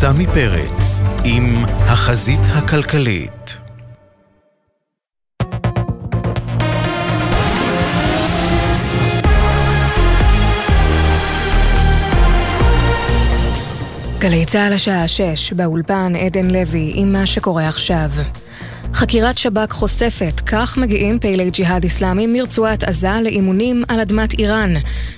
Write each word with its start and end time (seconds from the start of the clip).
סמי 0.00 0.26
פרץ 0.26 1.02
עם 1.24 1.64
החזית 1.66 2.40
הכלכלית. 2.54 3.56
גלי 14.18 14.44
צה"ל 14.44 14.72
השעה 14.72 15.08
6, 15.08 15.52
באולפן 15.52 16.12
עדן 16.16 16.50
לוי 16.50 16.92
עם 16.94 17.12
מה 17.12 17.26
שקורה 17.26 17.68
עכשיו. 17.68 18.10
חקירת 18.93 19.37
שב"כ 19.37 19.73
חושפת, 19.73 20.41
כך 20.45 20.77
מגיעים 20.77 21.19
פעילי 21.19 21.49
ג'יהאד 21.49 21.85
אסלאמי 21.85 22.27
מרצועת 22.27 22.83
עזה 22.83 23.21
לאימונים 23.23 23.83
על 23.87 23.99
אדמת 23.99 24.39
איראן. 24.39 24.73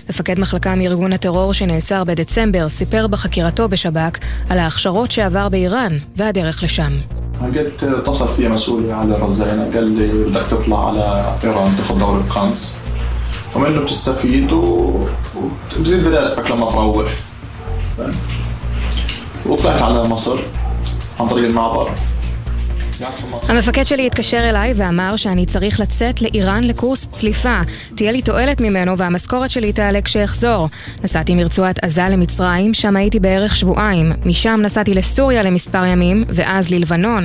מפקד 0.10 0.40
מחלקה 0.40 0.76
מארגון 0.76 1.14
הטרור 1.14 1.54
שנעצר 1.54 2.04
בדצמבר 2.04 2.70
סיפר 2.70 3.08
בחקירתו 3.08 3.68
בשב"כ 3.70 4.20
על 4.50 4.60
ההכשרות 4.60 5.12
שעבר 5.12 5.50
באיראן 5.50 5.98
והדרך 6.18 6.64
לשם. 6.64 6.92
قلت 7.42 7.84
اتصل 7.84 8.28
في 8.36 8.48
مسؤولي 8.48 8.92
على 8.92 9.16
الرزانة 9.16 9.64
قال 9.74 9.98
لي 9.98 10.30
بدك 10.30 10.48
تطلع 10.48 10.88
على 10.88 11.36
ايران 11.44 11.78
تاخذ 11.78 12.00
دورة 12.00 12.24
قنص 12.30 12.78
ومنه 13.56 13.82
بتستفيد 13.82 14.52
وبزيد 14.52 16.04
براتبك 16.04 16.52
لما 16.52 16.72
تروح 16.72 17.14
وطلعت 19.46 19.82
على 19.82 20.04
مصر 20.04 20.40
عن 21.20 21.28
طريق 21.28 21.46
المعبر 21.46 21.90
המפקד 23.49 23.85
שלי 23.85 24.07
התקשר 24.07 24.49
אליי 24.49 24.73
ואמר 24.77 25.17
שאני 25.17 25.47
צריך 25.47 25.81
לצאת 25.81 26.23
לאיראן 26.23 26.65
לקורס 26.65 27.07
צליפה. 27.11 27.61
תהיה 27.97 28.13
לי 28.13 28.23
תועלת 28.23 28.61
ממנו 28.61 28.99
והמשכורת 28.99 29.51
שלי 29.51 29.73
תעלה 29.73 30.03
כשאחזור. 30.03 30.69
נסעתי 31.05 31.35
מרצועת 31.35 31.85
עזה 31.85 32.03
למצרים, 32.03 32.75
שם 32.75 32.97
הייתי 32.97 33.21
בערך 33.21 33.57
שבועיים. 33.57 34.13
משם 34.27 34.61
נסעתי 34.63 34.95
לסוריה 34.95 35.43
למספר 35.43 35.85
ימים, 35.85 36.25
ואז 36.29 36.71
ללבנון. 36.71 37.25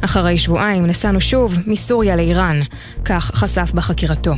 אחרי 0.00 0.38
שבועיים 0.38 0.86
נסענו 0.86 1.20
שוב 1.20 1.58
מסוריה 1.66 2.16
לאיראן. 2.16 2.60
כך 3.04 3.30
חשף 3.34 3.72
בחקירתו. 3.74 4.32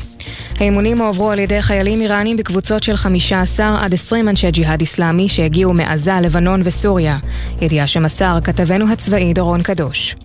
האימונים 0.57 0.99
הועברו 0.99 1.31
על 1.31 1.39
ידי 1.39 1.63
חיילים 1.63 2.01
איראנים 2.01 2.37
בקבוצות 2.37 2.83
של 2.83 2.97
15 2.97 3.85
עד 3.85 3.95
20 3.95 4.29
אנשי 4.29 4.51
ג'יהאד 4.51 4.83
אסלאמי 4.83 5.29
שהגיעו 5.29 5.73
מעזה, 5.73 6.21
לבנון 6.23 6.63
וסוריה. 6.65 7.19
ידיעה 7.61 7.87
שמסר 7.87 8.39
כתבנו 8.45 8.93
הצבאי 8.93 9.33
דורון 9.33 9.63
קדוש. 9.63 10.17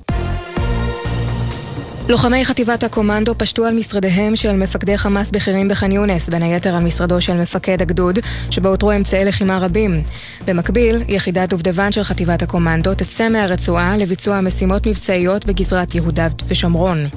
לוחמי 2.12 2.45
חטיבת 2.45 2.84
הקומנדו 2.84 3.36
פשטו 3.38 3.66
על 3.66 3.73
משרדיהם 3.73 4.36
של 4.36 4.56
מפקדי 4.56 4.98
חמאס 4.98 5.31
בכירים 5.31 5.67
בח'אן 5.67 5.92
יונס, 5.92 6.30
בין 6.30 6.44
היתר 6.44 6.76
על 6.76 6.84
משרדו 6.84 7.22
של 7.22 7.34
מפקד 7.34 7.81
הגדוד, 7.81 8.20
שבו 8.50 8.70
אותרו 8.70 8.92
אמצעי 8.92 9.26
לחימה 9.26 9.58
רבים. 9.58 10.03
במקביל, 10.48 11.02
יחידת 11.08 11.50
דובדבן 11.50 11.92
של 11.92 12.03
חטיבת 12.03 12.42
הקומנדו 12.42 12.95
תצא 12.95 13.30
מהרצועה 13.30 13.98
לביצוע 13.98 14.42
משימות 14.42 14.88
מבצעיות 14.88 15.45
בגזרת 15.45 15.95
יהודה 15.95 16.28
ושומרון. 16.48 17.08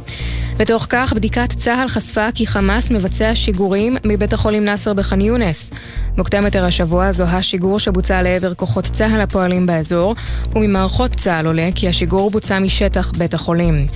בתוך 0.57 0.87
כך, 0.89 1.13
בדיקת 1.13 1.53
צה"ל 1.59 1.89
חשפה 1.89 2.29
כי 2.35 2.47
חמאס 2.47 2.91
מבצע 2.91 3.31
שיגורים 3.35 3.97
מבית 4.05 4.33
החולים 4.33 4.65
נאסר 4.65 4.93
בח'אן 4.93 5.21
יונס. 5.21 5.71
מוקדם 6.17 6.45
יותר 6.45 6.65
השבוע 6.65 7.13
זוהה 7.13 7.43
שיגור 7.43 7.79
שבוצע 7.79 8.23
לעבר 8.23 8.55
כוחות 8.55 8.85
צה"ל 8.85 9.21
הפועלים 9.21 9.67
באזור, 9.67 10.15
וממערכות 10.55 11.11
צה"ל 11.11 11.47
עולה 11.47 11.69
כי 11.75 11.89
השיגור 11.89 12.31
בוצע 12.31 12.59
משטח 12.59 13.13
בית 13.17 13.35
החולים. 13.35 13.87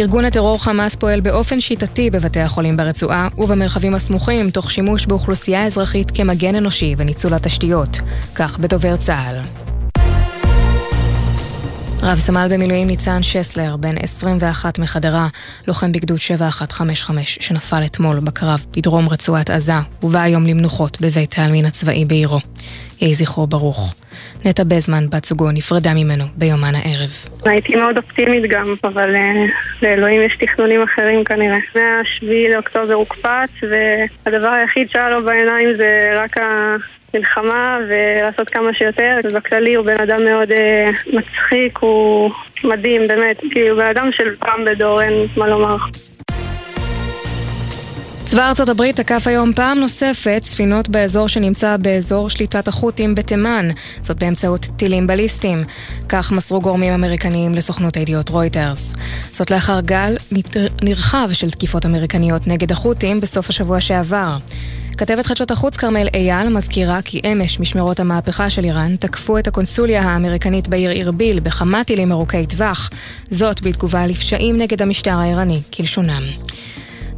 ארגון 0.00 0.24
הטרור 0.24 0.62
חמאס 0.62 0.94
פועל 0.94 1.20
באופן 1.20 1.60
שיטתי 1.60 2.10
בבתי 2.10 2.40
החולים 2.40 2.76
ברצועה 2.76 3.28
ובמרחבים 3.38 3.94
הסמוכים, 3.94 4.50
תוך 4.50 4.70
שימוש 4.70 5.06
באוכלוסייה 5.06 5.66
אזרחית 5.66 6.10
כמגן 6.10 6.54
אנושי 6.54 6.94
וניצול 6.98 7.34
התשתיות. 7.34 7.98
כך 8.34 8.58
בדובר 8.58 8.96
צה"ל. 8.96 9.40
רב 12.02 12.18
סמל 12.18 12.48
במילואים 12.50 12.86
ניצן 12.86 13.22
שסלר, 13.22 13.76
בן 13.76 13.98
21 13.98 14.78
מחדרה, 14.78 15.28
לוחם 15.68 15.92
בגדוד 15.92 16.20
7155, 16.20 17.38
שנפל 17.40 17.82
אתמול 17.84 18.20
בקרב 18.20 18.64
בדרום 18.76 19.08
רצועת 19.08 19.50
עזה, 19.50 19.72
ובא 20.02 20.20
היום 20.20 20.46
למנוחות 20.46 21.00
בבית 21.00 21.38
העלמין 21.38 21.64
הצבאי 21.64 22.04
בעירו. 22.04 22.40
יהי 23.02 23.14
זכרו 23.14 23.46
ברוך. 23.46 23.94
נטע 24.44 24.62
בזמן, 24.64 25.10
בת 25.10 25.24
זוגו, 25.24 25.50
נפרדה 25.50 25.94
ממנו 25.94 26.24
ביומן 26.36 26.74
הערב. 26.74 27.10
הייתי 27.44 27.76
מאוד 27.76 27.96
אופטימית 27.96 28.50
גם, 28.50 28.74
אבל 28.84 29.14
uh, 29.14 29.50
לאלוהים 29.82 30.22
יש 30.22 30.36
תכנונים 30.40 30.82
אחרים 30.82 31.24
כנראה. 31.24 31.58
מהשביעי 31.74 32.48
לאוקטובר 32.52 32.94
הוקפץ, 32.94 33.50
והדבר 33.62 34.48
היחיד 34.48 34.88
שהיה 34.90 35.10
לו 35.10 35.24
בעיניים 35.24 35.74
זה 35.76 36.12
רק 36.14 36.36
המלחמה 36.36 37.78
ולעשות 37.88 38.48
כמה 38.48 38.74
שיותר. 38.74 39.18
ובכללי 39.24 39.74
הוא 39.74 39.86
בן 39.86 40.00
אדם 40.00 40.24
מאוד 40.24 40.50
uh, 40.50 41.16
מצחיק, 41.16 41.78
הוא 41.78 42.30
מדהים, 42.64 43.08
באמת. 43.08 43.40
כי 43.52 43.68
הוא 43.68 43.78
בן 43.78 43.86
אדם 43.86 44.10
של 44.12 44.36
פעם 44.36 44.64
בדור, 44.64 45.02
אין 45.02 45.14
מה 45.36 45.46
לומר. 45.46 45.76
צבא 48.32 48.48
ארצות 48.48 48.68
הברית 48.68 48.96
תקף 48.96 49.26
היום 49.26 49.52
פעם 49.52 49.78
נוספת 49.78 50.40
ספינות 50.42 50.88
באזור 50.88 51.28
שנמצא 51.28 51.76
באזור 51.76 52.30
שליטת 52.30 52.68
החות'ים 52.68 53.14
בתימן, 53.14 53.68
זאת 54.02 54.18
באמצעות 54.18 54.68
טילים 54.76 55.06
בליסטיים. 55.06 55.64
כך 56.08 56.32
מסרו 56.32 56.60
גורמים 56.60 56.92
אמריקניים 56.92 57.54
לסוכנות 57.54 57.96
הידיעות 57.96 58.28
רויטרס. 58.28 58.94
זאת 59.30 59.50
לאחר 59.50 59.80
גל 59.80 60.16
נרחב 60.82 61.28
של 61.32 61.50
תקיפות 61.50 61.86
אמריקניות 61.86 62.46
נגד 62.46 62.72
החות'ים 62.72 63.20
בסוף 63.20 63.48
השבוע 63.48 63.80
שעבר. 63.80 64.36
כתבת 64.96 65.26
חדשות 65.26 65.50
החוץ 65.50 65.76
כרמל 65.76 66.08
אייל 66.14 66.48
מזכירה 66.48 67.02
כי 67.02 67.20
אמש 67.32 67.60
משמרות 67.60 68.00
המהפכה 68.00 68.50
של 68.50 68.64
איראן 68.64 68.96
תקפו 68.96 69.38
את 69.38 69.48
הקונסוליה 69.48 70.02
האמריקנית 70.02 70.68
בעיר 70.68 70.92
ארביל 70.92 71.40
בכמה 71.40 71.84
טילים 71.84 72.12
ארוכי 72.12 72.46
טווח, 72.46 72.90
זאת 73.30 73.62
בתגובה 73.62 74.06
לפשעים 74.06 74.56
נגד 74.56 74.82
המשטר 74.82 75.18
האיראני, 75.18 75.60
כלשונם. 75.72 76.22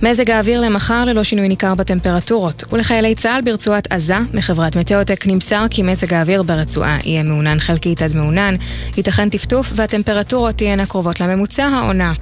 מזג 0.03 0.31
האוויר 0.31 0.61
למחר 0.61 1.05
ללא 1.05 1.25
שינוי 1.25 1.49
ניכר 1.49 1.75
בטמפרטורות, 1.75 2.65
ולחיילי 2.73 3.15
צה"ל 3.15 3.41
ברצועת 3.43 3.93
עזה, 3.93 4.17
מחברת 4.35 4.77
מטאוטק 4.77 5.27
נמסר 5.27 5.67
כי 5.71 5.83
מזג 5.83 6.15
האוויר 6.15 6.43
ברצועה 6.43 6.99
יהיה 7.05 7.23
מעונן 7.23 7.61
חלקית 7.61 8.03
עד 8.03 8.15
מעונן, 8.17 8.57
ייתכן 8.97 9.29
טפטוף 9.29 9.73
והטמפרטורות 9.77 10.55
תהיינה 10.55 10.87
קרובות 10.87 11.21
לממוצע 11.21 11.65
העונה. 11.65 12.13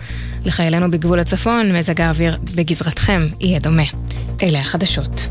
לחיילינו 0.45 0.91
בגבול 0.91 1.21
הצפון, 1.21 1.77
מזג 1.77 2.01
האוויר 2.01 2.39
בגזרתכם 2.55 3.21
יהיה 3.41 3.59
דומה. 3.59 3.83
אלה 4.43 4.61
החדשות. 4.61 5.27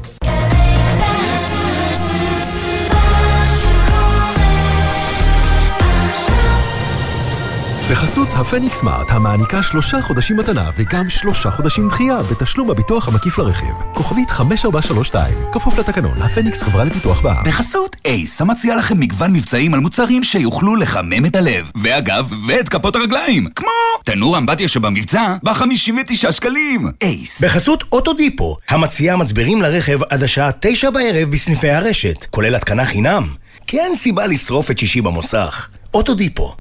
בחסות 7.92 8.28
הפניקס 8.34 8.80
סמארט, 8.80 9.12
המעניקה 9.12 9.64
שלושה 9.64 10.02
חודשים 10.02 10.38
מתנה 10.38 10.70
וגם 10.78 11.10
שלושה 11.10 11.52
חודשים 11.52 11.88
דחייה 11.90 12.18
בתשלום 12.32 12.72
הביטוח 12.72 13.08
המקיף 13.08 13.38
לרכיב. 13.38 13.76
כוכבית 13.94 14.30
5432, 14.30 15.36
כפוף 15.52 15.80
לתקנון, 15.80 16.22
הפניקס 16.22 16.64
חברה 16.64 16.86
לפיתוח 16.86 17.22
בע"מ. 17.22 17.44
בחסות 17.46 17.96
אייס, 18.06 18.42
המציע 18.42 18.76
לכם 18.76 19.00
מגוון 19.00 19.34
מבצעים 19.34 19.74
על 19.74 19.80
מוצרים 19.80 20.24
שיוכלו 20.24 20.76
לחמם 20.76 21.26
את 21.26 21.36
הלב. 21.36 21.72
ואגב, 21.76 22.32
ואת 22.48 22.70
כפות 22.70 22.96
הרגליים. 22.96 23.48
כמו 23.56 23.70
תנור 24.04 24.38
אמבטיה 24.38 24.68
שבמבצע, 24.68 25.36
ב-59 25.44 26.32
שקלים. 26.32 26.92
אייס. 27.02 27.44
בחסות 27.44 27.84
אוטודיפו, 27.92 28.58
המציע 28.70 29.16
מצברים 29.16 29.62
לרכב 29.62 30.04
עד 30.10 30.24
השעה 30.24 30.50
תשע 30.60 30.90
בערב 30.90 31.30
בסניפי 31.30 31.70
הרשת, 31.70 32.26
כולל 32.30 32.56
התקנה 32.56 32.86
חינם. 32.86 33.28
כי 33.68 33.80
אין 33.80 33.96
סיבה 33.96 34.28
לשרוף 34.28 34.72
את 34.72 34.78
שישי 34.78 35.02
במוסך. 35.02 35.68
אוטודיפו. 35.94 36.61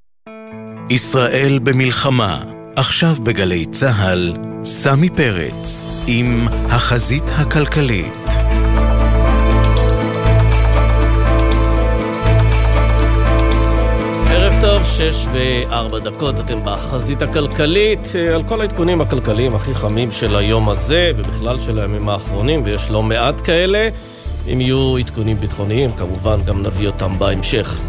ישראל 0.91 1.59
במלחמה, 1.59 2.43
עכשיו 2.77 3.15
בגלי 3.23 3.67
צה"ל, 3.67 4.37
סמי 4.65 5.11
פרץ 5.11 5.87
עם 6.07 6.49
החזית 6.69 7.23
הכלכלית. 7.29 8.27
ערב 14.27 14.55
טוב, 14.61 14.85
שש 14.85 15.27
וארבע 15.33 15.99
דקות, 15.99 16.41
אתם 16.41 16.59
בחזית 16.65 17.23
הכלכלית, 17.23 18.13
על 18.35 18.43
כל 18.43 18.61
העדכונים 18.61 19.01
הכלכליים 19.01 19.55
הכי 19.55 19.75
חמים 19.75 20.11
של 20.11 20.37
היום 20.37 20.69
הזה, 20.69 21.13
ובכלל 21.17 21.61
של 21.61 21.81
הימים 21.81 22.09
האחרונים, 22.09 22.63
ויש 22.65 22.91
לא 22.91 23.03
מעט 23.03 23.41
כאלה. 23.45 23.89
אם 24.53 24.61
יהיו 24.61 24.97
עדכונים 24.97 25.37
ביטחוניים, 25.37 25.93
כמובן 25.93 26.45
גם 26.45 26.63
נביא 26.63 26.87
אותם 26.87 27.19
בהמשך. 27.19 27.81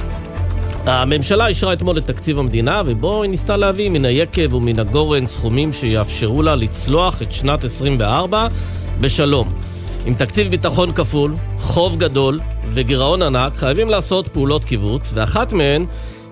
הממשלה 0.85 1.47
אישרה 1.47 1.73
אתמול 1.73 1.97
את 1.97 2.05
תקציב 2.05 2.39
המדינה, 2.39 2.81
ובו 2.85 3.23
היא 3.23 3.31
ניסתה 3.31 3.57
להביא 3.57 3.89
מן 3.89 4.05
היקב 4.05 4.53
ומן 4.53 4.79
הגורן 4.79 5.27
סכומים 5.27 5.73
שיאפשרו 5.73 6.41
לה 6.41 6.55
לצלוח 6.55 7.21
את 7.21 7.31
שנת 7.31 7.63
24 7.63 8.47
בשלום. 9.01 9.53
עם 10.05 10.13
תקציב 10.13 10.47
ביטחון 10.47 10.91
כפול, 10.91 11.35
חוב 11.57 11.97
גדול 11.97 12.39
וגירעון 12.73 13.21
ענק, 13.21 13.57
חייבים 13.57 13.89
לעשות 13.89 14.27
פעולות 14.27 14.63
קיבוץ, 14.63 15.11
ואחת 15.15 15.53
מהן 15.53 15.85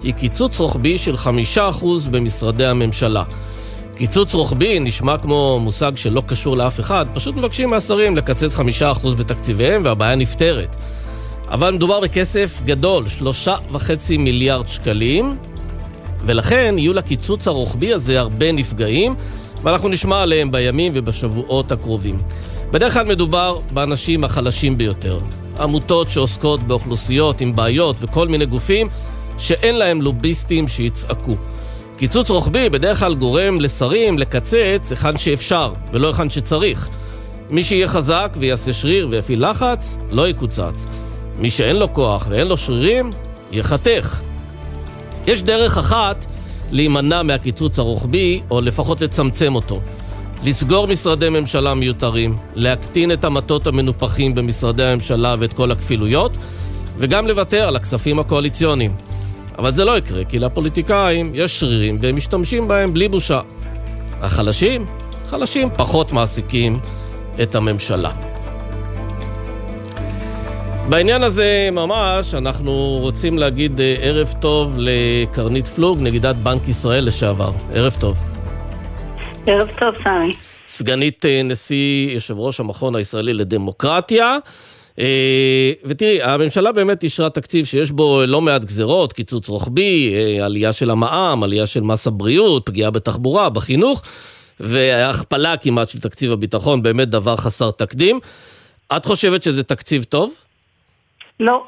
היא 0.03 0.13
קיצוץ 0.13 0.59
רוחבי 0.59 0.97
של 0.97 1.15
5% 1.55 2.09
במשרדי 2.11 2.65
הממשלה. 2.65 3.23
קיצוץ 3.95 4.33
רוחבי 4.33 4.79
נשמע 4.79 5.17
כמו 5.17 5.59
מושג 5.61 5.91
שלא 5.95 6.23
קשור 6.25 6.57
לאף 6.57 6.79
אחד, 6.79 7.05
פשוט 7.13 7.35
מבקשים 7.35 7.69
מהשרים 7.69 8.17
לקצץ 8.17 8.59
5% 8.59 8.61
בתקציביהם 9.17 9.81
והבעיה 9.85 10.15
נפתרת. 10.15 10.75
אבל 11.51 11.73
מדובר 11.73 11.99
בכסף 11.99 12.61
גדול, 12.65 13.07
שלושה 13.07 13.55
וחצי 13.71 14.17
מיליארד 14.17 14.67
שקלים, 14.67 15.37
ולכן 16.25 16.75
יהיו 16.77 16.93
לקיצוץ 16.93 17.47
הרוחבי 17.47 17.93
הזה 17.93 18.19
הרבה 18.19 18.51
נפגעים, 18.51 19.15
ואנחנו 19.63 19.89
נשמע 19.89 20.21
עליהם 20.21 20.51
בימים 20.51 20.91
ובשבועות 20.95 21.71
הקרובים. 21.71 22.21
בדרך 22.71 22.93
כלל 22.93 23.05
מדובר 23.05 23.59
באנשים 23.73 24.23
החלשים 24.23 24.77
ביותר. 24.77 25.19
עמותות 25.59 26.09
שעוסקות 26.09 26.63
באוכלוסיות 26.63 27.41
עם 27.41 27.55
בעיות 27.55 27.95
וכל 27.99 28.27
מיני 28.27 28.45
גופים 28.45 28.89
שאין 29.37 29.75
להם 29.75 30.01
לוביסטים 30.01 30.67
שיצעקו. 30.67 31.35
קיצוץ 31.97 32.29
רוחבי 32.29 32.69
בדרך 32.69 32.99
כלל 32.99 33.15
גורם 33.15 33.61
לשרים 33.61 34.19
לקצץ 34.19 34.91
היכן 34.91 35.17
שאפשר 35.17 35.73
ולא 35.91 36.07
היכן 36.07 36.29
שצריך. 36.29 36.89
מי 37.49 37.63
שיהיה 37.63 37.87
חזק 37.87 38.37
ויעשה 38.39 38.73
שריר 38.73 39.07
ויפעיל 39.11 39.49
לחץ, 39.49 39.97
לא 40.11 40.29
יקוצץ. 40.29 40.85
מי 41.39 41.49
שאין 41.49 41.75
לו 41.75 41.93
כוח 41.93 42.27
ואין 42.29 42.47
לו 42.47 42.57
שרירים, 42.57 43.09
יחתך. 43.51 44.21
יש 45.27 45.43
דרך 45.43 45.77
אחת 45.77 46.25
להימנע 46.71 47.23
מהקיצוץ 47.23 47.79
הרוחבי, 47.79 48.41
או 48.51 48.61
לפחות 48.61 49.01
לצמצם 49.01 49.55
אותו. 49.55 49.79
לסגור 50.43 50.87
משרדי 50.87 51.29
ממשלה 51.29 51.73
מיותרים, 51.73 52.37
להקטין 52.55 53.11
את 53.11 53.23
המטות 53.23 53.67
המנופחים 53.67 54.35
במשרדי 54.35 54.83
הממשלה 54.83 55.35
ואת 55.39 55.53
כל 55.53 55.71
הכפילויות, 55.71 56.37
וגם 56.97 57.27
לוותר 57.27 57.67
על 57.67 57.75
הכספים 57.75 58.19
הקואליציוניים. 58.19 58.93
אבל 59.57 59.75
זה 59.75 59.85
לא 59.85 59.97
יקרה, 59.97 60.23
כי 60.23 60.39
לפוליטיקאים 60.39 61.31
יש 61.35 61.59
שרירים 61.59 61.97
והם 62.01 62.15
משתמשים 62.15 62.67
בהם 62.67 62.93
בלי 62.93 63.09
בושה. 63.09 63.39
החלשים? 64.21 64.85
חלשים 65.25 65.69
פחות 65.77 66.13
מעסיקים 66.13 66.79
את 67.43 67.55
הממשלה. 67.55 68.11
בעניין 70.89 71.23
הזה 71.23 71.69
ממש 71.71 72.33
אנחנו 72.33 72.97
רוצים 73.01 73.37
להגיד 73.37 73.81
אה, 73.81 73.95
ערב 74.01 74.33
טוב 74.41 74.75
לקרנית 74.77 75.67
פלוג, 75.67 75.99
נגידת 76.01 76.35
בנק 76.35 76.67
ישראל 76.67 77.05
לשעבר. 77.05 77.51
ערב 77.73 77.97
טוב. 77.99 78.17
ערב 79.45 79.67
טוב, 79.79 79.95
סמי. 80.03 80.33
סגנית 80.67 81.25
אה, 81.25 81.41
נשיא 81.43 82.11
יושב 82.11 82.39
ראש 82.39 82.59
המכון 82.59 82.95
הישראלי 82.95 83.33
לדמוקרטיה. 83.33 84.37
אה, 84.99 85.71
ותראי, 85.85 86.21
הממשלה 86.21 86.71
באמת 86.71 87.03
אישרה 87.03 87.29
תקציב 87.29 87.65
שיש 87.65 87.91
בו 87.91 88.21
לא 88.27 88.41
מעט 88.41 88.63
גזרות, 88.63 89.13
קיצוץ 89.13 89.49
רוחבי, 89.49 90.15
עלייה 90.41 90.73
של 90.73 90.89
המע"מ, 90.89 91.43
עלייה 91.43 91.65
של 91.67 91.81
מס 91.81 92.07
הבריאות, 92.07 92.65
פגיעה 92.65 92.91
בתחבורה, 92.91 93.49
בחינוך, 93.49 94.01
והכפלה 94.59 95.57
כמעט 95.57 95.89
של 95.89 95.99
תקציב 95.99 96.31
הביטחון, 96.31 96.83
באמת 96.83 97.09
דבר 97.09 97.35
חסר 97.35 97.71
תקדים. 97.71 98.19
את 98.97 99.05
חושבת 99.05 99.43
שזה 99.43 99.63
תקציב 99.63 100.03
טוב? 100.03 100.33
לא. 101.39 101.63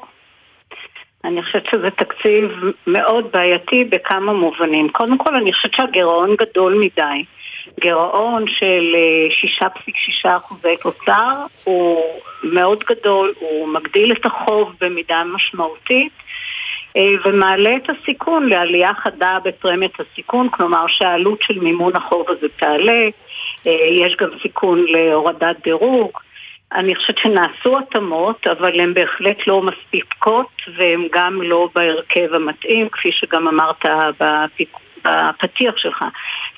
אני 1.24 1.42
חושבת 1.42 1.66
שזה 1.66 1.90
תקציב 1.90 2.50
מאוד 2.86 3.32
בעייתי 3.32 3.84
בכמה 3.84 4.32
מובנים. 4.32 4.88
קודם 4.88 5.18
כל, 5.18 5.36
אני 5.36 5.52
חושבת 5.52 5.74
שהגירעון 5.74 6.36
גדול 6.36 6.74
מדי. 6.74 7.24
גירעון 7.80 8.44
של 8.48 8.96
6.6 9.60 9.66
אה, 10.26 10.36
אחוזי 10.36 10.76
תוצר 10.82 11.44
הוא 11.64 12.02
מאוד 12.42 12.78
גדול, 12.88 13.34
הוא 13.38 13.68
מגדיל 13.68 14.12
את 14.12 14.26
החוב 14.26 14.72
במידה 14.80 15.22
משמעותית 15.24 16.12
אה, 16.96 17.12
ומעלה 17.24 17.76
את 17.76 17.90
הסיכון 17.90 18.48
לעלייה 18.48 18.94
חדה 18.94 19.38
בפרמיית 19.44 19.92
הסיכון, 20.00 20.48
כלומר 20.48 20.84
שהעלות 20.88 21.38
של 21.42 21.58
מימון 21.58 21.96
החוב 21.96 22.30
הזה 22.30 22.46
תעלה, 22.56 23.08
אה, 23.66 23.86
יש 23.90 24.16
גם 24.16 24.28
סיכון 24.42 24.84
להורדת 24.88 25.56
דירוג. 25.64 26.18
אני 26.74 26.94
חושבת 26.94 27.18
שנעשו 27.18 27.78
התאמות, 27.78 28.46
אבל 28.46 28.80
הן 28.80 28.94
בהחלט 28.94 29.46
לא 29.46 29.62
מספיקות 29.62 30.50
והן 30.76 31.08
גם 31.12 31.42
לא 31.42 31.68
בהרכב 31.74 32.34
המתאים, 32.34 32.88
כפי 32.88 33.12
שגם 33.12 33.48
אמרת 33.48 33.84
בפתיח 35.04 35.76
שלך. 35.76 36.04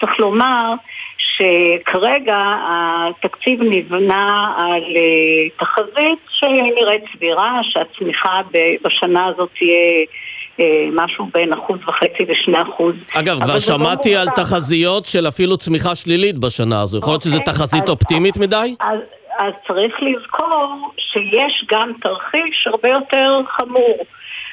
צריך 0.01 0.19
לומר 0.19 0.73
שכרגע 1.19 2.39
התקציב 2.69 3.63
נבנה 3.63 4.55
על 4.59 4.83
אה, 4.97 5.49
תחזית 5.59 6.19
שנראית 6.29 7.05
סבירה, 7.17 7.61
שהצמיחה 7.63 8.41
בשנה 8.85 9.27
הזאת 9.27 9.51
תהיה... 9.59 10.05
אה, 10.61 10.89
משהו 10.93 11.29
בין 11.35 11.53
אחוז 11.53 11.79
וחצי 11.89 12.25
ושני 12.29 12.63
אחוז. 12.63 12.95
אגב, 13.15 13.45
כבר 13.45 13.55
לא 13.55 13.61
שמעתי 13.61 14.17
על 14.17 14.29
תחזיות 14.37 15.07
של 15.07 15.29
אפילו 15.29 15.57
צמיחה 15.57 15.95
שלילית 15.95 16.39
בשנה 16.39 16.83
הזו. 16.83 16.99
יכול 16.99 17.13
להיות 17.13 17.23
שזו 17.23 17.37
אוקיי, 17.37 17.53
תחזית 17.53 17.89
אופטימית 17.89 18.37
מדי? 18.37 18.75
אז 18.81 18.99
אז 19.39 19.53
צריך 19.67 19.95
לזכור 20.03 20.93
שיש 20.99 21.65
גם 21.71 21.93
תרחיש 22.01 22.67
הרבה 22.67 22.89
יותר 22.89 23.41
חמור. 23.49 24.07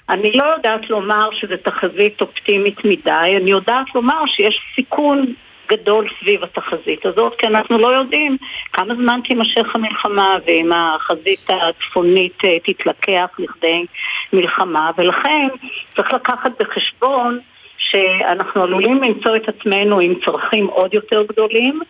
אני 0.10 0.32
לא 0.32 0.44
יודעת 0.44 0.90
לומר 0.90 1.30
שזו 1.32 1.56
תחזית 1.64 2.22
אופטימית 2.22 2.86
מדי, 2.86 3.38
אני 3.42 3.52
יודעת 3.52 3.96
לומר 3.96 4.26
שיש 4.26 4.60
סיכון 4.76 5.34
גדול 5.72 6.08
סביב 6.20 6.44
התחזית 6.44 7.06
הזאת, 7.06 7.36
כי 7.38 7.48
אנחנו 7.48 7.78
לא 7.78 7.88
יודעים 7.88 8.38
כמה 8.74 8.96
זמן 8.96 9.20
תימשך 9.24 9.76
המלחמה 9.76 10.38
ואם 10.46 10.72
החזית 10.74 11.50
הצפונית 11.50 12.46
אה, 12.46 12.60
תתלקח 12.60 13.30
לכדי 13.40 13.86
מלחמה, 14.34 14.92
ולכן 14.98 15.48
צריך 15.96 16.14
לקחת 16.14 16.52
בחשבון 16.60 17.40
שאנחנו 17.78 18.64
עלולים 18.64 19.04
למצוא 19.04 19.36
את 19.36 19.50
עצמנו 19.50 20.00
עם 20.00 20.14
צרכים 20.26 20.68
עוד 20.68 20.94
יותר 20.94 21.24
גדולים 21.24 21.82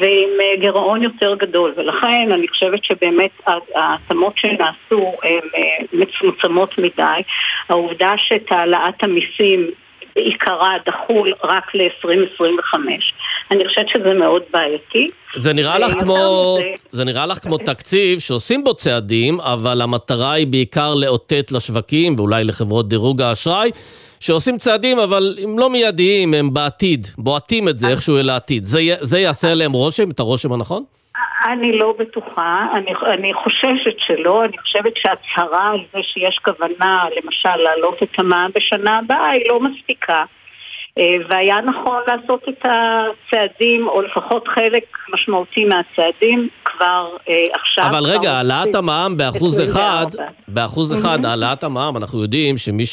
ועם 0.00 0.28
אה, 0.40 0.60
גירעון 0.60 1.02
יותר 1.02 1.34
גדול, 1.34 1.74
ולכן 1.76 2.28
אני 2.32 2.48
חושבת 2.48 2.84
שבאמת 2.84 3.30
ההתאמות 3.74 4.32
שנעשו 4.36 5.12
הן 5.22 5.48
אה, 5.56 5.84
מצומצמות 5.92 6.78
מדי. 6.78 7.20
העובדה 7.68 8.12
שאת 8.16 8.46
העלאת 8.50 9.02
המיסים 9.02 9.70
בעיקרה 10.16 10.76
דחול 10.86 11.32
רק 11.44 11.74
ל-2025. 11.74 12.74
אני 13.50 13.68
חושבת 13.68 13.88
שזה 13.88 14.14
מאוד 14.14 14.42
בעייתי. 14.52 15.10
זה 15.36 15.52
נראה 15.52 15.78
לך 15.78 15.92
כמו, 15.92 16.56
זה... 16.60 16.74
זה 16.90 17.04
נראה 17.04 17.26
לך 17.26 17.38
כמו 17.38 17.58
תקציב 17.58 18.18
שעושים 18.18 18.64
בו 18.64 18.74
צעדים, 18.74 19.40
אבל 19.40 19.82
המטרה 19.82 20.32
היא 20.32 20.46
בעיקר 20.46 20.94
לאותת 20.94 21.52
לשווקים 21.52 22.14
ואולי 22.18 22.44
לחברות 22.44 22.88
דירוג 22.88 23.22
האשראי. 23.22 23.70
שעושים 24.20 24.58
צעדים, 24.58 24.98
אבל 24.98 25.38
הם 25.42 25.58
לא 25.58 25.70
מיידיים, 25.70 26.34
הם 26.34 26.54
בעתיד, 26.54 27.06
בועטים 27.18 27.68
את 27.68 27.78
זה 27.78 27.88
איכשהו 27.88 28.18
אל 28.18 28.30
העתיד. 28.30 28.64
זה, 28.64 28.80
זה 29.00 29.18
יעשה 29.18 29.52
עליהם 29.52 29.72
רושם, 29.72 30.10
את 30.10 30.20
הרושם 30.20 30.52
הנכון? 30.52 30.84
אני 31.52 31.78
לא 31.78 31.94
בטוחה, 31.98 32.66
אני, 32.74 32.92
אני 33.14 33.34
חוששת 33.34 33.98
שלא, 34.06 34.44
אני 34.44 34.58
חושבת 34.58 34.92
שהצהרה 34.96 35.70
על 35.70 35.80
זה 35.92 35.98
שיש 36.02 36.38
כוונה 36.44 37.04
למשל 37.16 37.56
להעלות 37.56 38.02
את 38.02 38.18
המע"מ 38.18 38.50
בשנה 38.54 38.98
הבאה 38.98 39.30
היא 39.30 39.48
לא 39.48 39.60
מספיקה. 39.60 40.24
אה, 40.98 41.04
והיה 41.28 41.60
נכון 41.60 42.02
לעשות 42.06 42.42
את 42.48 42.64
הצעדים, 42.64 43.88
או 43.88 44.02
לפחות 44.02 44.48
חלק 44.48 44.84
משמעותי 45.14 45.64
מהצעדים, 45.64 46.48
כבר 46.64 47.08
אה, 47.28 47.34
עכשיו. 47.52 47.84
אבל 47.90 48.04
רגע, 48.04 48.32
העלאת 48.32 48.74
המע"מ 48.74 49.16
באחוז 49.16 49.64
אחד, 49.64 50.06
באחוז 50.48 50.94
אחד, 50.94 51.24
העלאת 51.24 51.64
המע"מ, 51.64 51.96
אנחנו 51.96 52.22
יודעים 52.22 52.56
שמי 52.58 52.86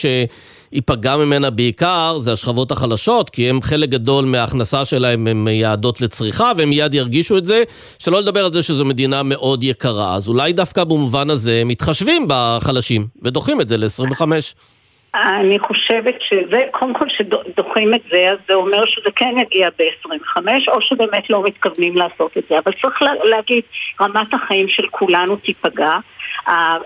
שייפגע 0.75 1.15
ממנה 1.17 1.49
בעיקר 1.49 2.17
זה 2.19 2.31
השכבות 2.31 2.71
החלשות, 2.71 3.29
כי 3.29 3.49
הם 3.49 3.61
חלק 3.61 3.89
גדול 3.89 4.25
מההכנסה 4.25 4.85
שלהם 4.85 5.27
הם 5.27 5.47
יעדות 5.47 6.01
לצריכה, 6.01 6.51
והם 6.57 6.69
מיד 6.69 6.93
ירגישו 6.93 7.37
את 7.37 7.45
זה, 7.45 7.63
שלא 7.99 8.19
לדבר 8.19 8.45
על 8.45 8.53
זה 8.53 8.63
שזו 8.63 8.85
מדינה 8.85 9.23
מאוד 9.23 9.63
יקרה. 9.63 10.15
אז 10.15 10.27
אולי 10.27 10.53
דווקא 10.53 10.83
במובן 10.83 11.29
הזה 11.29 11.61
מתחשבים 11.65 12.25
בחלשים, 12.29 13.05
ודוחים 13.21 13.61
את 13.61 13.67
זה 13.67 13.77
ל-25. 13.77 14.21
אני 15.15 15.59
חושבת 15.59 16.15
שזה, 16.29 16.57
קודם 16.71 16.93
כל 16.93 17.05
שדוחים 17.09 17.93
את 17.93 18.01
זה, 18.11 18.27
אז 18.31 18.37
זה 18.47 18.53
אומר 18.53 18.85
שזה 18.85 19.09
כן 19.15 19.33
יגיע 19.41 19.69
ב-25, 19.79 20.37
או 20.67 20.81
שבאמת 20.81 21.29
לא 21.29 21.43
מתכוונים 21.43 21.95
לעשות 21.95 22.37
את 22.37 22.43
זה. 22.49 22.59
אבל 22.59 22.71
צריך 22.81 23.01
להגיד, 23.23 23.63
רמת 24.01 24.33
החיים 24.33 24.67
של 24.67 24.83
כולנו 24.91 25.35
תיפגע. 25.35 25.93
אה, 26.47 26.77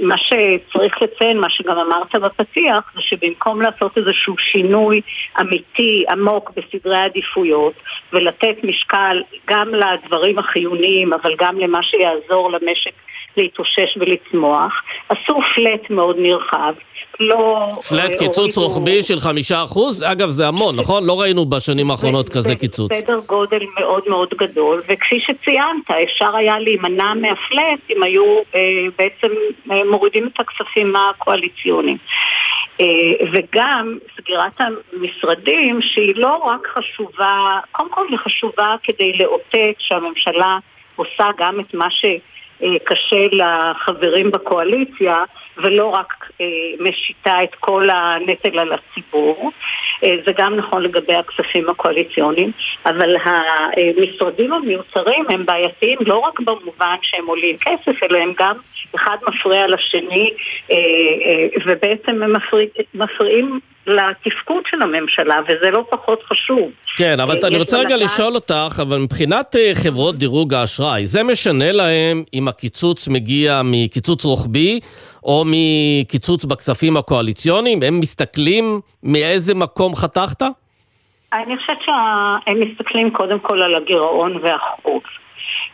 מה 0.00 0.14
שצריך 0.18 1.02
לציין, 1.02 1.38
מה 1.38 1.50
שגם 1.50 1.78
אמרת 1.78 2.14
בפתיח, 2.16 2.92
זה 2.94 3.00
שבמקום 3.00 3.62
לעשות 3.62 3.98
איזשהו 3.98 4.34
שינוי 4.38 5.00
אמיתי, 5.40 6.04
עמוק 6.10 6.50
בסדרי 6.56 6.96
העדיפויות, 6.96 7.74
ולתת 8.12 8.56
משקל 8.62 9.22
גם 9.46 9.68
לדברים 9.74 10.38
החיוניים, 10.38 11.12
אבל 11.12 11.34
גם 11.38 11.58
למה 11.58 11.82
שיעזור 11.82 12.50
למשק 12.50 12.92
להתאושש 13.36 13.96
ולצמוח, 13.96 14.82
עשו 15.08 15.40
פלט 15.54 15.90
מאוד 15.90 16.16
נרחב. 16.18 16.74
לא... 17.20 17.68
פלט 17.88 18.10
אה, 18.10 18.18
קיצוץ 18.18 18.56
רוחבי 18.56 19.02
של 19.02 19.20
חמישה 19.20 19.64
אחוז? 19.64 20.02
אגב, 20.02 20.28
זה 20.28 20.48
המון, 20.48 20.76
נכון? 20.76 21.06
לא 21.06 21.20
ראינו 21.20 21.44
בשנים 21.46 21.90
האחרונות 21.90 22.28
כזה 22.28 22.54
קיצוץ. 22.54 22.92
סדר 22.92 23.20
גודל 23.26 23.62
מאוד 23.80 24.02
מאוד 24.06 24.34
גדול, 24.38 24.82
וכפי 24.88 25.20
שציינת, 25.20 25.90
אפשר 26.04 26.36
היה 26.36 26.58
להימנע 26.58 27.14
מהפלט 27.14 27.80
אם 27.90 28.02
היו 28.02 28.38
אה, 28.54 28.60
בעצם 28.98 29.34
אה, 29.70 29.84
מורידים 29.90 30.26
את 30.26 30.40
הכספים 30.40 30.94
הקואליציוניים. 30.96 31.96
אה, 32.80 32.86
וגם 33.32 33.98
סגירת 34.16 34.60
המשרדים, 34.60 35.82
שהיא 35.82 36.14
לא 36.16 36.36
רק 36.36 36.66
חשובה, 36.66 37.58
קודם 37.72 37.90
כל 37.90 38.06
היא 38.10 38.18
חשובה 38.18 38.74
כדי 38.82 39.12
לאותת 39.12 39.74
שהממשלה 39.78 40.58
עושה 40.96 41.30
גם 41.38 41.60
את 41.60 41.74
מה 41.74 41.90
ש... 41.90 42.04
קשה 42.84 43.26
לחברים 43.32 44.30
בקואליציה 44.30 45.24
ולא 45.56 45.86
רק 45.86 46.30
משיתה 46.80 47.42
את 47.44 47.54
כל 47.60 47.90
הנטל 47.90 48.58
על 48.58 48.72
הציבור. 48.72 49.50
זה 50.00 50.32
גם 50.38 50.56
נכון 50.56 50.82
לגבי 50.82 51.14
הכספים 51.14 51.70
הקואליציוניים, 51.70 52.52
אבל 52.86 53.16
המשרדים 53.22 54.52
המיוצרים 54.52 55.24
הם 55.28 55.46
בעייתיים 55.46 55.98
לא 56.06 56.18
רק 56.18 56.40
במובן 56.40 56.96
שהם 57.02 57.26
עולים 57.26 57.56
כסף, 57.58 58.02
אלא 58.02 58.18
הם 58.18 58.32
גם 58.38 58.56
אחד 58.96 59.16
מפריע 59.28 59.66
לשני 59.66 60.30
ובעצם 61.66 62.22
הם 62.22 62.32
מפריעים 62.94 63.60
לתפקוד 63.86 64.62
של 64.70 64.82
הממשלה, 64.82 65.40
וזה 65.44 65.70
לא 65.70 65.84
פחות 65.90 66.22
חשוב. 66.22 66.70
כן, 66.96 67.20
אבל 67.20 67.38
אני 67.44 67.58
רוצה 67.58 67.78
רגע 67.78 67.96
לשאול 67.96 68.34
אותך, 68.34 68.80
אבל 68.82 68.98
מבחינת 68.98 69.56
אה, 69.56 69.70
חברות 69.74 70.18
דירוג 70.18 70.54
האשראי, 70.54 71.06
זה 71.06 71.22
משנה 71.22 71.72
להם 71.72 72.22
אם 72.34 72.48
הקיצוץ 72.48 73.08
מגיע 73.08 73.60
מקיצוץ 73.64 74.24
רוחבי 74.24 74.80
או 75.24 75.44
מקיצוץ 75.46 76.44
בכספים 76.44 76.96
הקואליציוניים? 76.96 77.82
הם 77.82 78.00
מסתכלים 78.00 78.80
מאיזה 79.02 79.54
מקום 79.54 79.94
חתכת? 79.94 80.42
אני 81.32 81.58
חושבת 81.58 81.78
שהם 81.84 82.60
מסתכלים 82.60 83.10
קודם 83.10 83.38
כל 83.38 83.62
על 83.62 83.74
הגירעון 83.74 84.36
והחוב. 84.42 85.02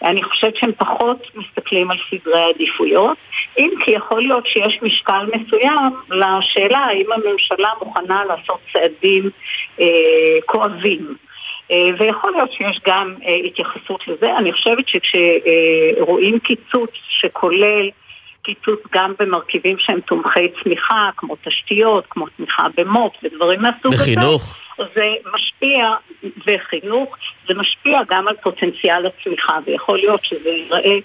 אני 0.02 0.22
חושבת 0.22 0.56
שהם 0.56 0.72
פחות 0.78 1.26
מסתכלים 1.34 1.90
על 1.90 1.96
סדרי 2.10 2.42
עדיפויות, 2.54 3.18
אם 3.58 3.70
כי 3.84 3.90
יכול 3.90 4.22
להיות 4.22 4.46
שיש 4.46 4.78
משקל 4.82 5.26
מסוים 5.26 5.90
לשאלה 6.10 6.78
האם 6.78 7.06
הממשלה 7.12 7.68
מוכנה 7.84 8.24
לעשות 8.24 8.60
צעדים 8.72 9.30
אה, 9.80 9.86
כואבים. 10.46 11.14
אה, 11.70 11.88
ויכול 11.98 12.32
להיות 12.32 12.52
שיש 12.52 12.80
גם 12.86 13.14
אה, 13.26 13.34
התייחסות 13.34 14.08
לזה. 14.08 14.36
אני 14.38 14.52
חושבת 14.52 14.84
שכשרואים 14.88 16.38
קיצוץ 16.38 16.90
שכולל 17.08 17.90
קיצוץ 18.42 18.80
גם 18.92 19.14
במרכיבים 19.18 19.76
שהם 19.78 20.00
תומכי 20.00 20.48
צמיחה, 20.62 21.10
כמו 21.16 21.36
תשתיות, 21.44 22.04
כמו 22.10 22.26
תמיכה 22.36 22.66
במו"פ 22.76 23.12
ודברים 23.22 23.62
מהסוג 23.62 23.94
הזה. 23.94 24.02
בחינוך. 24.02 24.58
זה 24.94 25.14
משפיע, 25.34 25.94
וחינוך, 26.46 27.16
זה 27.48 27.54
משפיע 27.54 28.00
גם 28.10 28.28
על 28.28 28.34
פוטנציאל 28.42 29.06
הצמיחה, 29.06 29.58
ויכול 29.66 29.98
להיות 29.98 30.24
שזה 30.24 30.48
ייראה 30.48 30.98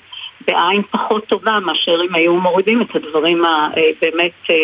בעין 0.47 0.81
פחות 0.91 1.25
טובה 1.27 1.59
מאשר 1.59 1.97
אם 2.09 2.15
היו 2.15 2.35
מורידים 2.35 2.81
את 2.81 2.95
הדברים 2.95 3.43
הבאמת 3.45 4.31
אה, 4.49 4.55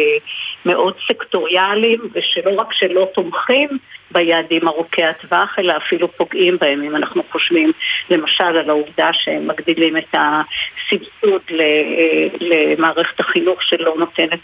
מאוד 0.66 0.94
סקטוריאליים, 1.08 2.00
ושלא 2.14 2.62
רק 2.62 2.74
שלא 2.74 3.08
תומכים 3.14 3.70
ביעדים 4.12 4.68
ארוכי 4.68 5.04
הטווח, 5.04 5.56
אלא 5.60 5.74
אפילו 5.78 6.12
פוגעים 6.18 6.58
בהם. 6.62 6.84
אם 6.84 6.96
אנחנו 6.96 7.22
חושבים 7.32 7.72
למשל 8.10 8.44
על 8.44 8.70
העובדה 8.70 9.10
שהם 9.14 9.48
מגדילים 9.48 9.98
את 9.98 10.16
הסבסוד 10.16 11.42
אה, 11.52 12.28
למערכת 12.40 13.20
החינוך 13.20 13.64
שלא 13.64 13.96
נותנת 14.00 14.40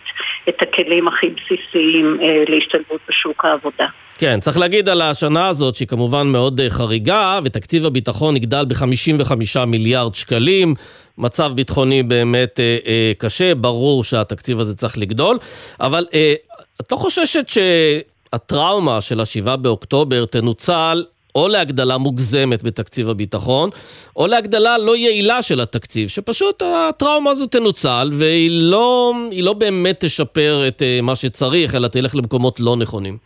את 0.50 0.62
הכלים 0.62 1.08
הכי 1.08 1.28
בסיסיים 1.30 2.20
אה, 2.22 2.44
להשתלבות 2.48 3.02
בשוק 3.10 3.46
העבודה. 3.46 3.86
כן, 4.18 4.40
צריך 4.40 4.58
להגיד 4.58 4.90
על 4.90 5.02
השנה 5.02 5.48
הזאת, 5.48 5.76
שהיא 5.76 5.88
כמובן 5.88 6.28
מאוד 6.28 6.60
אה, 6.60 6.70
חריגה, 6.70 7.40
ותקציב 7.44 7.86
הביטחון 7.86 8.36
יגדל 8.36 8.66
ב-55 8.66 9.66
מיליארד 9.66 10.16
שקלים. 10.16 10.74
מצב 11.18 11.52
ביטחוני 11.56 12.04
באמת 12.04 12.60
אה, 12.60 12.78
אה, 12.88 13.12
קשה, 13.18 13.56
ברור 13.56 14.04
שהתקציב 14.04 14.60
הזה 14.60 14.76
צריך 14.76 14.98
לגדול, 14.98 15.38
אבל 15.80 16.06
אה, 16.14 16.34
את 16.82 16.92
לא 16.92 16.98
חוששת 16.98 17.46
שהטראומה 17.48 19.02
של 19.02 19.20
ה-7 19.20 19.56
באוקטובר 19.56 20.26
תנוצל 20.26 21.04
או 21.36 21.48
להגדלה 21.48 21.98
מוגזמת 21.98 22.64
בתקציב 22.64 23.10
הביטחון, 23.10 23.70
או 24.16 24.28
להגדלה 24.28 24.78
לא 24.78 24.96
יעילה 24.96 25.42
של 25.42 25.62
התקציב, 25.62 26.10
שפשוט 26.10 26.62
הטראומה 26.62 27.30
הזו 27.30 27.48
תנוצל, 27.48 28.10
והיא 28.14 28.50
לא, 28.54 29.14
לא 29.42 29.54
באמת 29.54 30.06
תשפר 30.06 30.68
את 30.68 30.82
מה 31.04 31.16
שצריך, 31.16 31.76
אלא 31.76 31.88
תלך 31.88 32.16
למקומות 32.16 32.60
לא 32.60 32.76
נכונים. 32.76 33.18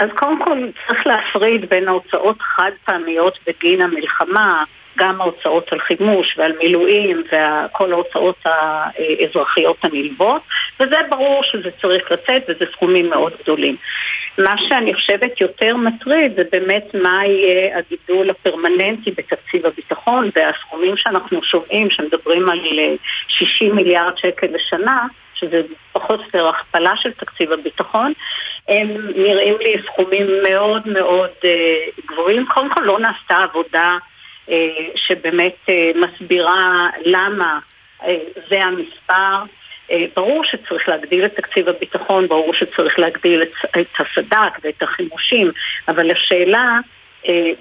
אז 0.00 0.08
קודם 0.16 0.44
כל 0.44 0.58
צריך 0.86 1.06
להפריד 1.06 1.70
בין 1.70 1.88
ההוצאות 1.88 2.36
חד 2.40 2.70
פעמיות 2.84 3.38
בגין 3.46 3.80
המלחמה, 3.80 4.64
גם 4.98 5.20
ההוצאות 5.20 5.72
על 5.72 5.80
חימוש 5.80 6.34
ועל 6.38 6.52
מילואים 6.58 7.22
וכל 7.26 7.92
ההוצאות 7.92 8.36
האזרחיות 8.44 9.76
הנלוות, 9.82 10.42
וזה 10.80 10.96
ברור 11.10 11.42
שזה 11.42 11.70
צריך 11.82 12.12
לצאת 12.12 12.42
וזה 12.48 12.64
סכומים 12.72 13.10
מאוד 13.10 13.32
גדולים. 13.42 13.76
מה 14.38 14.54
שאני 14.68 14.94
חושבת 14.94 15.40
יותר 15.40 15.76
מטריד 15.76 16.32
זה 16.36 16.42
באמת 16.52 16.94
מה 16.94 17.26
יהיה 17.26 17.78
הגידול 17.78 18.30
הפרמננטי 18.30 19.10
בתקציב 19.10 19.66
הביטחון 19.66 20.30
והסכומים 20.36 20.96
שאנחנו 20.96 21.42
שומעים 21.42 21.90
שמדברים 21.90 22.48
על 22.48 22.58
60 23.28 23.76
מיליארד 23.76 24.18
שקל 24.18 24.46
לשנה 24.46 25.06
שזה 25.34 25.60
פחות 25.92 26.20
או 26.20 26.24
יותר 26.24 26.48
הכפלה 26.48 26.96
של 26.96 27.12
תקציב 27.12 27.52
הביטחון, 27.52 28.12
הם 28.68 28.88
נראים 29.16 29.56
לי 29.58 29.76
סכומים 29.86 30.26
מאוד 30.42 30.88
מאוד 30.88 31.30
אה, 31.44 31.76
גבוהים. 32.06 32.46
קודם 32.46 32.74
כל 32.74 32.80
לא 32.80 32.98
נעשתה 32.98 33.36
עבודה 33.36 33.82
אה, 33.82 33.98
שבאמת 34.94 35.56
אה, 35.68 35.90
מסבירה 35.94 36.88
למה 37.04 37.58
זה 38.48 38.62
המספר. 38.62 39.44
ברור 40.16 40.44
שצריך 40.44 40.88
להגדיל 40.88 41.24
את 41.24 41.36
תקציב 41.36 41.68
הביטחון, 41.68 42.28
ברור 42.28 42.54
שצריך 42.54 42.98
להגדיל 42.98 43.42
את 43.80 43.86
הסד"כ 43.98 44.58
ואת 44.62 44.82
החימושים, 44.82 45.50
אבל 45.88 46.10
השאלה 46.10 46.78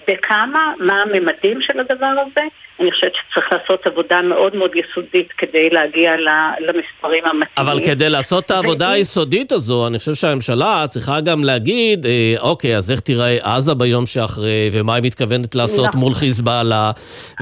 בכמה, 0.08 0.74
מה 0.80 1.02
הממדים 1.02 1.62
של 1.62 1.80
הדבר 1.80 2.14
הזה, 2.26 2.42
אני 2.80 2.92
חושבת 2.92 3.12
שצריך 3.16 3.46
לעשות 3.52 3.88
עבודה 3.88 4.22
מאוד 4.22 4.56
מאוד 4.56 4.72
יסודית 4.76 5.28
כדי 5.38 5.70
להגיע 5.70 6.12
למספרים 6.60 7.26
המתאימים. 7.26 7.72
אבל 7.72 7.80
כדי 7.86 8.10
לעשות 8.10 8.46
את 8.46 8.52
העבודה 8.52 8.92
היסודית 8.92 9.52
הזו, 9.52 9.88
אני 9.88 10.00
חושב 10.00 10.14
שהממשלה 10.14 10.86
צריכה 10.90 11.22
גם 11.22 11.44
להגיד, 11.44 12.06
אה, 12.06 12.36
אוקיי, 12.40 12.78
אז 12.78 12.92
איך 12.92 13.00
תיראה 13.00 13.38
עזה 13.56 13.74
ביום 13.74 14.06
שאחרי, 14.06 14.70
ומה 14.72 14.96
היא 14.96 15.04
מתכוונת 15.04 15.56
לעשות 15.56 15.86
נכון. 15.86 16.00
מול 16.00 16.14
חיזבאללה, 16.14 16.92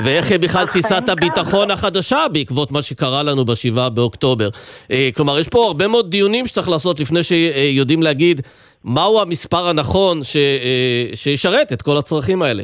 ואיך 0.03 0.31
בכלל 0.31 0.65
תפיסת 0.65 1.09
הביטחון 1.09 1.71
החדשה 1.71 2.25
בעקבות 2.31 2.71
מה 2.71 2.81
שקרה 2.81 3.23
לנו 3.23 3.45
ב-7 3.45 3.89
באוקטובר. 3.89 4.49
אה, 4.91 5.09
כלומר, 5.15 5.39
יש 5.39 5.47
פה 5.47 5.65
הרבה 5.65 5.87
מאוד 5.87 6.09
דיונים 6.09 6.47
שצריך 6.47 6.69
לעשות 6.69 6.99
לפני 6.99 7.23
שיודעים 7.23 8.03
להגיד 8.03 8.41
מהו 8.85 9.21
המספר 9.21 9.67
הנכון 9.67 10.23
ש, 10.23 10.35
אה, 10.37 11.15
שישרת 11.15 11.73
את 11.73 11.81
כל 11.81 11.97
הצרכים 11.97 12.41
האלה. 12.41 12.63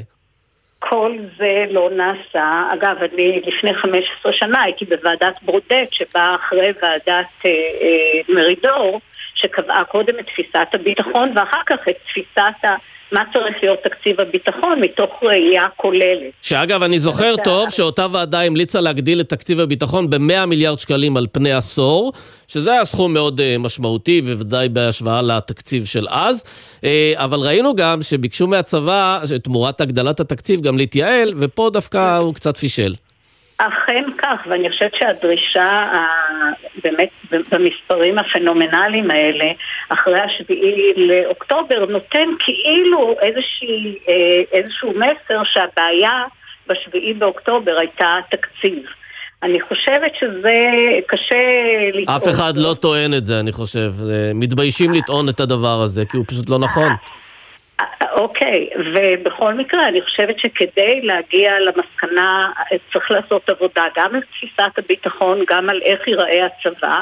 כל 0.80 1.12
זה 1.38 1.66
לא 1.70 1.90
נעשה. 1.90 2.64
אגב, 2.74 2.98
אני 3.14 3.42
לפני 3.46 3.74
15 3.74 4.34
שנה 4.34 4.62
הייתי 4.62 4.86
בוועדת 4.86 5.36
ברודט, 5.42 5.92
שבאה 5.92 6.36
אחרי 6.36 6.72
ועדת 6.82 7.28
אה, 7.46 7.50
אה, 7.82 8.36
מרידור, 8.36 9.02
שקבעה 9.36 9.84
קודם 9.84 10.20
את 10.20 10.26
תפיסת 10.26 10.68
הביטחון 10.74 11.32
ואחר 11.36 11.62
כך 11.66 11.88
את 11.90 11.96
תפיסת 12.08 12.66
ה... 12.66 12.76
מה 13.12 13.24
צריך 13.34 13.56
להיות 13.64 13.80
תקציב 13.84 14.22
הביטחון 14.22 14.82
מתוך 14.82 15.10
ראייה 15.24 15.64
כוללת. 15.76 16.32
שאגב, 16.42 16.84
אני 16.84 17.00
זוכר 17.00 17.36
טוב 17.44 17.70
שאותה 17.70 18.08
ועדה 18.12 18.42
המליצה 18.42 18.82
להגדיל 18.82 19.20
את 19.20 19.30
תקציב 19.30 19.60
הביטחון 19.60 20.10
ב-100 20.10 20.46
מיליארד 20.46 20.80
שקלים 20.80 21.18
על 21.18 21.28
פני 21.32 21.54
עשור, 21.54 22.14
שזה 22.48 22.72
היה 22.72 22.86
סכום 22.86 23.14
מאוד 23.14 23.40
uh, 23.40 23.44
משמעותי, 23.60 24.22
בוודאי 24.22 24.70
בהשוואה 24.70 25.22
לתקציב 25.22 25.86
של 25.86 26.08
אז. 26.10 26.44
Uh, 26.82 26.84
אבל 27.16 27.40
ראינו 27.40 27.76
גם 27.76 28.02
שביקשו 28.02 28.48
מהצבא, 28.48 29.20
תמורת 29.44 29.82
הגדלת 29.82 30.20
התקציב, 30.20 30.62
גם 30.62 30.78
להתייעל, 30.78 31.34
ופה 31.40 31.70
דווקא 31.74 32.18
הוא 32.18 32.34
קצת 32.34 32.58
פישל. 32.58 32.94
אכן 33.58 34.04
כך, 34.18 34.40
ואני 34.50 34.70
חושבת 34.70 34.96
שהדרישה 34.96 35.92
באמת 36.84 37.10
במספרים 37.52 38.18
הפנומנליים 38.20 39.12
האלה, 39.12 39.46
אחרי 39.90 40.20
השביעי 40.20 40.94
לאוקטובר, 40.98 41.86
נותן 41.86 42.30
כאילו 42.40 43.16
איזושהי, 43.22 43.96
אה, 44.10 44.42
איזשהו 44.52 44.94
מסר 44.96 45.44
שהבעיה 45.44 46.24
בשביעי 46.68 47.14
באוקטובר 47.14 47.78
הייתה 47.80 48.16
תקציב. 48.32 48.84
אני 49.44 49.62
חושבת 49.62 50.12
שזה 50.20 50.56
קשה 51.08 51.36
לטעון. 51.94 52.16
אף 52.16 52.28
אחד 52.28 52.58
לא 52.58 52.74
טוען 52.74 53.14
את 53.14 53.26
זה, 53.26 53.40
אני 53.40 53.52
חושב. 53.52 53.92
מתביישים 54.36 54.94
לטעון 54.94 55.30
את 55.30 55.40
הדבר 55.40 55.82
הזה, 55.82 56.06
כי 56.06 56.18
הוא 56.18 56.26
פשוט 56.28 56.50
לא 56.50 56.60
נכון. 56.60 56.92
אוקיי, 58.12 58.70
ובכל 58.94 59.54
מקרה 59.54 59.88
אני 59.88 60.02
חושבת 60.02 60.40
שכדי 60.40 61.02
להגיע 61.02 61.60
למסקנה 61.60 62.52
צריך 62.94 63.12
לעשות 63.12 63.50
עבודה 63.50 63.84
גם 63.98 64.16
על 64.16 64.22
תפיסת 64.22 64.78
הביטחון, 64.78 65.40
גם 65.48 65.70
על 65.70 65.82
איך 65.82 66.08
ייראה 66.08 66.46
הצבא, 66.46 67.00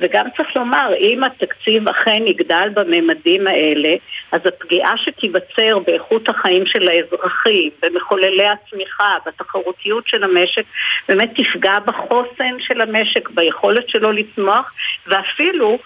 וגם 0.00 0.26
צריך 0.36 0.56
לומר, 0.56 0.94
אם 0.98 1.24
התקציב 1.24 1.88
אכן 1.88 2.22
יגדל 2.26 2.68
בממדים 2.74 3.46
האלה, 3.46 3.94
אז 4.32 4.40
הפגיעה 4.46 4.96
שתיווצר 4.96 5.78
באיכות 5.86 6.28
החיים 6.28 6.66
של 6.66 6.88
האזרחים, 6.88 7.70
במחוללי 7.82 8.46
הצמיחה, 8.48 9.16
בתחרותיות 9.26 10.08
של 10.08 10.24
המשק, 10.24 10.64
באמת 11.08 11.30
תפגע 11.36 11.78
בחוסן 11.86 12.56
של 12.58 12.80
המשק, 12.80 13.28
ביכולת 13.30 13.88
שלו 13.88 14.12
לצמוח, 14.12 14.72
ואפילו 15.06 15.78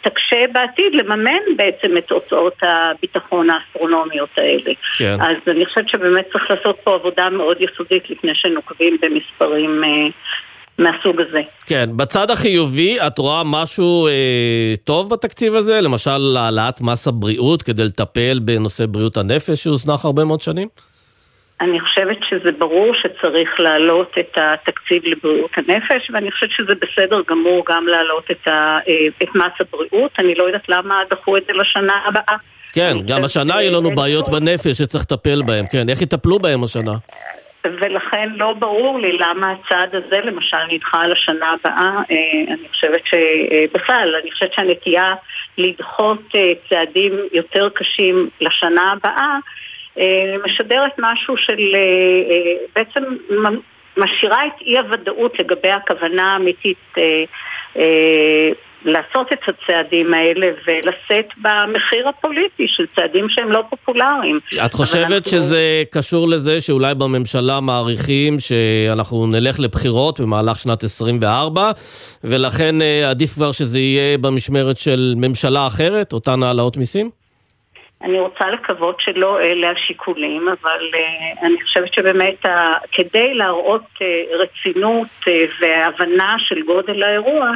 תקשה 0.00 0.44
בעתיד 0.52 0.94
לממן 0.94 1.56
בעצם 1.56 1.96
את 1.96 2.10
הוצאות 2.10 2.54
הביטחון 2.62 3.48
האסטרונומיות 3.50 4.30
האלה. 4.36 4.72
כן. 4.98 5.16
אז 5.20 5.36
אני 5.46 5.66
חושבת 5.66 5.88
שבאמת 5.88 6.26
צריך 6.32 6.50
לעשות 6.50 6.76
פה 6.84 6.94
עבודה 6.94 7.30
מאוד 7.30 7.56
יסודית 7.60 8.10
לפני 8.10 8.34
שנוקבים 8.34 8.96
במספרים 9.02 9.84
אה, 9.84 9.88
מהסוג 10.78 11.20
הזה. 11.20 11.40
כן, 11.66 11.90
בצד 11.96 12.30
החיובי, 12.30 12.96
את 13.06 13.18
רואה 13.18 13.42
משהו 13.44 14.06
אה, 14.06 14.74
טוב 14.84 15.10
בתקציב 15.10 15.54
הזה? 15.54 15.80
למשל, 15.80 16.36
העלאת 16.36 16.80
מס 16.80 17.08
הבריאות 17.08 17.62
כדי 17.62 17.84
לטפל 17.84 18.38
בנושא 18.38 18.86
בריאות 18.86 19.16
הנפש 19.16 19.62
שהוזנח 19.62 20.04
הרבה 20.04 20.24
מאוד 20.24 20.40
שנים? 20.40 20.68
אני 21.60 21.80
חושבת 21.80 22.18
שזה 22.28 22.52
ברור 22.58 22.94
שצריך 22.94 23.60
להעלות 23.60 24.12
את 24.20 24.36
התקציב 24.36 25.02
לבריאות 25.04 25.50
הנפש, 25.56 26.10
ואני 26.10 26.30
חושבת 26.32 26.50
שזה 26.50 26.72
בסדר 26.74 27.22
גמור 27.28 27.64
גם 27.68 27.86
להעלות 27.86 28.30
את, 28.30 28.48
ה, 28.48 28.78
אה, 28.88 29.06
את 29.22 29.34
מס 29.34 29.52
הבריאות. 29.60 30.12
אני 30.18 30.34
לא 30.34 30.44
יודעת 30.44 30.68
למה 30.68 31.00
דחו 31.10 31.36
את 31.36 31.42
זה 31.46 31.52
לשנה 31.52 31.94
הבאה. 32.06 32.36
כן, 32.72 32.96
גם 33.08 33.24
השנה 33.24 33.62
יהיו 33.62 33.80
לנו 33.80 33.90
בעיות 33.90 34.28
בנפש 34.28 34.78
שצריך 34.78 35.04
לטפל 35.04 35.42
בהן, 35.46 35.64
כן. 35.72 35.88
איך 35.88 36.02
יטפלו 36.02 36.38
בהן 36.38 36.62
השנה? 36.62 36.92
ולכן 37.64 38.28
לא 38.36 38.52
ברור 38.52 38.98
לי 38.98 39.18
למה 39.18 39.52
הצעד 39.52 39.94
הזה 39.94 40.20
למשל 40.24 40.56
נדחה 40.72 41.06
לשנה 41.06 41.46
הבאה. 41.52 41.90
אה, 42.10 42.54
אני 42.54 42.68
חושבת 42.70 43.00
שבכלל, 43.04 44.14
אני 44.22 44.32
חושבת 44.32 44.52
שהנטייה 44.52 45.14
לדחות 45.58 46.22
אה, 46.34 46.52
צעדים 46.68 47.12
יותר 47.32 47.68
קשים 47.68 48.30
לשנה 48.40 48.92
הבאה 48.92 49.16
אה, 49.18 49.38
משדרת 50.44 50.92
משהו 50.98 51.36
של 51.36 51.60
בעצם 52.74 53.02
משאירה 53.96 54.46
את 54.46 54.60
אי 54.60 54.78
הוודאות 54.78 55.38
לגבי 55.38 55.70
הכוונה 55.70 56.32
האמיתית 56.32 56.94
לעשות 58.86 59.32
את 59.32 59.38
הצעדים 59.48 60.14
האלה 60.14 60.46
ולשאת 60.66 61.28
במחיר 61.36 62.08
הפוליטי 62.08 62.66
של 62.68 62.84
צעדים 62.96 63.28
שהם 63.28 63.52
לא 63.52 63.62
פופולריים. 63.70 64.38
את 64.66 64.72
חושבת 64.72 65.12
אנחנו... 65.12 65.30
שזה 65.30 65.82
קשור 65.90 66.28
לזה 66.28 66.60
שאולי 66.60 66.94
בממשלה 66.94 67.60
מעריכים 67.60 68.36
שאנחנו 68.38 69.26
נלך 69.26 69.60
לבחירות 69.60 70.20
במהלך 70.20 70.58
שנת 70.58 70.84
24, 70.84 71.70
ולכן 72.24 72.82
אה, 72.82 73.10
עדיף 73.10 73.34
כבר 73.34 73.52
שזה 73.52 73.78
יהיה 73.78 74.18
במשמרת 74.18 74.76
של 74.76 75.14
ממשלה 75.16 75.66
אחרת, 75.66 76.12
אותן 76.12 76.42
העלאות 76.42 76.76
מיסים? 76.76 77.10
אני 78.02 78.20
רוצה 78.20 78.50
לקוות 78.50 79.00
שלא 79.00 79.40
אלה 79.40 79.70
השיקולים, 79.70 80.48
אבל 80.48 80.80
uh, 80.92 81.46
אני 81.46 81.62
חושבת 81.62 81.94
שבאמת 81.94 82.44
uh, 82.44 82.48
כדי 82.92 83.34
להראות 83.34 83.82
uh, 83.94 84.02
רצינות 84.38 85.08
uh, 85.20 85.28
והבנה 85.60 86.36
של 86.38 86.62
גודל 86.66 87.02
האירוע, 87.02 87.50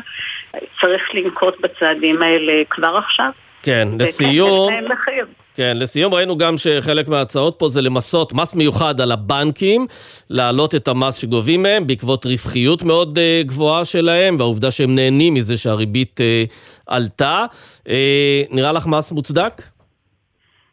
צריך 0.81 1.15
לנקוט 1.15 1.61
בצעדים 1.61 2.23
האלה 2.23 2.63
כבר 2.71 3.01
עכשיו. 3.07 3.31
כן, 3.63 3.89
לסיום... 3.99 4.73
כן, 5.55 5.77
לסיום 5.77 6.15
ראינו 6.15 6.39
גם 6.39 6.59
שחלק 6.59 7.09
מההצעות 7.09 7.57
פה 7.59 7.69
זה 7.69 7.83
למסות 7.83 8.33
מס 8.33 8.55
מיוחד 8.55 9.01
על 9.01 9.13
הבנקים, 9.13 9.87
להעלות 10.31 10.75
את 10.75 10.89
המס 10.89 11.15
שגובים 11.15 11.63
מהם 11.63 11.87
בעקבות 11.87 12.27
רווחיות 12.27 12.83
מאוד 12.83 13.19
uh, 13.19 13.47
גבוהה 13.47 13.85
שלהם, 13.85 14.37
והעובדה 14.39 14.71
שהם 14.71 14.95
נהנים 14.95 15.35
מזה 15.35 15.59
שהריבית 15.59 16.21
uh, 16.21 16.51
עלתה. 16.87 17.45
Uh, 17.85 17.91
נראה 18.51 18.73
לך 18.73 18.87
מס 18.87 19.13
מוצדק? 19.13 19.63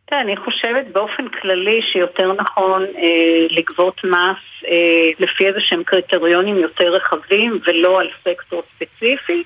כן, 0.08 0.16
אני 0.18 0.38
חושבת 0.38 0.86
באופן 0.92 1.28
כללי 1.28 1.82
שיותר 1.82 2.34
נכון 2.34 2.84
אה, 2.84 3.48
לגבות 3.50 4.04
מס 4.04 4.68
אה, 4.68 5.10
לפי 5.20 5.48
איזה 5.48 5.60
שהם 5.62 5.84
קריטריונים 5.84 6.58
יותר 6.58 6.86
רחבים 6.88 7.60
ולא 7.68 8.00
על 8.00 8.10
סקטור 8.24 8.64
ספציפי. 8.76 9.44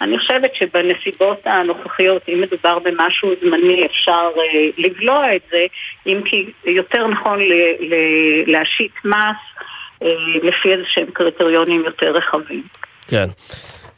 אני 0.00 0.18
חושבת 0.18 0.54
שבנסיבות 0.54 1.40
הנוכחיות, 1.44 2.22
אם 2.28 2.40
מדובר 2.40 2.78
במשהו 2.78 3.30
זמני, 3.40 3.86
אפשר 3.86 4.28
אה, 4.36 4.68
לבלוע 4.78 5.36
את 5.36 5.42
זה, 5.50 5.66
אם 6.06 6.20
כי 6.24 6.50
יותר 6.64 7.06
נכון 7.06 7.40
ל- 7.40 7.74
ל- 7.80 8.50
להשית 8.52 8.92
מס 9.04 9.64
אה, 10.02 10.08
לפי 10.42 10.72
איזה 10.72 10.84
שהם 10.88 11.06
קריטריונים 11.12 11.84
יותר 11.84 12.10
רחבים. 12.10 12.62
כן. 13.08 13.26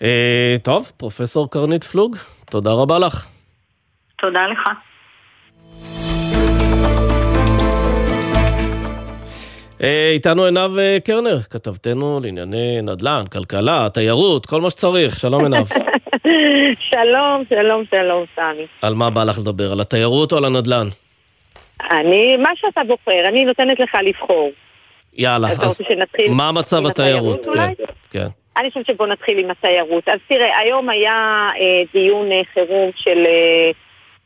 אה, 0.02 0.56
טוב, 0.64 0.92
פרופסור 0.96 1.50
קרנית 1.50 1.84
פלוג, 1.84 2.16
תודה 2.50 2.70
רבה 2.72 2.98
לך. 2.98 3.26
תודה 4.16 4.46
לך. 4.46 4.68
איתנו 9.80 10.44
עינב 10.44 10.78
אה, 10.78 10.98
קרנר, 11.04 11.40
כתבתנו 11.50 12.20
לענייני 12.22 12.82
נדל"ן, 12.82 13.24
כלכלה, 13.32 13.88
תיירות, 13.94 14.46
כל 14.46 14.60
מה 14.60 14.70
שצריך. 14.70 15.20
שלום 15.20 15.42
עינב. 15.42 15.66
שלום, 16.90 17.42
שלום, 17.48 17.84
שלום, 17.90 18.24
סמי. 18.36 18.66
על 18.82 18.94
מה 18.94 19.10
בא 19.10 19.24
לך 19.24 19.38
לדבר? 19.38 19.72
על 19.72 19.80
התיירות 19.80 20.32
או 20.32 20.38
על 20.38 20.44
הנדל"ן? 20.44 20.86
אני, 21.90 22.36
מה 22.36 22.48
שאתה 22.54 22.80
בוחר, 22.86 23.28
אני 23.28 23.44
נותנת 23.44 23.80
לך 23.80 23.94
לבחור. 24.02 24.50
יאללה, 25.14 25.48
אז 25.48 25.80
מה 26.28 26.52
מצב 26.52 26.86
התיירות? 26.86 27.46
כן, 27.54 27.72
כן. 28.10 28.26
אני 28.56 28.70
חושבת 28.70 28.86
שבוא 28.86 29.06
נתחיל 29.06 29.38
עם 29.38 29.50
התיירות. 29.50 30.08
אז 30.08 30.18
תראה, 30.28 30.58
היום 30.58 30.88
היה 30.88 31.48
אה, 31.60 31.82
דיון 31.92 32.32
אה, 32.32 32.40
חירום 32.54 32.90
של... 32.96 33.26
אה, 33.26 33.70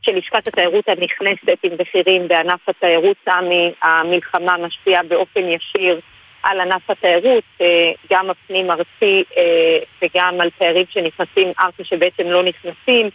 של 0.01 0.15
לשכת 0.15 0.47
התיירות 0.47 0.89
הנכנסת 0.89 1.57
עם 1.63 1.77
בכירים 1.77 2.27
בענף 2.27 2.69
התיירות, 2.69 3.17
סמי, 3.25 3.71
המלחמה 3.83 4.57
משפיעה 4.57 5.03
באופן 5.03 5.41
ישיר 5.49 5.99
על 6.43 6.59
ענף 6.59 6.89
התיירות, 6.89 7.43
אה, 7.61 7.91
גם 8.11 8.29
הפנים 8.29 8.71
ארצי 8.71 9.23
אה, 9.37 9.77
וגם 10.01 10.41
על 10.41 10.49
תיירים 10.57 10.85
שנכנסים 10.89 11.51
ארצה 11.59 11.83
שבעצם 11.83 12.23
לא 12.23 12.43
נכנסים. 12.43 13.09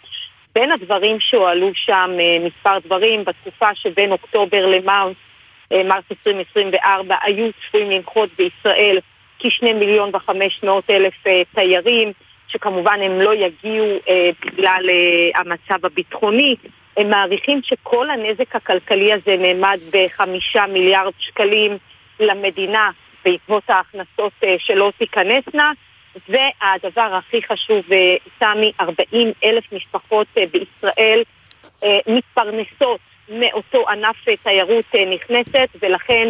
בין 0.55 0.71
הדברים 0.71 1.17
שהועלו 1.19 1.71
שם 1.73 2.11
אה, 2.19 2.37
מספר 2.45 2.79
דברים, 2.85 3.23
בתקופה 3.25 3.75
שבין 3.75 4.11
אוקטובר 4.11 4.65
למרס, 4.65 5.15
מרס 5.71 6.03
2024, 6.11 7.15
היו 7.21 7.49
צפויים 7.53 7.91
לנחות 7.91 8.29
בישראל 8.37 8.99
כשני 9.39 9.73
מיליון 9.73 10.09
וחמש 10.15 10.63
מאות 10.63 10.89
אלף 10.89 11.13
תיירים. 11.55 12.11
שכמובן 12.57 12.99
הם 13.01 13.21
לא 13.21 13.33
יגיעו 13.33 13.85
אה, 14.09 14.29
בגלל 14.45 14.89
אה, 14.89 15.41
המצב 15.41 15.85
הביטחוני. 15.85 16.55
הם 16.97 17.09
מעריכים 17.09 17.61
שכל 17.63 18.09
הנזק 18.09 18.55
הכלכלי 18.55 19.13
הזה 19.13 19.35
נאמד 19.37 19.79
בחמישה 19.91 20.65
מיליארד 20.73 21.13
שקלים 21.19 21.77
למדינה 22.19 22.89
בעקבות 23.25 23.63
ההכנסות 23.69 24.31
אה, 24.43 24.55
שלא 24.59 24.91
תיכנסנה. 24.97 25.71
והדבר 26.29 27.15
הכי 27.15 27.41
חשוב, 27.41 27.83
אה, 27.91 28.15
סמי, 28.39 28.71
40 28.79 29.31
אלף 29.43 29.73
משפחות 29.73 30.27
אה, 30.37 30.43
בישראל 30.51 31.23
אה, 31.83 31.99
מתפרנסות 32.07 32.99
מאותו 33.29 33.89
ענף 33.89 34.15
תיירות 34.43 34.95
נכנסת, 35.13 35.69
ולכן 35.81 36.29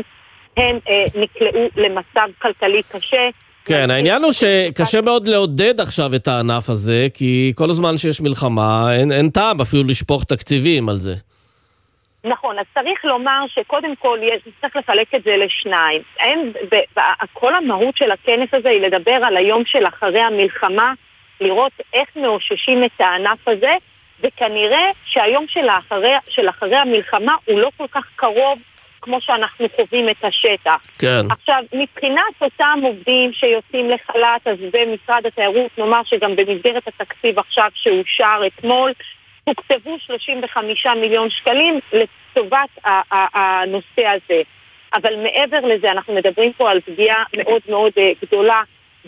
אה, 0.58 0.74
נקלעו 1.16 1.68
למצב 1.78 2.30
כלכלי 2.42 2.82
קשה. 2.92 3.30
כן, 3.68 3.92
העניין 3.92 4.24
הוא 4.24 4.32
שקשה 4.32 5.02
מאוד 5.02 5.28
לעודד 5.28 5.82
עכשיו 5.82 6.16
את 6.16 6.28
הענף 6.28 6.70
הזה, 6.70 7.08
כי 7.14 7.54
כל 7.56 7.70
הזמן 7.70 7.98
שיש 7.98 8.22
מלחמה, 8.22 8.94
אין, 8.94 9.12
אין 9.12 9.30
טעם 9.30 9.62
אפילו 9.62 9.84
לשפוך 9.84 10.24
תקציבים 10.24 10.90
על 10.90 10.96
זה. 10.96 11.14
נכון, 12.24 12.60
אז 12.60 12.66
צריך 12.74 13.06
לומר 13.06 13.46
שקודם 13.48 13.96
כל 13.96 14.20
יש, 14.22 14.42
צריך 14.62 14.76
לחלק 14.76 15.16
את 15.16 15.24
זה 15.24 15.36
לשניים. 15.38 16.02
אין, 16.20 16.54
ב, 16.72 16.76
ב, 16.76 17.00
כל 17.34 17.56
המהות 17.56 17.98
של 17.98 18.12
הכנס 18.12 18.50
הזה 18.54 18.70
היא 18.70 18.82
לדבר 18.82 19.20
על 19.24 19.38
היום 19.38 19.64
של 19.66 19.88
אחרי 19.88 20.22
המלחמה, 20.22 20.94
לראות 21.42 21.72
איך 21.94 22.10
מאוששים 22.16 22.84
את 22.84 23.02
הענף 23.02 23.48
הזה, 23.48 23.74
וכנראה 24.24 24.90
שהיום 25.06 25.46
של 25.48 25.70
אחרי, 25.70 26.14
של 26.30 26.50
אחרי 26.50 26.76
המלחמה 26.76 27.36
הוא 27.46 27.60
לא 27.60 27.70
כל 27.78 27.88
כך 27.92 28.04
קרוב 28.16 28.60
כמו 29.08 29.22
שאנחנו 29.22 29.66
חווים 29.76 30.10
את 30.10 30.26
השטח. 30.26 30.78
כן. 31.00 31.32
עכשיו, 31.32 31.64
מבחינת 31.74 32.42
אותם 32.42 32.80
עובדים 32.84 33.34
שיוצאים 33.34 33.90
לחל"ת, 33.90 34.48
אז 34.48 34.58
במשרד 34.74 35.26
התיירות, 35.26 35.78
נאמר 35.78 36.02
שגם 36.06 36.36
במסגרת 36.36 36.88
התקציב 36.88 37.40
עכשיו 37.40 37.70
שאושר 37.74 38.42
אתמול, 38.48 38.92
תוקצבו 39.46 39.98
35 40.00 40.86
מיליון 41.02 41.30
שקלים 41.30 41.80
לטובת 41.94 42.70
הנושא 43.34 44.08
הזה. 44.08 44.42
אבל 44.94 45.16
מעבר 45.24 45.60
לזה, 45.68 45.92
אנחנו 45.92 46.14
מדברים 46.14 46.54
פה 46.54 46.72
על 46.72 46.80
פגיעה 46.82 47.24
מאוד 47.38 47.62
מאוד 47.70 47.92
אה, 47.98 48.12
גדולה 48.22 48.62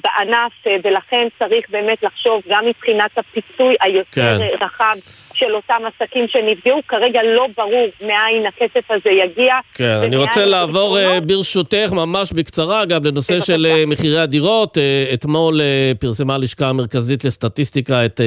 בענף, 0.04 0.52
אה, 0.68 0.76
ולכן 0.84 1.28
צריך 1.40 1.66
באמת 1.70 2.04
לחשוב 2.04 2.42
גם 2.50 2.66
מבחינת 2.66 3.18
הפיצוי 3.18 3.76
היותר 3.82 4.38
כן. 4.40 4.66
רחב 4.66 4.96
של 5.34 5.56
אותם 5.56 5.82
עסקים 5.86 6.28
שנפגעו. 6.28 6.80
כרגע 6.88 7.20
לא 7.24 7.48
ברור 7.58 7.88
מאין 8.02 8.46
הכסף 8.46 8.92
הזה 8.92 9.10
יגיע. 9.10 9.54
כן, 9.74 10.00
אני 10.04 10.16
רוצה 10.16 10.46
לעבור 10.46 10.98
פתרונות. 11.00 11.24
ברשותך 11.24 11.90
ממש 11.92 12.32
בקצרה 12.32 12.86
גם 12.86 13.06
לנושא 13.06 13.34
בבקשה. 13.34 13.46
של 13.46 13.66
אה, 13.66 13.84
מחירי 13.88 14.20
הדירות. 14.20 14.78
אתמול 15.14 15.62
פרסמה 16.00 16.36
הלשכה 16.36 16.70
המרכזית 16.70 17.24
לסטטיסטיקה 17.24 18.06
את 18.06 18.22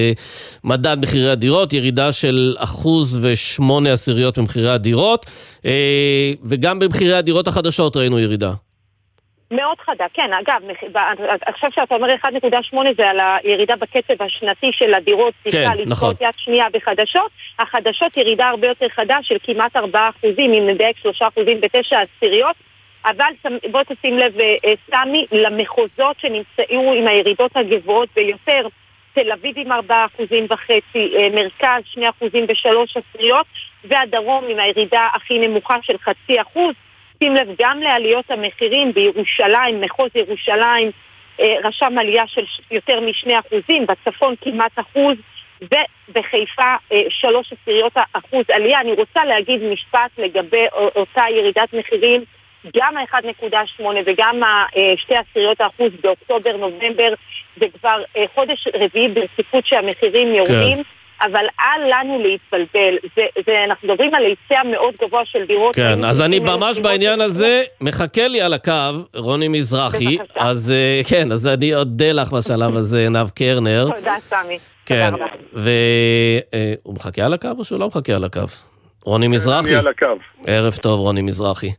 מדד 0.65 0.97
מחירי 1.03 1.31
הדירות, 1.31 1.73
ירידה 1.73 2.13
של 2.13 2.55
אחוז 2.59 3.25
ושמונה 3.25 3.93
עשיריות 3.93 4.39
במחירי 4.39 4.71
הדירות, 4.71 5.27
וגם 6.45 6.79
במחירי 6.79 7.15
הדירות 7.15 7.49
החדשות 7.49 7.97
ראינו 7.97 8.19
ירידה. 8.19 8.53
מאוד 9.53 9.81
חדה, 9.81 10.07
כן, 10.15 10.31
אגב, 10.33 10.63
עכשיו 11.47 11.71
שאתה 11.73 11.95
אומר 11.95 12.15
1.8 12.15 12.77
זה 12.97 13.09
על 13.09 13.19
הירידה 13.21 13.77
בקצב 13.77 14.23
השנתי 14.23 14.71
של 14.73 14.95
הדירות, 14.95 15.35
כן, 15.51 15.71
נכון. 15.87 16.15
יד 16.21 16.35
שנייה 16.37 16.67
בחדשות, 16.73 17.31
החדשות 17.59 18.17
ירידה 18.17 18.49
הרבה 18.49 18.69
יותר 18.69 18.89
חדה 18.89 19.19
של 19.23 19.37
כמעט 19.43 19.77
4 19.77 20.09
אחוזים, 20.09 20.53
אם 20.53 20.67
נדייק 20.67 20.97
3 20.99 21.23
אחוזים 21.23 21.61
בתשע 21.61 22.01
עשיריות, 22.01 22.57
אבל 23.05 23.33
בוא 23.71 23.83
תשים 23.83 24.19
לב, 24.19 24.41
אה, 24.41 24.55
אה, 24.65 24.75
סמי, 24.91 25.27
למחוזות 25.33 26.17
שנמצאו 26.19 26.93
עם 26.93 27.07
הירידות 27.07 27.57
הגבוהות 27.57 28.09
ביותר, 28.15 28.67
תל 29.15 29.33
אביב 29.33 29.59
עם 29.59 29.73
4 29.73 30.07
אחוזים 30.15 30.47
וחצי, 30.51 31.15
אה, 31.17 31.29
מרכז 31.35 31.83
2 31.85 32.09
אחוזים 32.09 32.45
ושלוש 32.49 32.97
עשיריות, 32.97 33.47
והדרום 33.85 34.45
עם 34.49 34.59
הירידה 34.59 35.09
הכי 35.15 35.39
נמוכה 35.39 35.77
של 35.83 35.99
חצי 35.99 36.41
אחוז. 36.41 36.75
שים 37.23 37.35
לב 37.35 37.49
גם 37.59 37.81
לעליות 37.81 38.31
המחירים 38.31 38.93
בירושלים, 38.93 39.81
מחוז 39.81 40.11
ירושלים 40.15 40.91
אה, 41.41 41.55
רשם 41.65 41.99
עלייה 41.99 42.27
של 42.27 42.45
יותר 42.71 43.01
משני 43.01 43.39
אחוזים, 43.39 43.87
בצפון 43.87 44.35
כמעט 44.41 44.73
אחוז 44.79 45.17
ובחיפה 45.63 46.75
אה, 46.93 47.03
שלוש 47.09 47.53
עשיריות 47.53 47.93
אחוז 48.13 48.45
עלייה. 48.53 48.81
אני 48.81 48.93
רוצה 48.93 49.25
להגיד 49.25 49.63
משפט 49.63 50.11
לגבי 50.19 50.67
אותה 50.97 51.23
ירידת 51.31 51.73
מחירים, 51.73 52.25
גם 52.77 52.97
ה-1.8 52.97 53.83
וגם 54.07 54.41
שתי 54.97 55.15
עשיריות 55.15 55.61
האחוז 55.61 55.93
באוקטובר-נובמבר 56.03 57.15
זה 57.57 57.67
כבר 57.81 58.03
אה, 58.17 58.25
חודש 58.35 58.69
רביעי 58.75 59.09
ברציפות 59.09 59.67
שהמחירים 59.67 60.35
יורדים. 60.35 60.77
כן. 60.77 61.02
אבל 61.23 61.45
אל 61.61 61.91
לנו 61.91 62.19
להתבלבל. 62.19 62.99
זה, 63.17 63.23
זה, 63.47 63.53
אנחנו 63.65 63.89
מדברים 63.89 64.15
על 64.15 64.23
היצע 64.25 64.63
מאוד 64.63 64.95
גבוה 65.03 65.25
של 65.25 65.45
דירות. 65.47 65.75
כן, 65.75 66.05
אז 66.05 66.21
אני 66.21 66.39
ממש 66.39 66.79
בעניין 66.81 67.21
הזה, 67.21 67.63
מחכה 67.81 68.29
לי 68.29 68.41
על 68.41 68.53
הקו, 68.53 68.73
רוני 69.15 69.49
מזרחי. 69.49 70.19
בבקשה. 70.19 70.49
אז 70.49 70.73
אה, 70.73 71.01
כן, 71.09 71.33
אז 71.33 71.47
אני 71.47 71.75
אודה 71.75 72.13
לך 72.13 72.33
בשלב 72.33 72.77
הזה, 72.77 73.01
עינב 73.05 73.31
קרנר. 73.31 73.89
תודה, 73.97 74.17
סמי. 74.29 74.59
כן, 74.87 75.15
והוא 75.53 75.73
אה, 76.55 76.75
מחכה 76.87 77.25
על 77.25 77.33
הקו 77.33 77.49
או 77.59 77.65
שהוא 77.65 77.81
לא 77.81 77.89
מחכה 77.89 78.13
על 78.13 78.25
הקו? 78.25 78.41
רוני 79.05 79.29
מזרחי? 79.29 79.69
אני 79.69 79.77
על 79.77 79.89
הקו. 79.89 80.07
ערב 80.47 80.77
טוב, 80.77 81.01
רוני 81.01 81.23
מזרחי. 81.23 81.71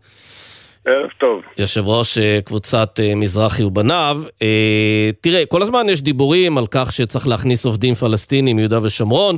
ערב 0.85 1.09
טוב. 1.17 1.41
יושב 1.57 1.87
ראש 1.87 2.17
אה, 2.17 2.39
קבוצת 2.45 2.99
אה, 3.03 3.15
מזרחי 3.15 3.63
ובניו. 3.63 4.21
אה, 4.41 5.09
תראה, 5.21 5.45
כל 5.45 5.61
הזמן 5.61 5.89
יש 5.89 6.01
דיבורים 6.01 6.57
על 6.57 6.67
כך 6.71 6.91
שצריך 6.91 7.27
להכניס 7.27 7.65
עובדים 7.65 7.95
פלסטינים 7.95 8.55
מיהודה 8.55 8.79
ושומרון, 8.83 9.35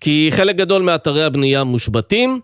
כי 0.00 0.28
חלק 0.30 0.56
גדול 0.56 0.82
מאתרי 0.82 1.24
הבנייה 1.24 1.64
מושבתים. 1.64 2.40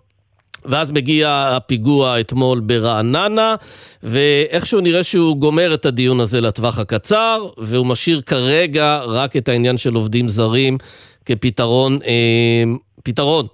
ואז 0.67 0.90
מגיע 0.90 1.51
הפיגוע 1.57 2.21
אתמול 2.21 2.61
ברעננה, 2.61 3.55
ואיכשהו 4.03 4.81
נראה 4.81 5.03
שהוא 5.03 5.37
גומר 5.37 5.75
את 5.75 5.87
הדיון 5.87 6.21
הזה 6.21 6.40
לטווח 6.40 6.79
הקצר, 6.79 7.49
והוא 7.59 7.87
משאיר 7.87 8.21
כרגע 8.21 9.01
רק 9.05 9.37
את 9.37 9.49
העניין 9.49 9.77
של 9.77 9.95
עובדים 9.95 10.29
זרים 10.29 10.79
כפתרון. 11.27 11.99
אה, 12.07 12.64
פתרון. 13.03 13.47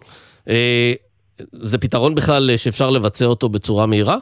אה, 0.49 0.93
זה 1.53 1.79
פתרון 1.79 2.15
בכלל 2.15 2.57
שאפשר 2.57 2.91
לבצע 2.91 3.25
אותו 3.25 3.49
בצורה 3.49 3.87
מהירה? 3.87 4.17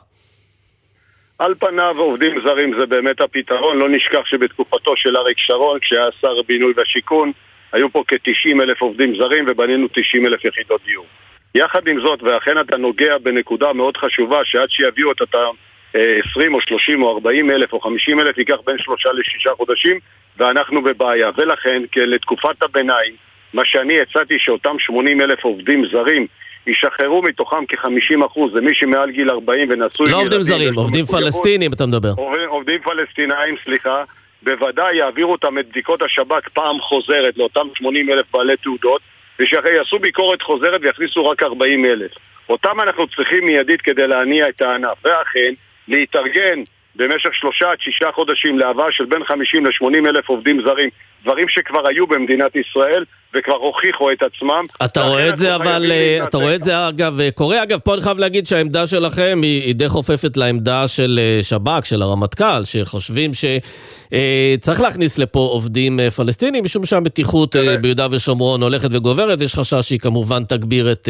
על 1.39 1.55
פניו 1.55 1.95
עובדים 1.99 2.41
זרים 2.41 2.81
זה 2.81 2.87
באמת 2.87 3.21
הפתרון, 3.21 3.79
לא 3.79 3.89
נשכח 3.89 4.27
שבתקופתו 4.27 4.97
של 4.97 5.17
אריק 5.17 5.39
שרון, 5.39 5.79
כשהיה 5.81 6.09
שר 6.21 6.39
הבינוי 6.39 6.73
והשיכון, 6.77 7.33
היו 7.73 7.93
פה 7.93 8.03
כ-90 8.09 8.63
אלף 8.63 8.83
עובדים 8.83 9.17
זרים 9.17 9.45
ובנינו 9.49 9.89
90 9.93 10.27
אלף 10.27 10.45
יחידות 10.45 10.81
דיור. 10.85 11.07
יחד 11.55 11.89
עם 11.89 12.01
זאת, 12.01 12.23
ואכן 12.23 12.61
אתה 12.61 12.77
נוגע 12.77 13.19
בנקודה 13.19 13.73
מאוד 13.73 13.97
חשובה, 13.97 14.41
שעד 14.45 14.71
שיביאו 14.71 15.13
את 15.13 15.21
אותם 15.21 15.51
20 15.95 16.55
או 16.55 16.61
30 16.61 17.03
או 17.03 17.15
40 17.15 17.51
אלף 17.51 17.73
או 17.73 17.81
50 17.81 18.21
אלף 18.21 18.39
ייקח 18.39 18.57
בין 18.67 18.79
שלושה 18.79 19.13
לשישה 19.13 19.51
חודשים 19.57 19.99
ואנחנו 20.37 20.83
בבעיה. 20.83 21.31
ולכן, 21.37 21.83
לתקופת 21.97 22.63
הביניים, 22.63 23.13
מה 23.55 23.65
שאני 23.65 24.01
הצעתי 24.01 24.39
שאותם 24.39 24.79
80 24.79 25.21
אלף 25.21 25.45
עובדים 25.45 25.87
זרים 25.87 26.27
ישחררו 26.67 27.23
מתוכם 27.23 27.67
כ-50 27.69 28.27
אחוז, 28.27 28.53
זה 28.53 28.61
מי 28.61 28.75
שמעל 28.75 29.11
גיל 29.11 29.31
40 29.31 29.69
ונשוי... 29.71 30.11
לא 30.11 30.21
עובדים 30.21 30.41
זרים, 30.41 30.75
עובדים 30.75 31.05
פלסטינים 31.05 31.73
אתה 31.73 31.87
מדבר. 31.87 32.13
עובדים 32.49 32.81
פלסטינאים, 32.83 33.55
סליחה, 33.65 34.05
בוודאי 34.43 34.97
יעבירו 34.97 35.33
אותם 35.33 35.59
את 35.59 35.69
בדיקות 35.69 36.03
השב"כ 36.03 36.49
פעם 36.49 36.81
חוזרת 36.81 37.37
לאותם 37.37 37.67
80 37.75 38.11
אלף 38.11 38.27
בעלי 38.33 38.57
תעודות, 38.57 39.01
ושיעשו 39.41 39.99
ביקורת 39.99 40.43
חוזרת 40.43 40.81
ויכניסו 40.83 41.27
רק 41.27 41.43
40 41.43 41.85
אלף. 41.85 42.11
אותם 42.49 42.81
אנחנו 42.81 43.07
צריכים 43.09 43.45
מיידית 43.45 43.83
כדי 43.83 44.07
להניע 44.07 44.49
את 44.49 44.61
הענף, 44.61 45.05
ואכן, 45.05 45.53
להתארגן 45.89 46.63
במשך 46.97 47.35
שלושה 47.35 47.71
עד 47.71 47.81
שישה 47.81 48.13
חודשים 48.13 48.59
להבאה 48.59 48.93
של 48.93 49.05
בין 49.05 49.25
50 49.25 49.67
ל-80 49.67 50.09
אלף 50.09 50.29
עובדים 50.29 50.61
זרים, 50.63 50.89
דברים 51.23 51.49
שכבר 51.49 51.89
היו 51.89 52.07
במדינת 52.07 52.57
ישראל, 52.57 53.05
וכבר 53.35 53.55
הוכיחו 53.55 54.13
את 54.13 54.23
עצמם. 54.23 54.67
אתה 54.85 55.03
רואה 55.03 55.29
את 55.29 55.39
זה 55.39 55.55
אבל, 55.55 55.87
אה, 55.91 56.25
אתה 56.29 56.37
רואה 56.37 56.55
את 56.55 56.65
זה 56.65 56.89
אגב 56.89 57.21
אה, 57.21 57.31
קורה, 57.31 57.63
אגב 57.63 57.79
פה 57.79 57.95
אני 57.95 58.03
חייב 58.03 58.19
להגיד 58.19 58.47
שהעמדה 58.47 58.87
שלכם 58.87 59.39
היא, 59.43 59.63
היא 59.63 59.75
די 59.75 59.89
חופפת 59.89 60.37
לעמדה 60.37 60.89
של 60.89 61.21
אה, 61.23 61.43
שב"כ, 61.43 61.85
של 61.85 62.03
הרמטכ"ל, 62.03 62.65
שחושבים 62.65 63.31
שצריך 63.35 64.81
להכניס 64.81 65.19
לפה 65.19 65.39
עובדים 65.39 66.01
פלסטינים, 66.17 66.65
משום 66.65 66.85
שהמתיחות 66.85 67.57
ביהודה 67.81 68.07
ושומרון 68.11 68.63
הולכת 68.63 68.89
וגוברת, 68.93 69.41
ויש 69.41 69.55
חשש 69.55 69.89
שהיא 69.89 69.99
כמובן 69.99 70.45
תגביר 70.45 70.93
את, 70.93 71.09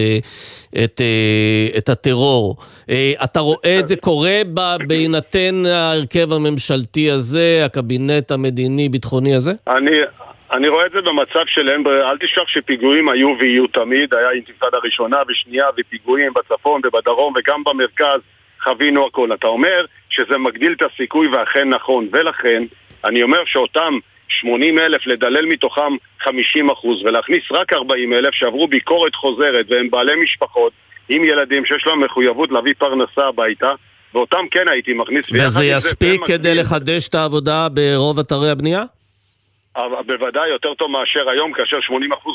את, 0.84 1.00
את 1.78 1.88
הטרור. 1.88 2.56
אתה 3.24 3.40
רואה 3.40 3.78
את 3.78 3.86
זה 3.86 3.96
קורה 3.96 4.40
בהינתן 4.86 5.66
ההרכב 5.66 6.32
הממשלתי 6.32 7.10
הזה, 7.10 7.62
הקבינט 7.64 8.30
המדיני-ביטחוני 8.30 9.34
הזה? 9.34 9.52
אני, 9.68 9.90
אני 10.52 10.68
רואה 10.68 10.86
את 10.86 10.92
זה 10.92 11.00
במצב 11.00 11.46
של 11.46 11.68
אין 11.68 11.84
ברירה, 11.84 12.10
אל 12.10 12.18
תשכח 12.18 12.42
שפיגועים 12.46 13.08
היו 13.08 13.28
ויהיו 13.40 13.66
תמיד, 13.66 14.14
היה 14.14 14.30
אינתיפאדה 14.30 14.78
ראשונה 14.84 15.16
ושנייה 15.28 15.66
ופיגועים 15.78 16.32
בצפון 16.34 16.80
ובדרום 16.84 17.34
וגם 17.36 17.64
במרכז, 17.64 18.20
חווינו 18.64 19.06
הכל. 19.06 19.32
אתה 19.32 19.46
אומר 19.46 19.84
שזה 20.10 20.38
מגדיל 20.38 20.72
את 20.72 20.82
הסיכוי 20.82 21.28
ואכן 21.28 21.68
נכון, 21.68 22.08
ולכן 22.12 22.62
אני 23.04 23.22
אומר 23.22 23.38
שאותם 23.46 23.98
80 24.28 24.78
אלף, 24.78 25.06
לדלל 25.06 25.46
מתוכם 25.46 25.96
50 26.20 26.70
אחוז 26.70 27.02
ולהכניס 27.04 27.42
רק 27.50 27.72
40 27.72 28.12
אלף 28.12 28.34
שעברו 28.34 28.68
ביקורת 28.68 29.14
חוזרת 29.14 29.66
והם 29.70 29.90
בעלי 29.90 30.22
משפחות 30.22 30.72
עם 31.08 31.24
ילדים 31.24 31.64
שיש 31.64 31.86
להם 31.86 32.04
מחויבות 32.04 32.52
להביא 32.52 32.74
פרנסה 32.78 33.26
הביתה 33.28 33.72
ואותם 34.14 34.44
כן 34.50 34.68
הייתי 34.68 34.92
מכניס. 34.92 35.26
וזה 35.32 35.64
יספיק 35.64 36.20
כדי 36.26 36.54
לחדש 36.54 37.08
את 37.08 37.14
העבודה 37.14 37.68
ברוב 37.68 38.18
אתרי 38.18 38.50
הבנייה? 38.50 38.82
בוודאי 40.06 40.48
יותר 40.48 40.74
טוב 40.74 40.90
מאשר 40.90 41.30
היום, 41.30 41.52
כאשר 41.52 41.78
80% 41.78 41.90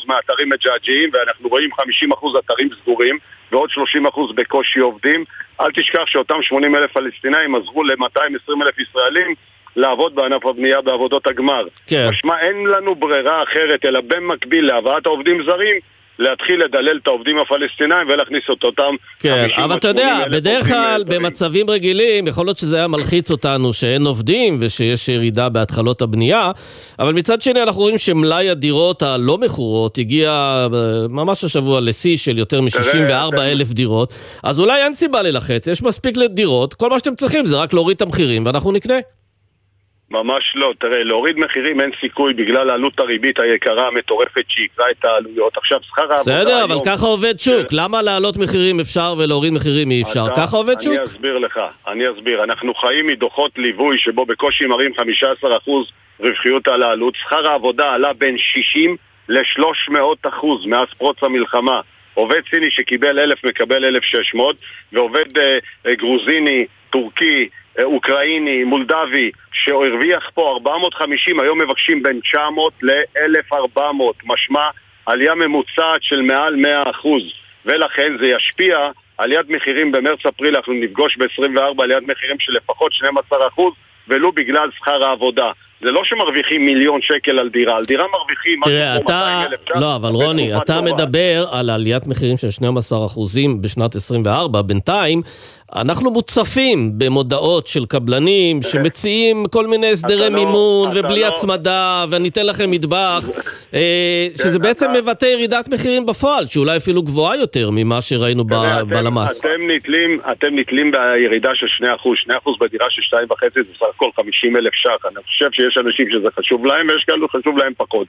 מהאתרים 0.06 0.50
מג'עג'עים 0.50 1.10
ואנחנו 1.14 1.50
רואים 1.50 1.70
50% 1.74 2.40
אתרים 2.40 2.70
סגורים 2.82 3.18
ועוד 3.52 3.70
30% 3.70 4.34
בקושי 4.36 4.80
עובדים. 4.80 5.24
אל 5.62 5.72
תשכח 5.72 6.06
שאותם 6.06 6.42
80 6.42 6.76
אלף 6.76 6.92
פלסטינאים 6.92 7.56
עזרו 7.56 7.84
ל-220 7.84 8.64
אלף 8.66 8.80
ישראלים 8.80 9.36
לעבוד 9.76 10.16
בענף 10.16 10.46
הבנייה 10.46 10.82
בעבודות 10.82 11.28
הגמר. 11.28 11.68
כן. 11.88 12.08
משמע 12.10 12.40
אין 12.40 12.66
לנו 12.66 12.96
ברירה 12.96 13.44
אחרת 13.44 13.86
אלא 13.86 14.02
במקביל 14.02 14.66
להבאת 14.66 15.06
העובדים 15.06 15.44
זרים 15.44 15.80
להתחיל 16.20 16.64
לדלל 16.64 17.00
את 17.02 17.08
העובדים 17.08 17.38
הפלסטינאים 17.38 18.10
ולהכניס 18.10 18.44
את 18.52 18.64
אותם 18.64 18.96
כן, 19.20 19.48
אבל 19.58 19.78
אתה 19.78 19.88
יודע, 19.88 20.20
בדרך 20.32 20.68
כלל 20.68 21.04
במצבים 21.08 21.70
רגילים, 21.70 22.28
יכול 22.28 22.46
להיות 22.46 22.58
שזה 22.58 22.78
היה 22.78 22.88
מלחיץ 22.88 23.32
אותנו 23.32 23.74
שאין 23.74 24.06
עובדים 24.06 24.58
ושיש 24.60 25.10
ירידה 25.10 25.50
בהתחלות 25.50 26.02
הבנייה, 26.02 26.52
אבל 27.00 27.14
מצד 27.14 27.42
שני 27.42 27.64
אנחנו 27.64 27.82
רואים 27.82 27.98
שמלאי 27.98 28.50
הדירות 28.50 29.02
הלא 29.02 29.38
מכורות 29.38 29.98
הגיע 29.98 30.30
אה, 30.32 30.68
ממש 31.10 31.44
השבוע 31.44 31.82
לשיא 31.82 32.18
של 32.18 32.38
יותר 32.38 32.62
מ-64 32.62 33.42
אלף 33.42 33.68
דירות, 33.68 34.14
אז 34.44 34.60
אולי 34.60 34.84
אין 34.84 34.94
סיבה 34.94 35.22
ללחץ, 35.22 35.68
יש 35.68 35.84
מספיק 35.84 36.18
לדירות, 36.18 36.74
כל 36.74 36.90
מה 36.90 37.00
שאתם 37.00 37.16
צריכים 37.16 37.46
זה 37.46 37.58
רק 37.58 37.74
להוריד 37.74 37.96
את 37.96 38.02
המחירים 38.02 38.46
ואנחנו 38.46 38.72
נקנה. 38.72 38.96
ממש 40.14 40.54
לא. 40.56 40.74
תראה, 40.80 41.04
להוריד 41.04 41.38
מחירים 41.38 41.82
אין 41.82 41.92
סיכוי 42.02 42.34
בגלל 42.34 42.70
עלות 42.70 43.00
הריבית 43.00 43.40
היקרה 43.40 43.88
המטורפת 43.88 44.46
שעיקרה 44.48 44.86
את 44.92 45.06
העלויות. 45.06 45.58
עכשיו, 45.58 45.80
שכר 45.84 46.02
העבודה 46.02 46.22
בסדר, 46.22 46.64
אבל 46.64 46.76
ככה 46.86 47.06
עובד 47.06 47.40
שוק. 47.40 47.68
למה 47.72 48.02
להעלות 48.02 48.38
מחירים 48.38 48.80
אפשר 48.80 49.14
ולהוריד 49.18 49.54
מחירים 49.54 49.92
אי 49.92 50.02
אפשר? 50.02 50.26
ככה 50.36 50.58
עובד 50.58 50.82
שוק. 50.82 50.94
אני 50.94 51.04
אסביר 51.04 51.38
לך, 51.38 51.60
אני 51.88 52.04
אסביר. 52.12 52.44
אנחנו 52.44 52.74
חיים 52.74 53.08
מדוחות 53.08 53.52
ליווי 53.58 53.98
שבו 54.00 54.26
בקושי 54.26 54.66
מראים 54.66 54.92
15% 54.92 55.70
רווחיות 56.20 56.68
על 56.68 56.84
העלות. 56.84 57.16
שכר 57.16 57.48
העבודה 57.48 57.94
עלה 57.94 58.14
בין 58.14 58.38
60 58.38 58.96
ל-300% 59.30 60.68
מאז 60.68 60.88
פרוץ 60.98 61.18
המלחמה. 61.22 61.82
עובד 62.14 62.42
סיני 62.50 62.72
שקיבל 62.72 63.20
1,000 63.20 63.44
מקבל 63.44 63.86
1,600, 63.86 64.56
ועובד 64.94 65.38
אה, 65.38 65.58
אה, 65.88 65.96
גרוזיני, 65.96 66.66
טורקי, 66.90 67.50
אוקראיני, 67.84 68.64
מולדבי, 68.64 69.32
שהרוויח 69.54 70.30
פה 70.34 70.54
450, 70.54 71.40
היום 71.40 71.62
מבקשים 71.62 72.04
בין 72.04 72.20
900 72.20 72.74
ל-1400, 72.82 73.80
משמע 74.26 74.70
עלייה 75.06 75.36
ממוצעת 75.36 76.02
של 76.02 76.22
מעל 76.22 76.56
100%, 77.04 77.08
ולכן 77.66 78.14
זה 78.20 78.28
ישפיע 78.28 78.90
עליית 79.18 79.50
מחירים 79.50 79.92
במרץ-אפריל, 79.92 80.56
אנחנו 80.56 80.74
נפגוש 80.74 81.18
ב-24 81.18 81.84
עליית 81.84 82.04
מחירים 82.08 82.38
של 82.40 82.54
לפחות 82.54 82.92
12%, 83.32 83.62
ולו 84.08 84.32
בגלל 84.32 84.70
שכר 84.78 85.04
העבודה. 85.04 85.52
זה 85.84 85.92
לא 85.92 86.02
שמרוויחים 86.04 86.66
מיליון 86.66 87.02
שקל 87.02 87.40
על 87.40 87.50
דירה, 87.50 87.78
על 87.78 87.86
דירה 87.86 88.06
מרוויחים 88.08 88.60
משהו 88.60 88.74
תראה, 88.74 88.96
כמו 88.96 89.06
אתה... 89.06 89.44
200,000 89.50 89.60
שקל. 89.66 89.80
לא, 89.80 89.96
אבל 89.96 90.10
רוני, 90.10 90.58
אתה 90.58 90.74
טובה. 90.74 90.94
מדבר 90.94 91.46
על 91.52 91.70
עליית 91.70 92.08
מחירים 92.08 92.38
של 92.38 92.48
12% 92.48 93.62
בשנת 93.62 93.96
24. 93.96 94.62
בינתיים, 94.62 95.22
אנחנו 95.76 96.12
מוצפים 96.12 96.92
במודעות 96.98 97.68
של 97.68 97.86
קבלנים 97.86 98.62
שמציעים 98.62 99.46
כל 99.52 99.68
מיני 99.68 99.88
הסדרי 99.92 100.30
לא- 100.30 100.30
מימון 100.30 100.92
אתה 100.92 101.00
ובלי 101.00 101.22
לא- 101.22 101.28
הצמדה, 101.28 102.06
ואני 102.10 102.30
אתן 102.30 102.46
לכם 102.46 102.72
מטבח, 102.72 103.30
אה, 103.74 104.28
כן, 104.38 104.44
שזה 104.44 104.60
בעצם 104.60 104.86
אתה- 104.92 105.02
מבטא 105.02 105.26
ירידת 105.26 105.70
מחירים 105.70 106.06
בפועל, 106.06 106.48
שאולי 106.48 106.78
אפילו 106.78 107.02
גבוהה 107.02 107.36
יותר 107.38 107.70
ממה 107.72 108.02
שראינו 108.02 108.44
ב- 108.44 108.50
תראה, 108.50 108.80
אתם- 108.80 108.90
בלמ"ס. 108.90 109.40
אתם 109.40 109.50
נתלים, 109.76 110.20
אתם 110.32 110.48
נתלים 110.56 110.92
בירידה 110.92 111.50
של 111.56 111.68
2%, 111.68 112.16
2% 112.16 112.58
בדירה 112.60 112.86
של 112.90 113.02
2.5 113.02 113.28
זה 113.56 113.74
סך 113.80 113.86
הכל 113.96 114.10
50 114.16 114.56
אלף 114.58 114.74
ש"ח. 114.74 115.06
אני 115.06 115.24
חושב 115.24 115.48
שיש 115.52 115.78
אנשים 115.86 116.08
שזה 116.12 116.28
חשוב 116.40 116.66
להם 116.66 116.88
ויש 116.90 117.04
כאלו 117.08 117.28
חשוב 117.30 117.58
להם 117.58 117.74
פחות. 117.78 118.08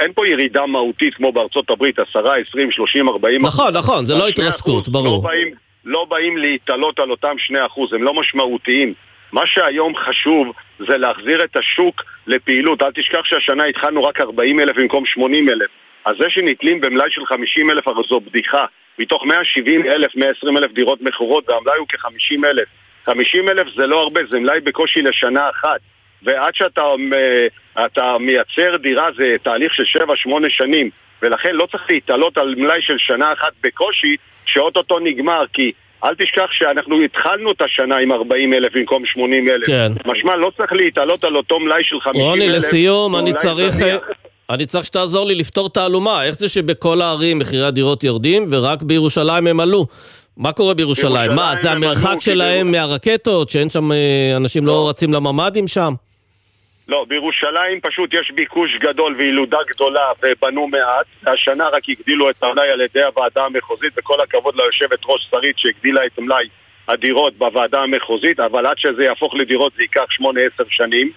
אין 0.00 0.12
פה 0.14 0.28
ירידה 0.28 0.66
מהותית 0.66 1.14
כמו 1.14 1.32
בארצות 1.32 1.70
הברית, 1.70 1.98
10, 1.98 2.18
20, 2.48 2.70
30, 2.72 3.08
40 3.08 3.46
נכון, 3.46 3.72
נכון, 3.76 4.06
זה 4.06 4.14
לא 4.14 4.28
התרסקות, 4.28 4.84
2% 4.84 4.92
ברור. 4.92 5.26
לא 5.88 6.04
באים, 6.04 6.36
להתעלות 6.36 6.98
על 6.98 7.10
אותם 7.10 7.36
2%, 7.50 7.94
הם 7.94 8.02
לא 8.02 8.14
משמעותיים. 8.14 8.94
מה 9.32 9.46
שהיום 9.46 9.96
חשוב 9.96 10.52
זה 10.78 10.96
להחזיר 10.96 11.44
את 11.44 11.56
השוק 11.56 12.02
לפעילות. 12.26 12.82
אל 12.82 12.92
תשכח 12.94 13.24
שהשנה 13.24 13.64
התחלנו 13.64 14.04
רק 14.04 14.20
40 14.20 14.60
אלף 14.60 14.76
במקום 14.76 15.06
80 15.06 15.48
אלף. 15.48 15.70
אז 16.04 16.16
זה 16.18 16.30
שנתלים 16.30 16.80
במלאי 16.80 17.10
של 17.10 17.26
50 17.26 17.70
אלף 17.70 17.88
הרי 17.88 18.02
זו 18.08 18.20
בדיחה. 18.20 18.64
מתוך 18.98 19.24
170 19.24 19.86
אלף, 19.86 20.16
120 20.16 20.56
אלף 20.56 20.72
דירות 20.72 21.02
מכורות 21.02 21.48
והמלאי 21.48 21.78
הוא 21.78 21.86
כ-50 21.88 22.46
אלף. 22.46 22.68
50 23.04 23.48
אלף 23.48 23.66
זה 23.76 23.86
לא 23.86 24.02
הרבה, 24.02 24.20
זה 24.30 24.40
מלאי 24.40 24.60
בקושי 24.60 25.02
לשנה 25.02 25.50
אחת. 25.50 25.80
ועד 26.22 26.54
שאתה 26.54 26.82
אה, 27.98 28.18
מייצר 28.18 28.76
דירה 28.76 29.08
זה 29.16 29.36
תהליך 29.42 29.74
של 29.74 30.02
7-8 30.26 30.48
שנים. 30.48 30.90
ולכן 31.22 31.54
לא 31.54 31.66
צריך 31.70 31.82
להיתלות 31.90 32.38
על 32.38 32.54
מלאי 32.58 32.82
של 32.82 32.98
שנה 32.98 33.32
אחת 33.32 33.52
בקושי, 33.64 34.16
שאו-טו-טו 34.46 34.98
נגמר, 34.98 35.44
כי 35.52 35.72
אל 36.04 36.14
תשכח 36.14 36.46
שאנחנו 36.50 37.02
התחלנו 37.02 37.50
את 37.52 37.62
השנה 37.62 37.96
עם 37.96 38.12
40 38.12 38.54
אלף 38.54 38.72
במקום 38.74 39.06
80 39.06 39.48
אלף. 39.48 39.66
כן. 39.66 39.92
משמע, 40.06 40.36
לא 40.36 40.52
צריך 40.56 40.72
להתעלות 40.72 41.24
על 41.24 41.36
אותו 41.36 41.60
מלאי 41.60 41.84
של 41.84 42.00
50 42.00 42.22
אלף. 42.22 42.30
רוני, 42.30 42.48
לסיום, 42.48 43.16
אני 43.16 43.32
צריך... 43.32 43.74
זניח. 43.74 44.00
אני 44.50 44.66
צריך 44.66 44.84
שתעזור 44.84 45.26
לי 45.26 45.34
לפתור 45.34 45.70
תעלומה. 45.70 46.24
איך 46.24 46.34
זה 46.34 46.48
שבכל 46.48 47.00
הערים 47.00 47.38
מחירי 47.38 47.66
הדירות 47.66 48.04
יורדים 48.04 48.46
ורק 48.50 48.82
בירושלים 48.82 49.46
הם 49.46 49.60
עלו? 49.60 49.86
מה 50.36 50.52
קורה 50.52 50.74
בירושלים? 50.74 51.30
בירושלים 51.30 51.36
מה, 51.36 51.62
זה 51.62 51.70
המרחק 51.70 52.20
שלהם 52.20 52.66
כי 52.66 52.72
מהרקטות? 52.72 53.48
שאין 53.48 53.70
שם... 53.70 53.92
אה, 53.92 54.32
אנשים 54.36 54.66
לא 54.66 54.88
רצים 54.88 55.12
לממ"דים 55.12 55.68
שם? 55.68 55.94
לא, 56.88 57.04
בירושלים 57.08 57.80
פשוט 57.80 58.14
יש 58.14 58.30
ביקוש 58.30 58.76
גדול 58.76 59.14
וילודה 59.18 59.58
גדולה 59.66 60.12
ובנו 60.22 60.68
מעט. 60.68 61.06
השנה 61.26 61.68
רק 61.68 61.82
הגדילו 61.88 62.30
את 62.30 62.42
המלאי 62.42 62.70
על 62.70 62.80
ידי 62.80 63.02
הוועדה 63.02 63.44
המחוזית, 63.44 63.92
וכל 63.96 64.20
הכבוד 64.20 64.56
ליושבת 64.56 64.98
ראש 65.06 65.28
שרית 65.30 65.58
שהגדילה 65.58 66.06
את 66.06 66.18
מלאי 66.18 66.48
הדירות 66.88 67.34
בוועדה 67.34 67.82
המחוזית, 67.82 68.40
אבל 68.40 68.66
עד 68.66 68.78
שזה 68.78 69.04
יהפוך 69.04 69.34
לדירות 69.34 69.72
זה 69.76 69.82
ייקח 69.82 70.06
8-10 70.20 70.24
שנים. 70.70 71.10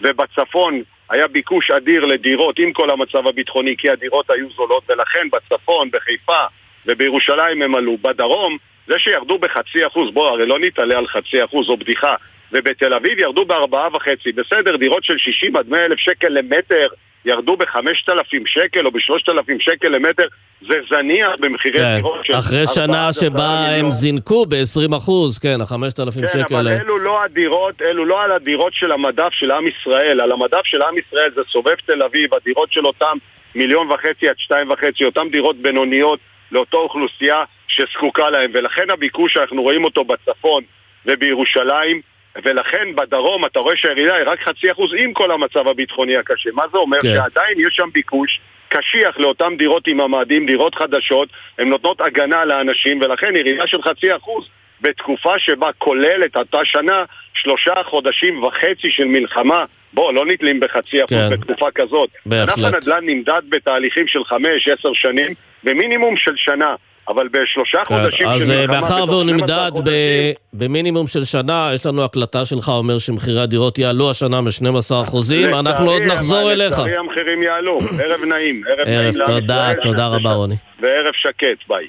ובצפון 0.00 0.82
היה 1.10 1.28
ביקוש 1.28 1.70
אדיר 1.70 2.04
לדירות 2.04 2.58
עם 2.58 2.72
כל 2.72 2.90
המצב 2.90 3.26
הביטחוני, 3.26 3.76
כי 3.78 3.90
הדירות 3.90 4.30
היו 4.30 4.50
זולות, 4.50 4.82
ולכן 4.88 5.28
בצפון, 5.32 5.90
בחיפה 5.90 6.44
ובירושלים 6.86 7.62
הם 7.62 7.74
עלו. 7.74 7.96
בדרום, 8.02 8.56
זה 8.86 8.94
שירדו 8.98 9.38
בחצי 9.38 9.86
אחוז, 9.86 10.10
בוא, 10.14 10.28
הרי 10.28 10.46
לא 10.46 10.58
נתעלה 10.58 10.98
על 10.98 11.06
חצי 11.06 11.44
אחוז, 11.44 11.66
זו 11.66 11.76
בדיחה. 11.76 12.14
ובתל 12.52 12.94
אביב 12.94 13.18
ירדו 13.18 13.44
בארבעה 13.44 13.88
וחצי, 13.96 14.32
בסדר, 14.32 14.76
דירות 14.76 15.04
של 15.04 15.18
60 15.18 15.56
עד 15.56 15.68
100 15.68 15.84
אלף 15.84 15.98
שקל 15.98 16.28
למטר 16.28 16.86
ירדו 17.26 17.56
בחמשת 17.56 18.08
אלפים 18.08 18.46
שקל 18.46 18.86
או 18.86 18.90
בשלושת 18.90 19.28
אלפים 19.28 19.60
שקל 19.60 19.88
למטר, 19.88 20.26
זה 20.68 20.74
זניח 20.90 21.30
במחירי 21.40 21.78
כן, 21.78 21.96
דירות 21.96 22.24
של 22.24 22.34
אחרי 22.38 22.64
שנה 22.74 23.12
שבה 23.12 23.66
הם. 23.78 23.90
זינקו 23.90 24.46
ב-20 24.46 24.96
אחוז, 24.96 25.38
כן, 25.38 25.60
ה-5,000 25.60 26.20
כן, 26.20 26.28
שקל. 26.28 26.54
אבל 26.54 26.68
האלה. 26.68 26.80
אלו 26.80 26.98
לא 26.98 27.24
הדירות, 27.24 27.82
אלו 27.82 28.04
לא 28.04 28.22
על 28.22 28.32
הדירות 28.32 28.74
של 28.74 28.92
המדף 28.92 29.32
של 29.32 29.50
עם 29.50 29.66
ישראל. 29.66 30.20
על 30.20 30.32
המדף 30.32 30.64
של 30.64 30.82
עם 30.82 30.98
ישראל 30.98 31.30
זה 31.34 31.40
סובב 31.52 31.74
תל 31.86 32.02
אביב, 32.02 32.34
הדירות 32.34 32.72
של 32.72 32.86
אותם 32.86 33.18
מיליון 33.54 33.90
וחצי 33.90 34.28
עד 34.28 34.38
שתיים 34.38 34.70
וחצי, 34.70 35.04
אותם 35.04 35.28
דירות 35.32 35.56
בינוניות 35.56 36.18
לאותה 36.52 36.76
אוכלוסייה 36.76 37.44
שזקוקה 37.68 38.30
להם. 38.30 38.50
ולכן 38.54 38.90
הביקוש 38.90 39.32
שאנחנו 39.34 39.62
רואים 39.62 39.84
אותו 39.84 40.04
בצפון 40.04 40.62
ובירושלים, 41.06 42.00
ולכן 42.44 42.94
בדרום 42.94 43.44
אתה 43.44 43.58
רואה 43.58 43.76
שהירידה 43.76 44.14
היא 44.14 44.24
רק 44.26 44.40
חצי 44.42 44.72
אחוז 44.72 44.90
עם 44.98 45.12
כל 45.12 45.30
המצב 45.30 45.68
הביטחוני 45.68 46.16
הקשה. 46.16 46.50
מה 46.52 46.62
זה 46.72 46.78
אומר? 46.78 46.98
כן. 47.02 47.14
שעדיין 47.14 47.60
יש 47.60 47.74
שם 47.76 47.88
ביקוש 47.92 48.40
קשיח 48.68 49.18
לאותן 49.18 49.56
דירות 49.56 49.86
עם 49.86 50.00
ממ"דים, 50.00 50.46
דירות 50.46 50.74
חדשות, 50.74 51.28
הן 51.58 51.68
נותנות 51.68 52.00
הגנה 52.00 52.44
לאנשים, 52.44 53.00
ולכן 53.00 53.36
ירידה 53.36 53.66
של 53.66 53.82
חצי 53.82 54.16
אחוז 54.16 54.48
בתקופה 54.80 55.38
שבה 55.38 55.70
כוללת 55.78 56.36
אותה 56.36 56.58
שנה 56.64 57.04
שלושה 57.34 57.74
חודשים 57.84 58.42
וחצי 58.42 58.90
של 58.90 59.04
מלחמה, 59.04 59.64
בוא, 59.92 60.12
לא 60.12 60.26
נתלים 60.26 60.60
בחצי 60.60 61.04
אחוז 61.04 61.18
כן. 61.18 61.30
בתקופה 61.30 61.70
כזאת. 61.74 62.10
בהחלט. 62.26 62.58
ענף 62.58 62.74
הנדל"ן 62.74 63.06
נמדד 63.06 63.42
בתהליכים 63.48 64.08
של 64.08 64.24
חמש, 64.24 64.68
עשר 64.68 64.92
שנים, 64.92 65.34
במינימום 65.64 66.16
של 66.16 66.36
שנה. 66.36 66.74
אבל 67.08 67.28
בשלושה 67.28 67.84
כן, 67.84 68.02
חודשים 68.02 68.26
אז 68.26 68.50
אה. 68.50 68.66
מאחר 68.66 69.04
והוא 69.08 69.22
12 69.22 69.24
נמדד 69.24 69.70
ב- 69.84 70.32
במינימום 70.52 71.06
של 71.06 71.24
שנה, 71.24 71.70
יש 71.74 71.86
לנו 71.86 72.04
הקלטה 72.04 72.44
שלך 72.44 72.68
אומר 72.68 72.98
שמחירי 72.98 73.40
הדירות 73.40 73.78
יעלו 73.78 74.10
השנה 74.10 74.40
מ-12 74.40 75.02
אחוזים, 75.02 75.54
אנחנו 75.54 75.90
עוד 75.90 76.02
נחזור 76.02 76.52
אליך. 76.52 76.72
לצערי 76.72 76.96
המחירים 76.96 77.42
יעלו. 77.42 77.78
ערב 77.80 78.24
נעים. 78.24 78.62
ערב 78.68 78.88
נעים 78.88 79.20
ערב, 79.20 79.26
תודה. 79.26 79.72
תודה 79.82 80.06
רבה 80.06 80.32
רוני. 80.32 80.56
וערב 80.80 81.12
שקט, 81.14 81.68
ביי. 81.68 81.86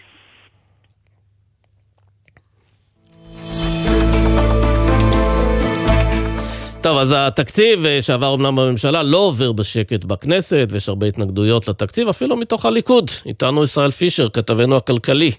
טוב, 6.87 6.97
אז 6.97 7.13
התקציב 7.17 7.85
אה, 7.85 8.01
שעבר 8.01 8.27
אומנם 8.27 8.55
בממשלה 8.55 9.03
לא 9.03 9.17
עובר 9.17 9.51
בשקט 9.51 10.05
בכנסת, 10.05 10.67
ויש 10.71 10.89
הרבה 10.89 11.07
התנגדויות 11.07 11.67
לתקציב, 11.67 12.09
אפילו 12.09 12.35
מתוך 12.35 12.65
הליכוד. 12.65 13.11
איתנו 13.25 13.63
ישראל 13.63 13.91
פישר, 13.91 14.29
כתבנו 14.29 14.77
הכלכלי. 14.77 15.31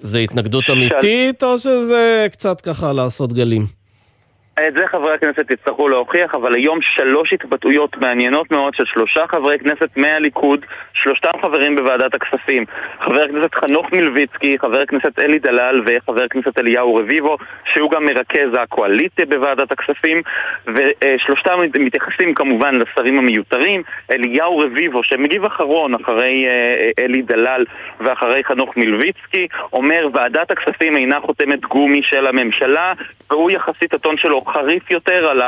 זה 0.00 0.18
התנגדות 0.18 0.70
אמיתית, 0.70 1.42
או 1.42 1.58
שזה 1.58 2.26
קצת 2.32 2.60
ככה 2.60 2.92
לעשות 2.92 3.32
גלים? 3.32 3.66
את 4.60 4.74
זה 4.74 4.86
חברי 4.86 5.14
הכנסת 5.14 5.50
יצטרכו 5.50 5.88
להוכיח, 5.88 6.34
אבל 6.34 6.54
היום 6.54 6.78
שלוש 6.82 7.32
התבטאויות 7.32 7.96
מעניינות 7.96 8.50
מאוד 8.50 8.74
של 8.74 8.84
שלושה 8.84 9.26
חברי 9.26 9.58
כנסת 9.58 9.96
מהליכוד, 9.96 10.64
שלושתם 10.92 11.30
חברים 11.42 11.76
בוועדת 11.76 12.14
הכספים. 12.14 12.64
חבר 13.00 13.22
הכנסת 13.22 13.54
חנוך 13.54 13.92
מלביצקי, 13.92 14.58
חבר 14.58 14.80
הכנסת 14.80 15.18
אלי 15.18 15.38
דלל 15.38 15.82
וחבר 15.86 16.22
הכנסת 16.22 16.58
אליהו 16.58 16.94
רביבו, 16.94 17.36
שהוא 17.72 17.90
גם 17.90 18.04
מרכז 18.04 18.48
הקואליציה 18.58 19.26
בוועדת 19.26 19.72
הכספים, 19.72 20.22
ושלושתם 20.66 21.60
מתייחסים 21.78 22.34
כמובן 22.34 22.74
לשרים 22.74 23.18
המיותרים. 23.18 23.82
אליהו 24.12 24.58
רביבו, 24.58 25.02
שמגיב 25.02 25.44
אחרון 25.44 25.94
אחרי 25.94 26.46
אה, 26.46 26.90
אלי 27.04 27.22
דלל 27.22 27.64
ואחרי 28.00 28.44
חנוך 28.44 28.76
מלביצקי, 28.76 29.48
אומר 29.72 30.08
ועדת 30.12 30.50
הכספים 30.50 30.96
אינה 30.96 31.20
חותמת 31.20 31.60
גומי 31.60 32.02
של 32.02 32.26
הממשלה, 32.26 32.92
והוא 33.30 33.50
יחסית 33.50 33.94
הטון 33.94 34.16
שלו 34.16 34.42
חריף 34.52 34.90
יותר 34.90 35.26
על 35.28 35.42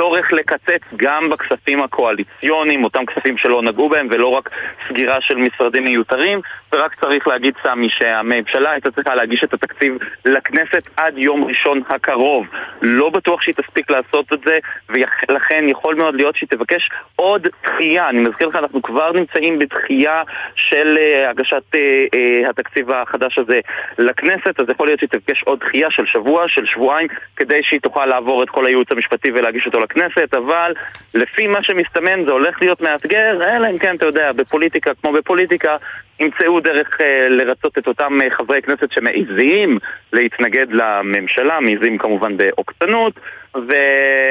הצורך 0.00 0.32
לקצץ 0.32 0.82
גם 0.96 1.30
בכספים 1.30 1.82
הקואליציוניים, 1.82 2.84
אותם 2.84 3.06
כספים 3.06 3.36
שלא 3.38 3.62
נגעו 3.62 3.88
בהם, 3.88 4.08
ולא 4.10 4.26
רק 4.26 4.50
סגירה 4.88 5.20
של 5.20 5.34
משרדים 5.34 5.84
מיותרים. 5.84 6.40
ורק 6.72 6.94
צריך 7.00 7.28
להגיד, 7.28 7.54
סמי, 7.62 7.88
שהממשלה 7.90 8.70
הייתה 8.70 8.90
צריכה 8.90 9.14
להגיש 9.14 9.44
את 9.44 9.54
התקציב 9.54 9.94
לכנסת 10.24 10.88
עד 10.96 11.18
יום 11.18 11.44
ראשון 11.44 11.82
הקרוב. 11.88 12.46
לא 12.82 13.10
בטוח 13.10 13.42
שהיא 13.42 13.54
תספיק 13.54 13.90
לעשות 13.90 14.32
את 14.32 14.38
זה, 14.44 14.58
ולכן 14.88 15.64
יכול 15.68 15.94
מאוד 15.94 16.14
להיות 16.14 16.36
שהיא 16.36 16.48
תבקש 16.48 16.90
עוד 17.16 17.46
דחייה. 17.64 18.08
אני 18.08 18.18
מזכיר 18.18 18.48
לך, 18.48 18.56
אנחנו 18.56 18.82
כבר 18.82 19.12
נמצאים 19.12 19.58
בדחייה 19.58 20.22
של 20.54 20.96
uh, 20.96 21.30
הגשת 21.30 21.62
uh, 21.74 21.76
uh, 21.76 22.50
התקציב 22.50 22.90
החדש 22.90 23.38
הזה 23.38 23.60
לכנסת, 23.98 24.60
אז 24.60 24.66
יכול 24.70 24.86
להיות 24.86 25.00
שהיא 25.00 25.10
תבקש 25.10 25.42
עוד 25.42 25.60
דחייה 25.60 25.90
של 25.90 26.06
שבוע, 26.06 26.48
של 26.48 26.66
שבועיים, 26.66 27.08
כדי 27.36 27.62
שהיא 27.62 27.80
תוכל 27.80 28.06
לעבור 28.06 28.42
את 28.42 28.50
כל 28.50 28.66
הייעוץ 28.66 28.92
המשפטי 28.92 29.30
ולהגיש 29.32 29.66
אותו 29.66 29.78
לכנסת, 29.78 29.89
אבל 30.32 30.72
לפי 31.14 31.46
מה 31.46 31.62
שמסתמן 31.62 32.24
זה 32.24 32.30
הולך 32.30 32.56
להיות 32.60 32.80
מאתגר, 32.80 33.56
אלא 33.56 33.70
אם 33.70 33.78
כן, 33.78 33.96
אתה 33.96 34.06
יודע, 34.06 34.32
בפוליטיקה, 34.32 34.90
כמו 35.00 35.12
בפוליטיקה, 35.12 35.76
ימצאו 36.20 36.60
דרך 36.60 36.88
uh, 37.00 37.02
לרצות 37.28 37.78
את 37.78 37.86
אותם 37.86 38.18
uh, 38.20 38.34
חברי 38.34 38.62
כנסת 38.62 38.92
שמעיזים 38.92 39.78
להתנגד 40.12 40.66
לממשלה, 40.70 41.60
מעיזים 41.60 41.98
כמובן 41.98 42.36
בעוקצנות. 42.36 43.12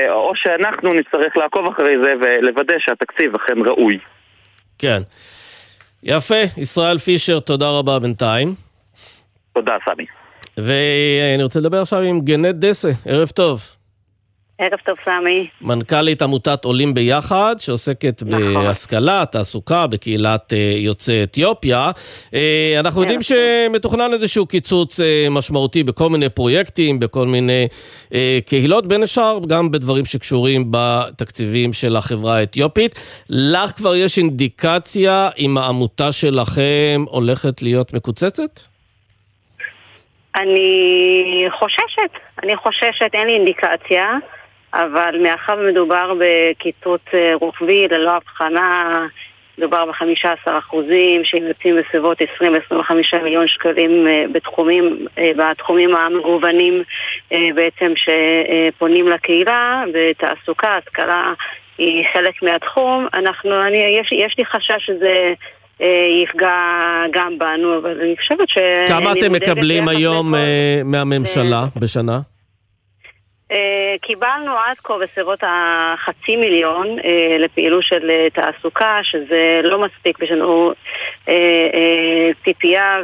או 0.09 0.31
שאנחנו 0.35 0.93
נצטרך 0.93 1.37
לעקוב 1.37 1.67
אחרי 1.67 1.95
זה 2.03 2.13
ולוודא 2.21 2.73
שהתקציב 2.79 3.35
אכן 3.35 3.61
ראוי. 3.65 3.99
כן. 4.77 4.99
יפה, 6.03 6.41
ישראל 6.57 6.97
פישר, 6.97 7.39
תודה 7.39 7.69
רבה 7.69 7.99
בינתיים. 7.99 8.53
תודה, 9.53 9.77
סמי. 9.85 10.05
ואני 10.57 11.43
רוצה 11.43 11.59
לדבר 11.59 11.81
עכשיו 11.81 12.01
עם 12.01 12.21
גנט 12.21 12.55
דסה, 12.55 12.89
ערב 13.05 13.29
טוב. 13.29 13.78
ערב 14.61 14.79
טוב, 14.85 14.97
סמי. 15.05 15.47
מנכ"לית 15.61 16.21
עמותת 16.21 16.65
עולים 16.65 16.93
ביחד, 16.93 17.55
שעוסקת 17.57 18.23
נכון. 18.25 18.53
בהשכלה, 18.53 19.23
תעסוקה, 19.31 19.87
בקהילת 19.87 20.53
אה, 20.53 20.73
יוצאי 20.77 21.23
אתיופיה. 21.23 21.91
אה, 22.33 22.75
אנחנו 22.79 23.01
יודעים 23.01 23.19
שמתוכנן 23.21 24.13
איזשהו 24.13 24.45
קיצוץ 24.45 24.99
אה, 24.99 25.27
משמעותי 25.31 25.83
בכל 25.83 26.09
מיני 26.09 26.29
פרויקטים, 26.29 26.99
בכל 26.99 27.25
מיני 27.25 27.67
קהילות, 28.45 28.87
בין 28.87 29.03
השאר 29.03 29.39
גם 29.47 29.71
בדברים 29.71 30.05
שקשורים 30.05 30.65
בתקציבים 30.71 31.73
של 31.73 31.95
החברה 31.95 32.37
האתיופית. 32.37 32.95
לך 33.29 33.71
כבר 33.71 33.95
יש 33.95 34.17
אינדיקציה 34.17 35.29
אם 35.37 35.57
העמותה 35.57 36.11
שלכם 36.11 37.03
הולכת 37.07 37.61
להיות 37.61 37.93
מקוצצת? 37.93 38.59
אני 40.35 41.45
חוששת, 41.59 42.11
אני 42.43 42.55
חוששת, 42.57 43.09
אין 43.13 43.27
לי 43.27 43.33
אינדיקציה. 43.33 44.03
אבל 44.73 45.15
מאחר 45.23 45.55
ומדובר 45.59 46.13
בקיצוץ 46.19 47.01
אה, 47.13 47.33
רוחבי 47.41 47.87
ללא 47.87 48.11
הבחנה, 48.11 49.07
מדובר 49.57 49.85
ב-15 49.85 50.51
אחוזים 50.59 51.23
שיוצאים 51.23 51.75
בסביבות 51.75 52.17
20-25 52.71 52.73
מיליון 53.23 53.47
שקלים 53.47 54.07
אה, 54.07 54.25
בתחומים, 54.31 55.07
אה, 55.17 55.31
בתחומים 55.37 55.95
המגוונים 55.95 56.83
בעצם 57.31 57.93
שפונים 57.95 59.07
לקהילה, 59.07 59.83
בתעסוקה, 59.93 60.77
השכלה 60.77 61.33
היא 61.77 62.05
חלק 62.13 62.43
מהתחום. 62.43 63.07
אנחנו, 63.13 63.61
אני, 63.63 63.77
יש, 63.77 64.11
יש 64.11 64.35
לי 64.37 64.45
חשש 64.45 64.85
שזה... 64.85 65.33
יפגע 66.23 66.51
גם 67.11 67.37
בנו, 67.39 67.77
אבל 67.77 68.01
אני 68.01 68.15
חושבת 68.17 68.49
ש... 68.49 68.57
כמה 68.87 69.11
אתם 69.11 69.33
מקבלים 69.33 69.87
היום 69.87 70.33
מהממשלה 70.85 71.65
בשנה? 71.75 72.19
אה, 73.51 73.95
קיבלנו 74.01 74.57
עד 74.57 74.77
כה 74.83 74.93
בסביבות 74.97 75.39
החצי 75.43 76.35
מיליון 76.35 76.99
אה, 76.99 77.37
לפעילות 77.39 77.83
של 77.83 78.09
אה, 78.09 78.27
תעסוקה, 78.33 78.99
שזה 79.03 79.61
לא 79.63 79.79
מספיק, 79.79 80.19
יש 80.21 80.31
לנו 80.31 80.73
ציפייה 82.43 83.01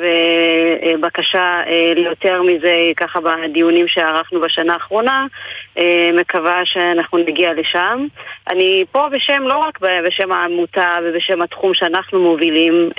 ובקשה 0.83 1.61
ליותר 1.95 2.41
מזה 2.41 2.73
ככה 2.97 3.19
בדיונים 3.21 3.87
שערכנו 3.87 4.39
בשנה 4.41 4.73
האחרונה, 4.73 5.25
מקווה 6.13 6.61
שאנחנו 6.65 7.17
נגיע 7.17 7.53
לשם. 7.53 8.07
אני 8.51 8.85
פה 8.91 9.07
בשם, 9.11 9.43
לא 9.47 9.57
רק 9.57 9.79
בשם 10.05 10.31
העמותה 10.31 10.97
ובשם 11.03 11.41
התחום 11.41 11.73
שאנחנו 11.73 12.19
מובילים, 12.19 12.89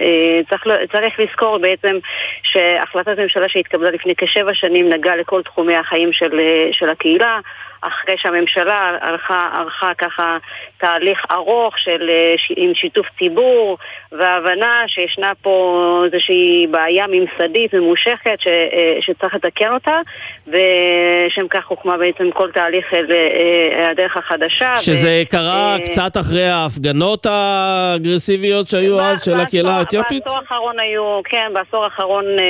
צריך, 0.51 0.67
צריך 0.93 1.21
לזכור 1.21 1.59
בעצם 1.59 1.99
שהחלטת 2.43 3.19
ממשלה 3.19 3.49
שהתקבלה 3.49 3.91
לפני 3.91 4.15
כשבע 4.17 4.55
שנים 4.55 4.89
נגעה 4.89 5.17
לכל 5.17 5.43
תחומי 5.43 5.77
החיים 5.77 6.13
של, 6.13 6.41
של 6.73 6.89
הקהילה 6.89 7.39
אחרי 7.81 8.15
שהממשלה 8.19 8.99
ערכה, 9.03 9.49
ערכה 9.55 9.93
ככה 9.99 10.37
תהליך 10.79 11.25
ארוך 11.31 11.79
של, 11.79 12.11
אה, 12.11 12.35
עם 12.57 12.75
שיתוף 12.75 13.07
ציבור 13.19 13.79
והבנה 14.13 14.85
שישנה 14.87 15.33
פה 15.43 16.03
איזושהי 16.05 16.67
בעיה 16.71 17.07
ממסדית 17.09 17.75
ממושכת 17.75 18.41
ש, 18.41 18.47
אה, 18.47 18.97
שצריך 19.01 19.35
לתקן 19.35 19.73
אותה 19.73 20.01
ושם 20.47 21.49
כך 21.51 21.67
הוקמה 21.67 21.97
בעצם 21.97 22.31
כל 22.31 22.51
תהליך 22.51 22.95
אל 22.95 23.07
אה, 23.13 23.91
הדרך 23.91 24.17
החדשה. 24.17 24.77
שזה 24.77 25.23
ו, 25.27 25.31
קרה. 25.31 25.77
קצת 25.85 26.17
אחרי 26.17 26.49
ההפגנות 26.49 27.27
האגרסיביות 27.27 28.67
שהיו 28.67 29.01
אז 29.01 29.25
של 29.25 29.41
הקהילה 29.41 29.71
האתיופית? 29.71 30.25
בעשור 30.25 30.39
האחרון 30.39 30.81
היו, 30.81 31.21
כן, 31.25 31.53
בעשור 31.53 31.85
האחרון 31.85 32.25
אה, 32.25 32.45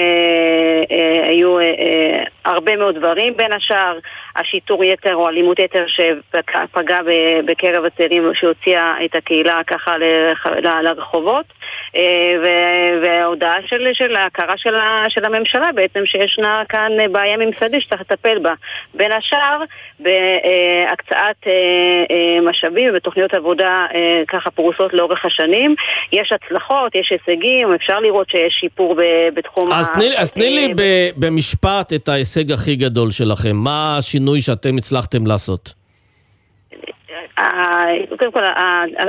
אה, 0.90 1.28
היו 1.28 1.58
אה, 1.58 1.64
אה, 1.64 2.24
הרבה 2.44 2.76
מאוד 2.76 2.94
דברים, 2.94 3.36
בין 3.36 3.52
השאר 3.52 3.98
השיטור 4.36 4.84
יתר 4.84 5.15
או 5.16 5.28
אלימות 5.28 5.58
יתר 5.58 5.84
שפגע 5.86 7.00
בקרב 7.46 7.84
הצעירים 7.84 8.30
שהוציאה 8.34 8.94
את 9.04 9.14
הקהילה 9.14 9.60
ככה 9.66 9.96
לרחובות. 10.82 11.46
אה, 11.96 12.02
וההודעה 13.02 13.56
של, 13.66 13.88
של 13.92 14.16
ההכרה 14.16 14.56
של, 14.56 14.74
של 15.08 15.24
הממשלה 15.24 15.72
בעצם 15.74 16.00
שישנה 16.06 16.62
כאן 16.68 16.92
בעיה 17.12 17.36
ממסדית 17.36 17.82
שצריך 17.82 18.00
לטפל 18.00 18.38
בה. 18.38 18.52
בין 18.94 19.12
השאר 19.12 19.58
בהקצאת 20.00 21.46
אה, 21.46 21.52
אה, 22.10 22.50
משאבים 22.50 22.90
ובתוכניות 22.90 23.34
עבודה 23.34 23.86
ככה 24.28 24.50
פרוסות 24.50 24.94
לאורך 24.94 25.24
השנים. 25.24 25.74
יש 26.12 26.32
הצלחות, 26.32 26.94
יש 26.94 27.12
הישגים, 27.12 27.74
אפשר 27.74 28.00
לראות 28.00 28.30
שיש 28.30 28.56
שיפור 28.60 28.96
בתחום 29.34 29.72
אז 29.72 29.90
ה... 29.90 30.22
אז 30.22 30.32
תני 30.32 30.50
לי 30.50 30.74
במשפט 31.16 31.92
את 31.92 32.08
ההישג 32.08 32.52
הכי 32.52 32.76
גדול 32.76 33.10
שלכם, 33.10 33.56
מה 33.56 33.96
השינוי 33.98 34.40
שאתם 34.40 34.76
הצלחתם 34.76 35.05
לעשות? 35.26 35.74
קודם 38.18 38.32
כל, 38.32 38.42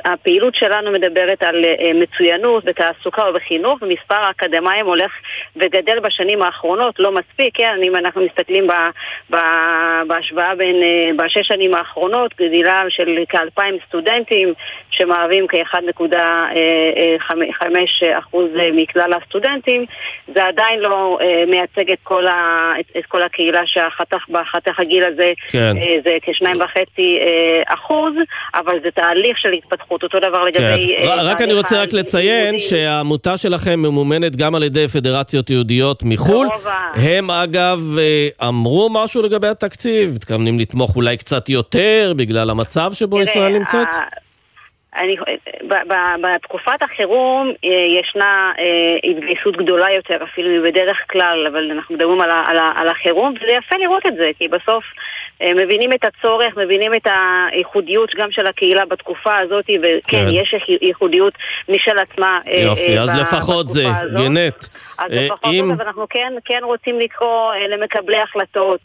הפעילות 0.06 0.56
שלנו 0.56 0.92
מדברת 0.92 1.44
על 1.44 1.66
אה, 1.66 1.92
מצוינות 1.94 2.66
בתעסוקה 2.66 3.30
ובחינוך, 3.30 3.82
ומספר 3.82 4.16
האקדמאים 4.16 4.86
הולך 4.86 5.12
וגדל 5.56 6.00
בשנים 6.00 6.42
האחרונות, 6.42 7.00
לא 7.00 7.12
מספיק, 7.12 7.58
כן, 7.58 7.80
אם 7.84 7.96
אנחנו 7.96 8.22
מסתכלים 8.22 8.68
בהשוואה 10.08 10.56
בין, 10.56 10.84
אה, 10.84 11.10
בשש 11.16 11.48
שנים 11.48 11.74
האחרונות, 11.74 12.34
גדילה 12.42 12.84
של 12.90 13.24
כאלפיים 13.30 13.78
סטודנטים, 13.88 14.54
שמהווים 14.90 15.48
כ-1.5% 15.48 18.38
מכלל 18.74 19.14
הסטודנטים, 19.14 19.86
זה 20.36 20.46
עדיין 20.46 20.80
לא 20.80 21.18
אה, 21.22 21.44
מייצג 21.48 21.92
את 21.92 22.00
כל, 22.04 22.28
ה, 22.28 22.72
את, 22.80 22.86
את 22.98 23.06
כל 23.06 23.24
הקהילה 23.24 23.62
שהחתך 23.66 24.30
בחתך 24.30 24.80
הגיל 24.80 25.04
הזה 25.04 25.34
כן. 25.50 25.74
זה 26.04 26.18
כ-2.5 26.22 26.90
אחוז. 27.98 28.14
אבל 28.56 28.80
זה 28.84 28.92
תהליך 28.92 29.38
של 29.38 29.54
התפתחות, 29.54 30.04
אותו 30.04 30.20
דבר 30.20 30.44
לגבי... 30.44 30.96
כן. 30.98 31.08
אה, 31.08 31.24
רק 31.24 31.42
אני 31.42 31.54
רוצה 31.54 31.82
רק 31.82 31.94
לציין 31.94 32.60
שהעמותה 32.60 33.38
שלכם 33.38 33.80
ממומנת 33.80 34.36
גם 34.36 34.56
על 34.56 34.64
ידי 34.64 34.88
פדרציות 34.88 35.50
יהודיות 35.50 36.04
מחו"ל. 36.04 36.48
הם 36.96 37.32
אגב 37.32 37.80
אה, 37.98 38.48
אמרו 38.48 38.90
משהו 38.92 39.22
לגבי 39.22 39.48
התקציב, 39.48 40.14
מתכוונים 40.16 40.60
לתמוך 40.60 40.96
אולי 40.96 41.18
קצת 41.18 41.50
יותר 41.50 42.14
בגלל 42.18 42.50
המצב 42.50 42.92
שבו 42.94 43.22
ישראל 43.22 43.58
נמצאת? 43.58 43.88
אני, 44.98 45.16
בתקופת 46.22 46.82
החירום 46.82 47.52
אה, 47.66 48.00
ישנה 48.00 48.52
התגייסות 49.04 49.58
גדולה 49.58 49.92
יותר 49.92 50.24
אפילו 50.24 50.50
מבדרך 50.50 50.98
כלל, 51.12 51.48
אבל 51.52 51.72
אנחנו 51.72 51.96
מדברים 51.96 52.22
על, 52.22 52.32
על, 52.32 52.58
על 52.76 52.90
החירום, 52.90 53.34
וזה 53.34 53.52
יפה 53.52 53.76
לראות 53.78 54.06
את 54.06 54.16
זה, 54.16 54.30
כי 54.38 54.48
בסוף 54.48 54.84
אה, 54.84 54.90
מבינים 55.42 55.94
את 55.94 56.06
הצורך, 56.06 56.58
מבינים 56.58 56.96
את 56.96 57.08
הייחודיות 57.52 58.16
גם 58.16 58.32
של 58.32 58.48
הקהילה 58.48 58.86
בתקופה 58.86 59.38
הזאת, 59.38 59.66
וכן, 59.80 60.00
כן. 60.08 60.26
יש 60.32 60.56
ייחודיות 60.82 61.34
משל 61.70 61.98
עצמה 62.00 62.38
אה, 62.48 62.60
יופי, 62.60 63.00
אז 63.00 63.10
לפחות 63.22 63.70
זה, 63.70 63.84
גנט. 64.14 64.64
אז 64.98 65.12
לפחות 65.12 65.54
אם... 65.54 65.72
אבל 65.72 65.86
אנחנו 65.86 66.06
כן, 66.10 66.34
כן 66.46 66.60
רוצים 66.64 67.00
לקרוא 67.00 67.54
למקבלי 67.70 68.18
החלטות, 68.18 68.82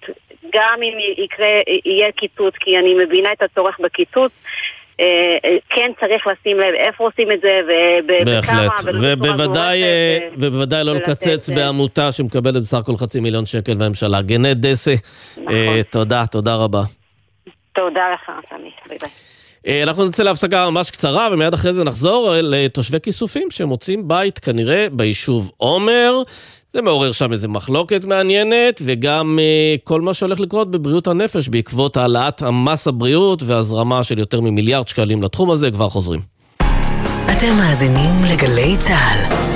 גם 0.54 0.78
אם 0.82 1.22
יקרה, 1.24 1.60
יהיה 1.84 2.12
קיצוץ, 2.12 2.54
כי 2.60 2.78
אני 2.78 2.94
מבינה 2.94 3.32
את 3.32 3.42
הצורך 3.42 3.80
בקיצוץ. 3.80 4.32
אה, 5.00 5.06
אה, 5.44 5.56
כן 5.68 5.90
צריך 6.00 6.26
לשים 6.26 6.58
לב 6.58 6.74
איפה 6.86 7.04
עושים 7.04 7.32
את 7.32 7.40
זה 7.40 7.60
ובכמה, 8.08 8.68
ובוודאי, 9.02 9.82
אה, 9.82 10.18
ובוודאי 10.36 10.84
לא 10.84 10.94
לקצץ 10.94 11.50
בעמותה 11.50 12.12
שמקבלת 12.12 12.62
בסך 12.62 12.78
הכל 12.78 12.96
חצי 12.96 13.20
מיליון 13.20 13.46
שקל 13.46 13.74
מהממשלה. 13.74 14.22
גנט 14.22 14.56
דסה, 14.56 14.94
נכון. 15.36 15.82
תודה, 15.90 16.26
תודה 16.26 16.54
רבה. 16.54 16.82
תודה 17.72 18.02
לך, 18.14 18.32
סמי, 18.48 18.70
ביי 18.88 18.98
ביי. 19.02 19.82
אנחנו 19.82 20.08
נצא 20.08 20.22
להפסקה 20.22 20.70
ממש 20.70 20.90
קצרה, 20.90 21.28
ומיד 21.32 21.54
אחרי 21.54 21.72
זה 21.72 21.84
נחזור 21.84 22.32
לתושבי 22.42 22.98
כיסופים 23.02 23.50
שמוצאים 23.50 24.08
בית 24.08 24.38
כנראה 24.38 24.86
ביישוב 24.92 25.50
עומר. 25.56 26.22
זה 26.74 26.82
מעורר 26.82 27.12
שם 27.12 27.32
איזה 27.32 27.48
מחלוקת 27.48 28.04
מעניינת, 28.04 28.82
וגם 28.84 29.38
אה, 29.38 29.80
כל 29.84 30.00
מה 30.00 30.14
שהולך 30.14 30.40
לקרות 30.40 30.70
בבריאות 30.70 31.06
הנפש 31.06 31.48
בעקבות 31.48 31.96
העלאת 31.96 32.42
המס 32.42 32.88
הבריאות 32.88 33.42
והזרמה 33.42 34.04
של 34.04 34.18
יותר 34.18 34.40
ממיליארד 34.40 34.88
שקלים 34.88 35.22
לתחום 35.22 35.50
הזה, 35.50 35.70
כבר 35.70 35.88
חוזרים. 35.88 36.20
אתם 37.32 37.56
מאזינים 37.56 38.24
לגלי 38.24 38.76
צה"ל. 38.78 39.51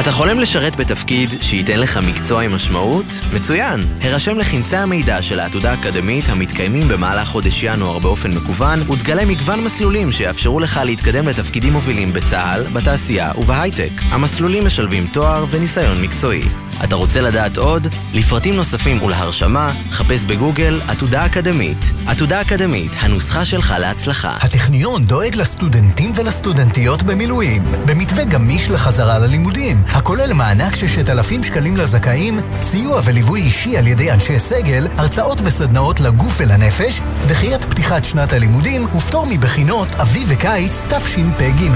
אתה 0.00 0.12
חולם 0.12 0.38
לשרת 0.40 0.76
בתפקיד 0.76 1.30
שייתן 1.40 1.80
לך 1.80 1.96
מקצוע 1.96 2.42
עם 2.42 2.54
משמעות? 2.54 3.04
מצוין! 3.32 3.80
הרשם 4.00 4.38
לכנסי 4.38 4.76
המידע 4.76 5.22
של 5.22 5.40
העתודה 5.40 5.70
האקדמית 5.70 6.28
המתקיימים 6.28 6.88
במהלך 6.88 7.28
חודש 7.28 7.62
ינואר 7.62 7.98
באופן 7.98 8.30
מקוון 8.30 8.90
ותגלה 8.90 9.24
מגוון 9.24 9.64
מסלולים 9.64 10.12
שיאפשרו 10.12 10.60
לך 10.60 10.80
להתקדם 10.84 11.28
לתפקידים 11.28 11.72
מובילים 11.72 12.12
בצה"ל, 12.12 12.62
בתעשייה 12.72 13.32
ובהייטק. 13.38 13.90
המסלולים 14.10 14.66
משלבים 14.66 15.06
תואר 15.12 15.44
וניסיון 15.50 16.02
מקצועי. 16.02 16.42
אתה 16.84 16.94
רוצה 16.94 17.20
לדעת 17.20 17.58
עוד? 17.58 17.86
לפרטים 18.14 18.54
נוספים 18.56 19.02
ולהרשמה, 19.02 19.72
חפש 19.90 20.24
בגוגל 20.24 20.80
עתודה 20.88 21.26
אקדמית. 21.26 21.92
עתודה 22.06 22.40
אקדמית, 22.40 22.92
הנוסחה 22.98 23.44
שלך 23.44 23.74
להצלחה. 23.80 24.36
הטכניון 24.40 25.04
דואג 25.04 25.36
לסטודנטים 25.36 26.12
ולסטודנטיות 26.14 27.02
במילואים, 27.02 27.62
במתווה 27.86 28.24
גמיש 28.24 28.70
לחזרה 28.70 29.18
ללימודים. 29.18 29.83
הכולל 29.88 30.32
מענק 30.32 30.74
6,000 30.74 31.42
שקלים 31.42 31.76
לזכאים, 31.76 32.40
סיוע 32.60 33.00
וליווי 33.04 33.40
אישי 33.40 33.76
על 33.76 33.86
ידי 33.86 34.12
אנשי 34.12 34.38
סגל, 34.38 34.86
הרצאות 34.96 35.40
וסדנאות 35.44 36.00
לגוף 36.00 36.34
ולנפש, 36.36 37.00
דחיית 37.28 37.64
פתיחת 37.64 38.04
שנת 38.04 38.32
הלימודים 38.32 38.86
ופטור 38.96 39.26
מבחינות 39.26 39.88
אביב 39.94 40.28
וקיץ 40.30 40.84
תשפ"ג. 40.88 41.70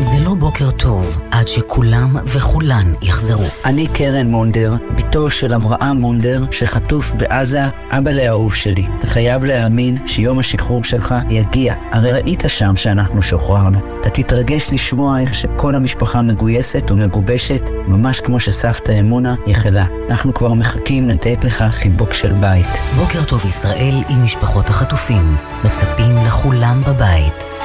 זה 0.00 0.16
לא 0.24 0.34
בוקר 0.34 0.70
טוב 0.70 1.18
עד 1.30 1.48
שכולם 1.48 2.16
וכולן 2.24 2.92
יחזרו. 3.02 3.44
אני 3.64 3.86
קרן 3.86 4.26
מונדר, 4.26 4.72
בתו 4.96 5.30
של 5.30 5.54
אברהם 5.54 5.96
מונדר, 5.96 6.44
שחטוף 6.50 7.12
בעזה, 7.12 7.62
אבא 7.90 8.10
לאהוב 8.10 8.54
שלי. 8.54 8.86
אתה 8.98 9.06
חייב 9.06 9.44
להאמין 9.44 10.06
שיום 10.06 10.38
השחרור 10.38 10.84
שלך 10.84 11.14
יגיע. 11.30 11.74
הרי 11.92 12.12
ראית 12.12 12.42
שם 12.48 12.76
שאנחנו 12.76 13.22
שוחררנו. 13.22 13.78
אתה 14.00 14.10
תתרגש 14.10 14.72
לשמוע 14.72 15.20
איך 15.20 15.34
שכל 15.34 15.74
המשפחה 15.74 16.22
מגויסת 16.22 16.90
ומגובשת, 16.90 17.62
ממש 17.86 18.20
כמו 18.20 18.40
שסבתא 18.40 19.00
אמונה 19.00 19.34
יחלה. 19.46 19.86
אנחנו 20.10 20.34
כבר 20.34 20.54
מחכים 20.54 21.08
לתת 21.08 21.44
לך 21.44 21.64
חיבוק 21.70 22.12
של 22.12 22.32
בית. 22.32 22.66
בוקר 22.96 23.24
טוב 23.24 23.46
ישראל 23.46 24.02
עם 24.08 24.24
משפחות 24.24 24.70
החטופים. 24.70 25.36
מצפים 25.64 26.16
לכולם 26.26 26.82
בבית. 26.88 27.57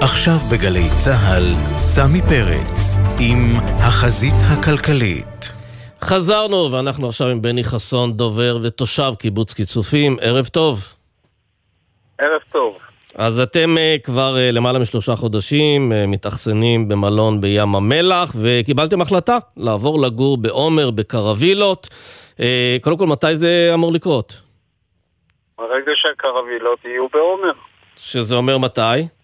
עכשיו 0.00 0.38
בגלי 0.52 0.88
צה"ל, 1.04 1.44
סמי 1.76 2.20
פרץ, 2.22 2.96
עם 3.20 3.52
החזית 3.78 4.34
הכלכלית. 4.40 5.50
חזרנו, 6.00 6.72
ואנחנו 6.72 7.08
עכשיו 7.08 7.28
עם 7.28 7.42
בני 7.42 7.64
חסון, 7.64 8.12
דובר 8.12 8.58
ותושב 8.62 9.12
קיבוץ 9.18 9.54
קיצופים. 9.54 10.16
ערב 10.20 10.46
טוב. 10.46 10.94
ערב 12.18 12.40
טוב. 12.52 12.76
אז 13.14 13.40
אתם 13.40 13.76
uh, 13.76 14.02
כבר 14.02 14.34
uh, 14.36 14.52
למעלה 14.52 14.78
משלושה 14.78 15.16
חודשים 15.16 15.92
uh, 15.92 16.06
מתאכסנים 16.06 16.88
במלון 16.88 17.40
בים 17.40 17.74
המלח, 17.74 18.32
וקיבלתם 18.40 19.00
החלטה 19.00 19.38
לעבור 19.56 20.00
לגור 20.00 20.36
בעומר, 20.36 20.90
בקרווילות. 20.90 21.88
Uh, 22.36 22.40
קודם 22.80 22.98
כל, 22.98 23.06
מתי 23.06 23.36
זה 23.36 23.70
אמור 23.74 23.92
לקרות? 23.92 24.40
ברגע 25.58 25.92
שהקרווילות 25.94 26.78
יהיו 26.84 27.06
בעומר. 27.12 27.52
שזה 27.96 28.34
אומר 28.34 28.58
מתי? 28.58 29.17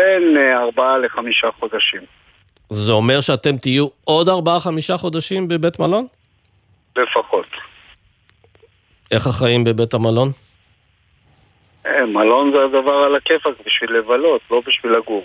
בין 0.00 0.36
ארבעה 0.56 0.98
לחמישה 0.98 1.48
חודשים. 1.58 2.00
זה 2.70 2.92
אומר 2.92 3.20
שאתם 3.20 3.56
תהיו 3.56 3.86
עוד 4.04 4.28
ארבעה-חמישה 4.28 4.96
חודשים 4.96 5.48
בבית 5.48 5.78
מלון? 5.78 6.06
לפחות. 6.96 7.46
איך 9.10 9.26
החיים 9.26 9.64
בבית 9.64 9.94
המלון? 9.94 10.32
מלון 11.86 12.52
זה 12.52 12.64
הדבר 12.64 12.92
על 12.92 13.16
הכיפאק 13.16 13.54
בשביל 13.66 13.98
לבלות, 13.98 14.40
לא 14.50 14.62
בשביל 14.66 14.92
לגור. 14.92 15.24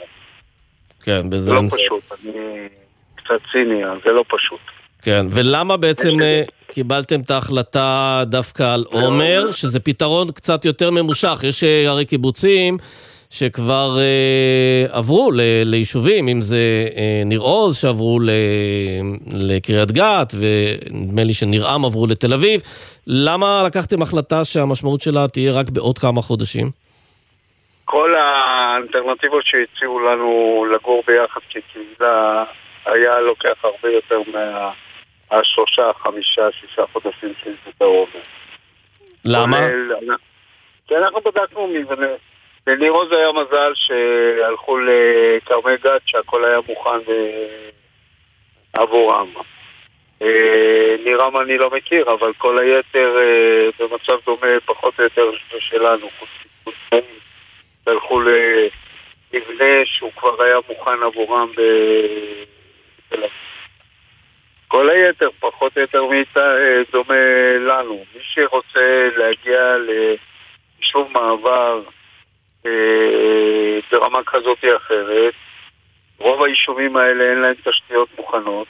כן, 1.04 1.30
בזה... 1.30 1.42
זה 1.42 1.54
לא 1.54 1.62
פשוט, 1.68 2.04
אני 2.12 2.68
קצת 3.16 3.40
ציני, 3.52 3.82
זה 4.06 4.12
לא 4.12 4.24
פשוט. 4.28 4.60
כן, 5.02 5.26
ולמה 5.32 5.78
בעצם 5.78 6.10
קיבלתם 6.72 7.22
את 7.22 7.32
ההחלטה 7.32 8.24
דווקא 8.26 8.74
על 8.74 8.86
עומר, 8.92 9.52
שזה 9.52 9.80
פתרון 9.80 10.32
קצת 10.32 10.66
יותר 10.66 10.92
ממושך? 10.92 11.40
יש 11.44 11.64
הרי 11.64 12.06
קיבוצים 12.06 12.78
שכבר 13.36 13.98
אה, 14.00 14.98
עברו 14.98 15.32
ל, 15.32 15.42
ליישובים, 15.66 16.28
אם 16.28 16.42
זה 16.42 16.88
אה, 16.98 17.22
ניר 17.26 17.40
עוז 17.40 17.78
שעברו 17.78 18.20
ל, 18.20 18.30
לקריית 19.34 19.92
גת, 19.92 20.34
ונדמה 20.40 21.24
לי 21.24 21.34
שניר-עם 21.34 21.86
עברו 21.86 22.08
לתל 22.08 22.34
אביב. 22.34 22.62
למה 23.08 23.64
לקחתם 23.66 24.02
החלטה 24.02 24.46
שהמשמעות 24.46 25.02
שלה 25.02 25.28
תהיה 25.28 25.54
רק 25.54 25.70
בעוד 25.70 25.98
כמה 25.98 26.22
חודשים? 26.22 26.70
כל 27.86 28.14
האלטרנטיבות 28.16 29.44
שהציעו 29.46 30.00
לנו 30.00 30.66
לגור 30.74 31.04
ביחד 31.08 31.40
כקהילה 31.50 32.44
היה 32.86 33.20
לוקח 33.20 33.58
הרבה 33.64 33.90
יותר 33.90 34.20
מהשלושה, 34.32 35.92
חמישה, 36.04 36.48
שישה 36.60 36.84
חודשים 36.94 37.34
שזה 37.44 37.72
בעומר. 37.80 38.22
למה? 39.26 39.68
כי 40.88 40.96
אנחנו 40.98 41.20
בדקנו 41.26 41.68
מבנה. 41.68 42.08
לניר 42.68 42.92
עוז 42.92 43.12
היה 43.12 43.32
מזל 43.32 43.72
שהלכו 43.76 44.78
לכרמי 44.78 45.78
גת 45.84 46.02
שהכל 46.06 46.46
היה 46.46 46.60
מוכן 46.68 47.12
עבורם. 48.74 49.34
נירם 51.06 51.38
אני 51.38 51.58
לא 51.58 51.70
מכיר, 51.70 52.14
אבל 52.14 52.34
כל 52.38 52.58
היתר 52.60 53.16
במצב 53.80 54.18
דומה 54.26 54.60
פחות 54.66 55.00
או 55.00 55.04
יותר 55.04 55.32
שלנו, 55.60 56.10
הלכו 57.88 58.22
למבנה 58.22 59.86
שהוא 59.86 60.12
כבר 60.16 60.44
היה 60.44 60.58
מוכן 60.70 61.04
עבורם 61.04 61.50
אביב. 63.12 63.30
כל 64.68 64.90
היתר 64.90 65.30
פחות 65.40 65.78
או 65.78 65.82
יותר 65.82 66.04
דומה 66.92 67.58
לנו. 67.60 68.06
מי 68.16 68.22
שרוצה 68.22 69.10
להגיע 69.18 69.76
ליישוב 69.78 71.12
מעבר 71.12 71.82
ברמה 73.92 74.24
כזאת 74.26 74.64
או 74.64 74.78
אחרת. 74.78 75.34
רוב 76.20 76.44
היישובים 76.44 76.98
האלה 76.98 77.24
אין 77.24 77.42
להם 77.42 77.56
תשתיות 77.64 78.10
מוכנות. 78.18 78.68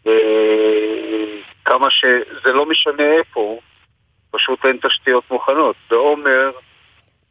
וכמה 0.00 1.90
ש... 1.90 2.04
זה 2.44 2.52
לא 2.52 2.66
משנה 2.66 3.12
איפה, 3.18 3.60
פשוט 4.30 4.64
אין 4.64 4.78
תשתיות 4.82 5.30
מוכנות. 5.30 5.76
בעומר 5.90 6.50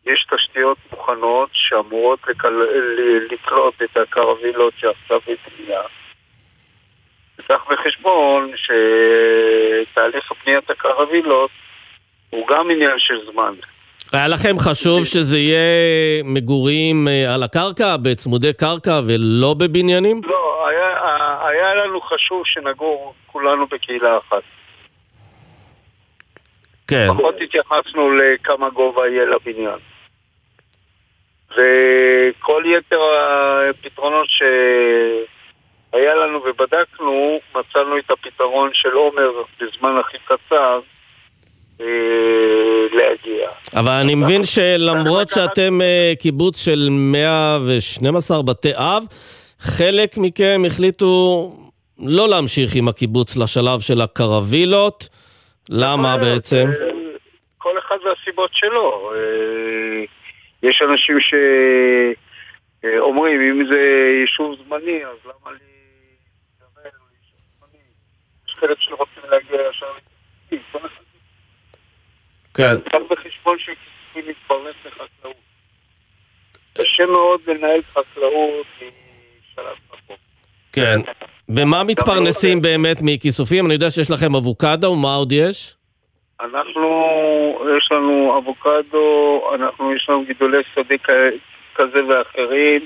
יש 0.05 0.25
תשתיות 0.35 0.77
מוכנות 0.91 1.49
שאמורות 1.53 2.19
לקל... 2.27 2.61
לקלוט 3.31 3.81
את 3.81 3.97
הקרווילות 3.97 4.73
שעכשיו 4.77 5.19
בבנייה. 5.19 5.81
וקח 7.39 7.65
בחשבון 7.71 8.51
שתהליך 8.55 10.31
בניית 10.45 10.69
הקרווילות 10.69 11.51
הוא 12.29 12.47
גם 12.47 12.71
עניין 12.71 12.99
של 12.99 13.31
זמן. 13.31 13.53
היה 14.13 14.27
לכם 14.27 14.59
חשוב 14.59 15.03
שזה 15.03 15.37
יהיה 15.37 16.23
מגורים 16.23 17.07
אה, 17.07 17.33
על 17.33 17.43
הקרקע, 17.43 17.97
בצמודי 17.97 18.53
קרקע 18.53 19.01
ולא 19.07 19.53
בבניינים? 19.53 20.21
לא, 20.23 20.67
היה, 20.67 20.97
היה 21.47 21.75
לנו 21.75 22.01
חשוב 22.01 22.41
שנגור 22.45 23.13
כולנו 23.27 23.67
בקהילה 23.67 24.17
אחת. 24.17 24.41
כן. 26.87 27.07
פחות 27.07 27.35
התייחסנו 27.41 28.11
לכמה 28.11 28.69
גובה 28.69 29.07
יהיה 29.07 29.25
לבניין. 29.25 29.79
וכל 31.51 32.63
יתר 32.65 33.01
הפתרונות 33.69 34.27
שהיה 34.29 36.15
לנו 36.15 36.39
ובדקנו, 36.45 37.39
מצאנו 37.55 37.97
את 37.97 38.11
הפתרון 38.11 38.69
של 38.73 38.91
עומר 38.91 39.31
בזמן 39.59 39.97
הכי 39.97 40.17
קצר, 40.25 40.79
להגיע. 42.93 43.49
אבל 43.75 43.91
אני 43.91 44.15
מבין 44.15 44.43
שלמרות 44.43 45.29
שאתם 45.29 45.81
אה, 45.81 46.13
קיבוץ 46.19 46.65
של 46.65 46.87
112 46.91 48.43
בתי 48.43 48.71
אב, 48.75 49.03
חלק 49.59 50.17
מכם 50.17 50.61
החליטו 50.67 51.51
לא 51.99 52.29
להמשיך 52.29 52.75
עם 52.75 52.87
הקיבוץ 52.87 53.37
לשלב 53.37 53.79
של 53.79 54.01
הקרווילות. 54.01 55.09
למה 55.69 56.17
בעצם? 56.17 56.65
אה, 56.67 56.89
כל 57.57 57.79
אחד 57.79 57.95
והסיבות 58.05 58.49
שלו. 58.53 59.11
יש 60.63 60.81
אנשים 60.81 61.17
שאומרים, 62.83 63.41
אם 63.41 63.67
זה 63.71 63.79
יישוב 64.21 64.55
זמני, 64.65 65.05
אז 65.05 65.17
למה 65.25 65.51
לי... 65.51 65.57
יש 68.47 68.53
כאלה 68.53 68.73
שרוצים 68.79 69.23
להגיע 69.29 69.59
ישר 69.69 69.85
לתפקיד. 69.97 71.02
כן. 72.53 72.75
קח 72.89 72.97
בחשבון 73.09 73.57
שכספים 73.59 74.29
מתפרנס 74.29 74.75
לחקלאות. 74.85 75.35
קשה 76.73 77.05
מאוד 77.05 77.41
לנהל 77.47 77.81
חקלאות 77.91 78.67
משלב 78.81 79.65
רחוק. 79.93 80.17
כן. 80.73 80.99
במה 81.49 81.83
מתפרנסים 81.83 82.61
באמת 82.61 82.97
מכיסופים? 83.01 83.65
אני 83.65 83.73
יודע 83.73 83.89
שיש 83.89 84.11
לכם 84.11 84.35
אבוקדו, 84.35 84.87
ומה 84.87 85.15
עוד 85.15 85.31
יש? 85.31 85.75
אנחנו, 86.41 86.89
יש 87.77 87.91
לנו 87.91 88.37
אבוקדו, 88.37 89.41
אנחנו, 89.55 89.93
יש 89.93 90.09
לנו 90.09 90.25
גידולי 90.25 90.63
שדה 90.75 90.95
כזה 91.75 92.05
ואחרים. 92.05 92.81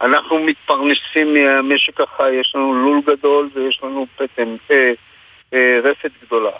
אנחנו 0.00 0.38
מתפרנסים 0.38 1.34
מהמשק 1.34 2.00
החי, 2.00 2.32
יש 2.40 2.52
לנו 2.54 2.74
לול 2.74 3.00
גדול 3.06 3.50
ויש 3.54 3.80
לנו 3.82 4.06
פטם, 4.16 4.56
אה, 4.70 4.92
אה, 5.54 5.78
רפת 5.84 6.10
גדולה. 6.26 6.50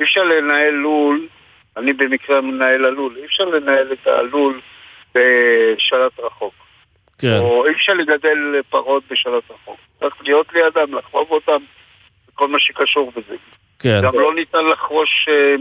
אי 0.00 0.04
אפשר 0.04 0.22
לנהל 0.22 0.74
לול, 0.74 1.28
אני 1.76 1.92
במקרה 1.92 2.40
מנהל 2.40 2.84
הלול, 2.84 3.16
אי 3.16 3.24
אפשר 3.24 3.44
לנהל 3.44 3.92
את 3.92 4.06
הלול 4.06 4.60
בשלט 5.14 6.20
רחוק. 6.20 6.54
כן. 7.18 7.38
או 7.40 7.66
אי 7.66 7.72
אפשר 7.72 7.92
לגדל 7.92 8.60
פרות 8.70 9.02
בשלט 9.10 9.50
רחוק. 9.50 9.76
צריך 10.00 10.14
להיות 10.24 10.52
לידם, 10.52 10.94
לחבוב 10.94 11.30
אותם, 11.30 11.62
וכל 12.28 12.48
מה 12.48 12.60
שקשור 12.60 13.12
בזה. 13.16 13.36
כן. 13.78 14.00
גם 14.02 14.14
לא 14.14 14.34
ניתן 14.34 14.66
לחרוש 14.66 15.28
uh, 15.28 15.60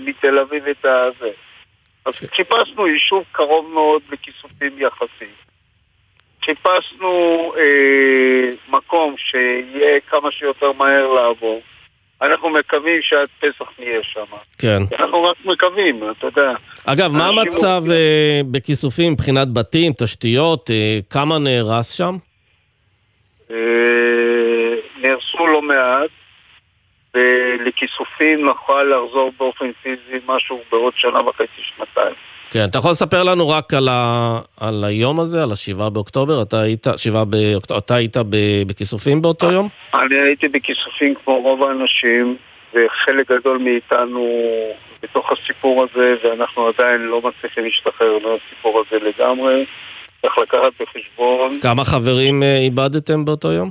מתל 0.00 0.38
אביב 0.38 0.68
את 0.68 0.84
הזה. 0.84 1.30
אז 2.04 2.14
חיפשנו 2.14 2.86
יישוב 2.86 3.24
קרוב 3.32 3.70
מאוד 3.72 4.02
לכיסופים 4.10 4.78
יחסית. 4.78 5.50
חיפשנו 6.44 7.52
אה, 7.58 8.50
מקום 8.68 9.14
שיהיה 9.16 10.00
כמה 10.00 10.32
שיותר 10.32 10.72
מהר 10.72 11.06
לעבור. 11.12 11.60
אנחנו 12.22 12.50
מקווים 12.50 13.02
שעד 13.02 13.28
פסח 13.40 13.70
נהיה 13.78 14.00
שם. 14.02 14.36
כן. 14.58 14.82
אנחנו 14.98 15.22
רק 15.22 15.36
מקווים, 15.44 16.00
אתה 16.18 16.26
יודע. 16.26 16.52
אגב, 16.86 17.12
מה 17.12 17.26
המצב 17.28 17.84
אה, 17.90 18.40
בכיסופים 18.50 19.12
מבחינת 19.12 19.52
בתים, 19.52 19.92
תשתיות? 19.98 20.70
אה, 20.70 20.98
כמה 21.10 21.38
נהרס 21.38 21.90
שם? 21.90 22.16
אה, 23.50 23.56
נהרסו 24.96 25.46
לא 25.46 25.62
מעט, 25.62 26.10
ולכיסופים 27.14 28.44
נוכל 28.44 28.82
לחזור 28.82 29.32
באופן 29.38 29.72
פיזי 29.82 30.24
משהו 30.26 30.60
בעוד 30.72 30.92
שנה 30.96 31.28
וחצי, 31.28 31.62
שנתיים. 31.76 32.14
כן, 32.50 32.64
אתה 32.70 32.78
יכול 32.78 32.90
לספר 32.90 33.22
לנו 33.22 33.48
רק 33.48 33.74
על, 33.74 33.88
ה... 33.88 34.38
על 34.60 34.84
היום 34.84 35.20
הזה, 35.20 35.42
על 35.42 35.52
השבעה 35.52 35.90
באוקטובר? 35.90 36.42
אתה 36.42 36.60
היית, 36.60 36.86
שבעה 36.96 37.24
באוקטובר, 37.24 37.78
אתה 37.78 37.94
היית 37.94 38.16
ב... 38.16 38.36
בכיסופים 38.66 39.22
באותו 39.22 39.52
יום? 39.52 39.68
אני 39.94 40.20
הייתי 40.20 40.48
בכיסופים 40.48 41.14
כמו 41.24 41.40
רוב 41.40 41.62
האנשים, 41.62 42.36
וחלק 42.74 43.30
גדול 43.30 43.58
מאיתנו 43.58 44.26
בתוך 45.02 45.32
הסיפור 45.32 45.84
הזה, 45.84 46.14
ואנחנו 46.24 46.66
עדיין 46.66 47.00
לא 47.00 47.22
מצליחים 47.22 47.64
להשתחרר 47.64 48.18
מהסיפור 48.18 48.82
הזה 48.86 49.04
לגמרי. 49.04 49.66
צריך 50.22 50.38
לקחת 50.38 50.72
בחשבון, 50.80 51.60
כמה 51.60 51.84
חברים 51.84 52.42
אה, 52.42 52.58
איבדתם 52.58 53.24
באותו 53.24 53.52
יום? 53.52 53.70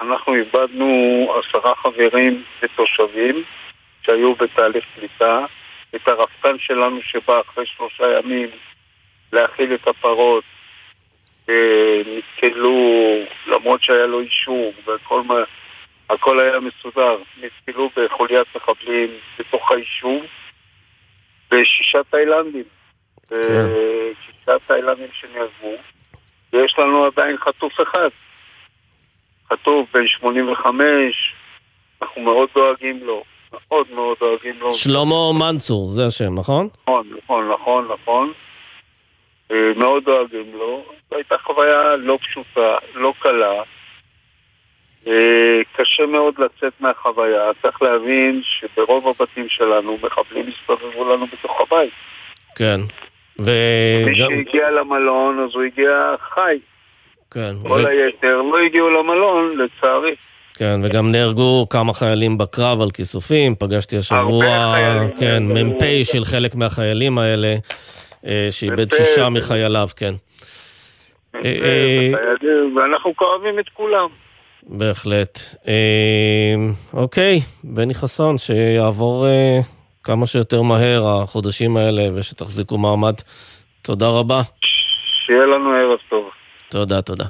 אנחנו 0.00 0.34
איבדנו 0.34 1.28
עשרה 1.38 1.72
חברים 1.74 2.42
ותושבים 2.62 3.42
שהיו 4.06 4.34
בתהליך 4.34 4.84
קליטה. 4.98 5.44
את 5.96 6.08
הרפתן 6.08 6.58
שלנו 6.58 7.02
שבא 7.02 7.40
אחרי 7.40 7.66
שלושה 7.66 8.04
ימים 8.18 8.50
להאכיל 9.32 9.74
את 9.74 9.88
הפרות, 9.88 10.44
אה, 11.48 12.02
נתקלו, 12.06 12.78
למרות 13.46 13.82
שהיה 13.82 14.06
לו 14.06 14.20
אישור 14.20 14.72
והכל 14.84 15.22
מה, 15.22 15.34
הכל 16.10 16.40
היה 16.40 16.60
מסודר, 16.60 17.16
נתקלו 17.42 17.90
בחוליית 17.96 18.46
מחבלים 18.56 19.10
בתוך 19.38 19.70
היישוב 19.70 20.22
ושישה 21.52 21.98
תאילנדים. 22.10 22.64
שישה 23.28 24.58
תאילנדים 24.66 25.08
שנהרגו, 25.12 25.74
ויש 26.52 26.78
לנו 26.78 27.04
עדיין 27.04 27.36
חטוף 27.38 27.80
אחד. 27.80 28.08
חטוף 29.48 29.88
בן 29.94 30.08
85, 30.08 31.34
אנחנו 32.02 32.22
מאוד 32.22 32.48
דואגים 32.54 33.04
לו. 33.04 33.24
מאוד 33.68 33.86
מאוד 33.94 34.16
דואגים 34.20 34.60
לו. 34.60 34.72
שלמה 34.72 35.32
מנצור, 35.38 35.88
זה 35.88 36.06
השם, 36.06 36.38
נכון? 36.38 36.68
נכון, 36.82 37.06
נכון, 37.24 37.48
נכון, 37.48 37.88
נכון. 38.02 38.32
אה, 39.50 39.72
מאוד 39.76 40.04
דואגים 40.04 40.52
לו. 40.54 40.84
זו 41.10 41.16
הייתה 41.16 41.34
חוויה 41.38 41.96
לא 41.96 42.18
פשוטה, 42.22 42.76
לא 42.94 43.12
קלה. 43.18 43.62
אה, 45.06 45.60
קשה 45.72 46.06
מאוד 46.06 46.34
לצאת 46.38 46.72
מהחוויה. 46.80 47.50
צריך 47.62 47.82
להבין 47.82 48.42
שברוב 48.42 49.08
הבתים 49.08 49.46
שלנו 49.48 49.98
מחבלים 50.02 50.46
הסתובבו 50.48 51.14
לנו 51.14 51.26
בתוך 51.26 51.60
הבית. 51.60 51.92
כן. 52.56 52.80
מי 53.38 54.04
וגם... 54.06 54.28
שהגיע 54.28 54.70
למלון, 54.70 55.44
אז 55.44 55.54
הוא 55.54 55.62
הגיע 55.62 56.14
חי. 56.34 56.58
כן. 57.30 57.54
כל 57.62 57.80
ו- 57.84 57.86
היתר 57.86 58.42
לא 58.42 58.58
הגיעו 58.58 58.90
למלון, 58.90 59.56
לצערי. 59.58 60.14
כן, 60.54 60.80
וגם 60.82 61.12
נהרגו 61.12 61.66
כמה 61.70 61.94
חיילים 61.94 62.38
בקרב 62.38 62.80
על 62.80 62.90
כיסופים, 62.90 63.54
פגשתי 63.58 63.96
השבוע, 63.96 64.44
כן. 65.18 65.42
מ"פ 65.42 65.82
של 66.02 66.24
חלק 66.24 66.54
מהחיילים 66.54 67.18
האלה, 67.18 67.56
אה, 68.26 68.46
שאיבד 68.50 68.86
מ"פ. 68.86 68.96
שישה 68.96 69.28
מחייליו, 69.28 69.88
כן. 69.96 70.14
אה, 71.34 71.40
אה, 71.44 72.10
ואנחנו 72.76 73.16
כואבים 73.16 73.58
את 73.58 73.68
כולם. 73.68 74.08
בהחלט. 74.62 75.38
אוקיי, 76.92 77.40
בני 77.64 77.94
חסון, 77.94 78.38
שיעבור 78.38 79.26
כמה 80.02 80.26
שיותר 80.26 80.62
מהר 80.62 81.08
החודשים 81.08 81.76
האלה 81.76 82.02
ושתחזיקו 82.14 82.78
מעמד. 82.78 83.14
תודה 83.82 84.08
רבה. 84.08 84.42
שיהיה 85.26 85.46
לנו 85.46 85.70
ערב 85.70 85.98
טוב. 86.10 86.30
תודה, 86.70 87.02
תודה. 87.02 87.24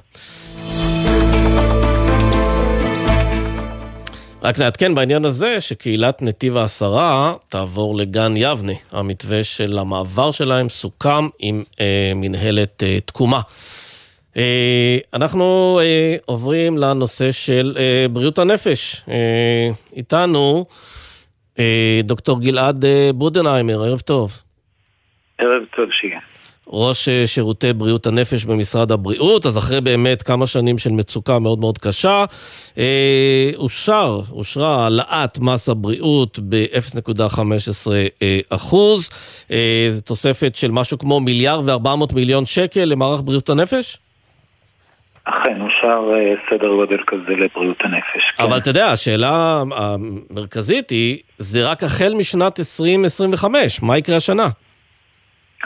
רק 4.44 4.58
נעדכן 4.58 4.94
בעניין 4.94 5.24
הזה 5.24 5.60
שקהילת 5.60 6.22
נתיב 6.22 6.56
העשרה 6.56 7.34
תעבור 7.48 7.96
לגן 7.96 8.34
יבנה. 8.36 8.72
המתווה 8.92 9.44
של 9.44 9.78
המעבר 9.78 10.32
שלהם 10.32 10.68
סוכם 10.68 11.28
עם 11.38 11.62
אה, 11.80 12.12
מנהלת 12.14 12.82
אה, 12.82 12.98
תקומה. 13.00 13.40
אה, 14.36 14.98
אנחנו 15.14 15.78
אה, 15.82 16.16
עוברים 16.24 16.78
לנושא 16.78 17.32
של 17.32 17.76
אה, 17.78 18.06
בריאות 18.10 18.38
הנפש. 18.38 19.02
אה, 19.08 19.70
איתנו 19.96 20.64
אה, 21.58 22.00
דוקטור 22.04 22.40
גלעד 22.40 22.84
אה, 22.84 23.10
בודנהיימר, 23.14 23.82
ערב 23.82 24.00
טוב. 24.00 24.40
ערב 25.38 25.62
טוב 25.76 25.86
שיהיה. 25.90 26.33
ראש 26.68 27.08
אה, 27.08 27.26
שירותי 27.26 27.72
בריאות 27.72 28.06
הנפש 28.06 28.44
במשרד 28.44 28.92
הבריאות, 28.92 29.46
אז 29.46 29.58
אחרי 29.58 29.80
באמת 29.80 30.22
כמה 30.22 30.46
שנים 30.46 30.78
של 30.78 30.90
מצוקה 30.90 31.38
מאוד 31.38 31.58
מאוד 31.58 31.78
קשה, 31.78 32.24
אה, 32.78 33.50
אושר, 33.56 34.20
אושרה 34.32 34.82
העלאת 34.82 35.38
מס 35.38 35.68
הבריאות 35.68 36.38
ב-0.15 36.48 37.90
אה, 38.22 38.38
אחוז. 38.50 39.10
אה, 39.50 39.86
זו 39.90 40.00
תוספת 40.00 40.54
של 40.54 40.70
משהו 40.70 40.98
כמו 40.98 41.20
מיליארד 41.20 41.68
וארבע 41.68 41.94
מאות 41.94 42.12
מיליון 42.12 42.46
שקל 42.46 42.84
למערך 42.84 43.20
בריאות 43.24 43.50
הנפש. 43.50 43.98
אכן, 45.24 45.60
אושר 45.60 46.10
סדר 46.50 46.68
גודל 46.68 46.98
כזה 47.06 47.32
לבריאות 47.32 47.76
הנפש. 47.80 48.22
כן. 48.36 48.42
אבל 48.42 48.58
אתה 48.58 48.70
יודע, 48.70 48.86
השאלה 48.86 49.62
המרכזית 49.76 50.90
היא, 50.90 51.18
זה 51.38 51.64
רק 51.64 51.82
החל 51.82 52.14
משנת 52.14 52.60
2025, 52.60 53.82
מה 53.82 53.98
יקרה 53.98 54.16
השנה? 54.16 54.48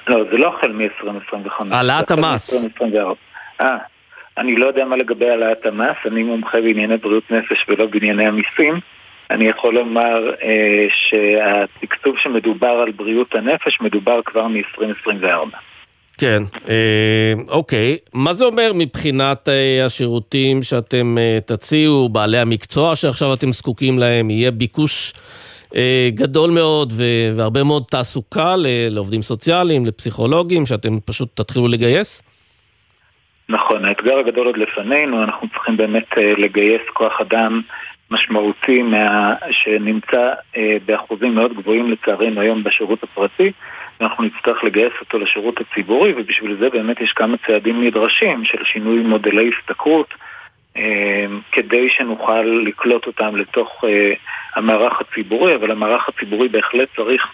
לא, 0.08 0.24
זה 0.30 0.36
לא 0.36 0.54
החל 0.56 0.72
מ-2025. 0.72 1.74
העלאת 1.74 2.10
המס. 2.10 2.64
מ-2024. 2.64 3.14
אה, 3.60 3.76
אני 4.38 4.56
לא 4.56 4.66
יודע 4.66 4.84
מה 4.84 4.96
לגבי 4.96 5.30
העלאת 5.30 5.66
המס, 5.66 5.96
אני 6.06 6.22
מומחה 6.22 6.60
בענייני 6.60 6.96
בריאות 6.96 7.30
נפש 7.30 7.64
ולא 7.68 7.86
בענייני 7.86 8.26
המיסים. 8.26 8.80
אני 9.30 9.48
יכול 9.48 9.74
לומר 9.74 10.30
אה, 10.42 10.86
שהתקצוב 10.90 12.14
שמדובר 12.18 12.68
על 12.68 12.90
בריאות 12.90 13.34
הנפש 13.34 13.80
מדובר 13.80 14.20
כבר 14.24 14.46
מ-2024. 14.48 15.56
כן, 16.18 16.42
אה, 16.68 17.32
אוקיי. 17.48 17.96
מה 18.12 18.34
זה 18.34 18.44
אומר 18.44 18.72
מבחינת 18.74 19.48
אה, 19.48 19.84
השירותים 19.86 20.62
שאתם 20.62 21.18
אה, 21.18 21.38
תציעו, 21.46 22.08
בעלי 22.08 22.38
המקצוע 22.38 22.96
שעכשיו 22.96 23.34
אתם 23.34 23.52
זקוקים 23.52 23.98
להם, 23.98 24.30
יהיה 24.30 24.50
ביקוש 24.50 25.12
גדול 26.14 26.50
מאוד 26.50 26.92
והרבה 27.36 27.64
מאוד 27.64 27.84
תעסוקה 27.90 28.54
לעובדים 28.90 29.22
סוציאליים, 29.22 29.86
לפסיכולוגים, 29.86 30.66
שאתם 30.66 31.00
פשוט 31.06 31.40
תתחילו 31.40 31.68
לגייס? 31.68 32.22
נכון, 33.48 33.84
האתגר 33.84 34.18
הגדול 34.18 34.46
עוד 34.46 34.56
לפנינו, 34.56 35.22
אנחנו 35.22 35.48
צריכים 35.48 35.76
באמת 35.76 36.06
אה, 36.18 36.32
לגייס 36.38 36.82
כוח 36.92 37.20
אדם 37.20 37.62
משמעותי 38.10 38.82
מה... 38.82 39.34
שנמצא 39.50 40.32
אה, 40.56 40.76
באחוזים 40.86 41.34
מאוד 41.34 41.52
גבוהים 41.54 41.90
לצערנו 41.90 42.40
היום 42.40 42.64
בשירות 42.64 43.02
הפרטי, 43.02 43.52
ואנחנו 44.00 44.24
נצטרך 44.24 44.64
לגייס 44.64 44.92
אותו 45.00 45.18
לשירות 45.18 45.54
הציבורי, 45.60 46.12
ובשביל 46.16 46.56
זה 46.60 46.70
באמת 46.70 47.00
יש 47.00 47.12
כמה 47.12 47.36
צעדים 47.46 47.84
נדרשים 47.84 48.44
של 48.44 48.64
שינוי 48.64 48.98
מודלי 48.98 49.50
השתכרות, 49.58 50.08
אה, 50.10 50.16
כדי 51.52 51.90
שנוכל 51.90 52.42
לקלוט 52.42 53.06
אותם 53.06 53.36
לתוך 53.36 53.84
אה, 53.84 54.12
המערך 54.54 55.00
הציבורי, 55.00 55.54
אבל 55.54 55.70
המערך 55.70 56.08
הציבורי 56.08 56.48
בהחלט 56.48 56.88
צריך 56.96 57.26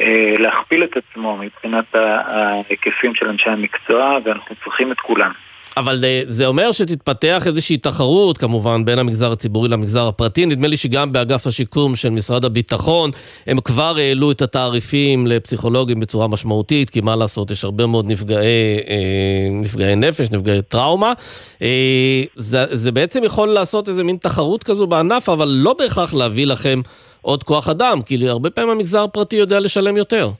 אה, 0.00 0.34
להכפיל 0.38 0.84
את 0.84 0.96
עצמו 0.96 1.36
מבחינת 1.36 1.94
ההיקפים 1.94 3.14
של 3.14 3.28
אנשי 3.28 3.50
המקצוע, 3.50 4.18
ואנחנו 4.24 4.56
צריכים 4.64 4.92
את 4.92 5.00
כולם. 5.00 5.32
אבל 5.78 6.04
זה 6.28 6.46
אומר 6.46 6.72
שתתפתח 6.72 7.46
איזושהי 7.46 7.76
תחרות, 7.76 8.38
כמובן, 8.38 8.84
בין 8.84 8.98
המגזר 8.98 9.32
הציבורי 9.32 9.68
למגזר 9.68 10.08
הפרטי. 10.08 10.46
נדמה 10.46 10.68
לי 10.68 10.76
שגם 10.76 11.12
באגף 11.12 11.46
השיקום 11.46 11.96
של 11.96 12.10
משרד 12.10 12.44
הביטחון, 12.44 13.10
הם 13.46 13.60
כבר 13.60 13.96
העלו 13.98 14.30
את 14.30 14.42
התעריפים 14.42 15.26
לפסיכולוגים 15.26 16.00
בצורה 16.00 16.28
משמעותית, 16.28 16.90
כי 16.90 17.00
מה 17.00 17.16
לעשות, 17.16 17.50
יש 17.50 17.64
הרבה 17.64 17.86
מאוד 17.86 18.06
נפגעי, 18.06 18.78
אה, 18.88 19.48
נפגעי 19.50 19.96
נפש, 19.96 20.30
נפגעי 20.30 20.62
טראומה. 20.62 21.12
אה, 21.62 22.22
זה, 22.36 22.64
זה 22.70 22.92
בעצם 22.92 23.24
יכול 23.24 23.48
לעשות 23.48 23.88
איזה 23.88 24.04
מין 24.04 24.16
תחרות 24.16 24.62
כזו 24.62 24.86
בענף, 24.86 25.28
אבל 25.28 25.48
לא 25.48 25.74
בהכרח 25.78 26.14
להביא 26.14 26.46
לכם 26.46 26.80
עוד 27.22 27.42
כוח 27.42 27.68
אדם, 27.68 28.02
כי 28.02 28.28
הרבה 28.28 28.50
פעמים 28.50 28.70
המגזר 28.70 29.02
הפרטי 29.02 29.36
יודע 29.36 29.60
לשלם 29.60 29.96
יותר. 29.96 30.30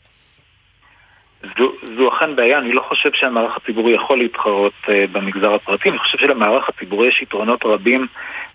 זו, 1.43 1.73
זו 1.97 2.09
אכן 2.09 2.37
בעיה, 2.37 2.59
אני 2.59 2.73
לא 2.73 2.81
חושב 2.81 3.11
שהמערך 3.15 3.57
הציבורי 3.57 3.93
יכול 3.93 4.19
להתחרות 4.19 4.73
uh, 4.85 4.91
במגזר 5.13 5.55
הפרטי, 5.55 5.89
אני 5.89 5.99
חושב 5.99 6.19
שלמערך 6.19 6.69
הציבורי 6.69 7.09
יש 7.09 7.23
יתרונות 7.23 7.65
רבים 7.65 8.07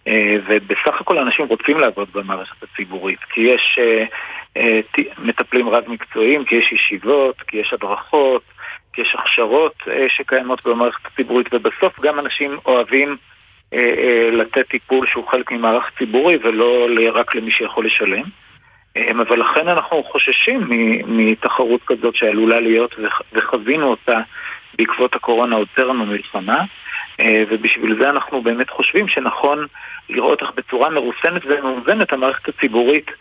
uh, 0.06 0.10
ובסך 0.48 1.02
הכל 1.02 1.18
אנשים 1.18 1.46
רוצים 1.46 1.80
לעבוד 1.80 2.08
במערכת 2.14 2.64
הציבורית 2.64 3.20
כי 3.20 3.42
יש 3.42 3.80
uh, 3.80 4.60
uh, 4.60 5.02
מטפלים 5.18 5.70
רב 5.70 5.84
מקצועיים, 5.88 6.46
כי 6.46 6.56
יש 6.56 6.72
ישיבות, 6.72 7.42
כי 7.42 7.58
יש 7.58 7.74
הדרכות, 7.74 8.44
יש 8.98 9.16
הכשרות 9.20 9.76
שקיימות 10.08 10.68
במערכת 10.68 11.06
הציבורית, 11.06 11.48
ובסוף 11.54 12.00
גם 12.02 12.20
אנשים 12.20 12.58
אוהבים 12.66 13.18
לתת 14.32 14.68
טיפול 14.70 15.08
שהוא 15.08 15.28
חלק 15.28 15.52
ממערך 15.52 15.92
ציבורי 15.98 16.38
ולא 16.44 16.88
רק 17.14 17.36
למי 17.36 17.52
שיכול 17.52 17.86
לשלם. 17.86 18.24
אבל 18.98 19.40
לכן 19.40 19.68
אנחנו 19.68 20.04
חוששים 20.04 20.70
מתחרות 21.08 21.82
כזאת 21.86 22.16
שעלולה 22.16 22.60
להיות 22.60 22.96
וחווינו 23.34 23.88
אותה 23.88 24.20
בעקבות 24.78 25.16
הקורונה 25.16 25.56
עוד 25.56 25.68
טרם 25.76 26.02
המלחמה 26.02 26.64
ובשביל 27.22 27.96
זה 28.00 28.10
אנחנו 28.10 28.42
באמת 28.42 28.70
חושבים 28.70 29.08
שנכון 29.08 29.68
לראות 30.10 30.42
איך 30.42 30.52
בצורה 30.56 30.90
מרוסנת 30.90 31.42
ומאוזנת 31.46 32.14
המערכת 32.14 32.50
הציבורית 32.50 33.12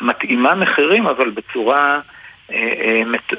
מתאימה 0.00 0.54
מחירים 0.54 1.06
אבל 1.06 1.30
בצורה 1.30 1.94
אה, 1.94 2.17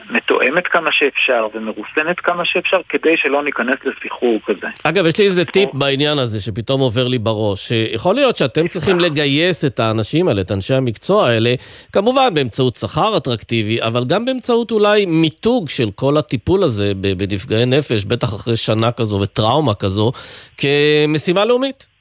מתואמת 0.10 0.68
כמה 0.68 0.90
שאפשר 0.92 1.48
ומרוסנת 1.54 2.20
כמה 2.20 2.46
שאפשר 2.46 2.78
כדי 2.90 3.18
שלא 3.18 3.44
ניכנס 3.44 3.76
לסחרור 3.86 4.40
כזה. 4.46 4.68
אגב, 4.84 5.06
יש 5.06 5.18
לי 5.18 5.26
איזה 5.26 5.46
טיפ 5.46 5.70
בעניין 5.74 6.18
הזה 6.18 6.42
שפתאום 6.42 6.82
עובר 6.82 7.08
לי 7.08 7.20
בראש. 7.20 7.72
יכול 7.72 8.16
להיות 8.16 8.38
שאתם 8.38 8.68
צריכים 8.68 9.00
לגייס 9.00 9.66
את 9.66 9.80
האנשים 9.80 10.28
האלה, 10.28 10.42
את 10.42 10.52
אנשי 10.52 10.74
המקצוע 10.74 11.28
האלה, 11.28 11.54
כמובן 11.94 12.34
באמצעות 12.34 12.76
שכר 12.76 13.18
אטרקטיבי, 13.18 13.82
אבל 13.82 14.06
גם 14.06 14.26
באמצעות 14.26 14.72
אולי 14.72 15.06
מיתוג 15.06 15.70
של 15.70 15.92
כל 15.96 16.18
הטיפול 16.18 16.64
הזה 16.64 16.92
בנפגעי 16.96 17.66
נפש, 17.66 18.06
בטח 18.06 18.36
אחרי 18.36 18.58
שנה 18.58 18.92
כזו 18.92 19.20
וטראומה 19.22 19.76
כזו, 19.76 20.12
כמשימה 20.58 21.46
לאומית. 21.46 21.99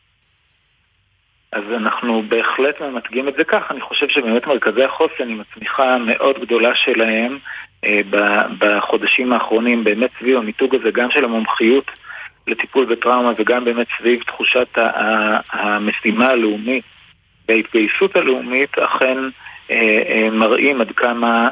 אז 1.52 1.62
אנחנו 1.76 2.22
בהחלט 2.28 2.80
ממתגים 2.80 3.28
את 3.28 3.34
זה 3.36 3.44
כך. 3.44 3.70
אני 3.70 3.80
חושב 3.80 4.08
שבאמת 4.08 4.46
מרכזי 4.46 4.84
החוסן 4.84 5.28
עם 5.28 5.40
הצמיחה 5.40 5.94
המאוד 5.94 6.38
גדולה 6.40 6.74
שלהם 6.74 7.38
אה, 7.84 8.00
בחודשים 8.58 9.32
האחרונים, 9.32 9.84
באמת 9.84 10.10
סביב 10.18 10.36
המיתוג 10.36 10.74
הזה, 10.74 10.90
גם 10.90 11.10
של 11.10 11.24
המומחיות 11.24 11.90
לטיפול 12.46 12.84
בטראומה 12.84 13.32
וגם 13.36 13.64
באמת 13.64 13.86
סביב 13.98 14.22
תחושת 14.22 14.78
המשימה 15.52 16.26
הלאומית 16.26 16.84
וההתגייסות 17.48 18.16
הלאומית, 18.16 18.78
אכן 18.78 19.18
אה, 19.70 20.02
אה, 20.08 20.30
מראים 20.30 20.80
עד 20.80 20.92
כמה 20.92 21.48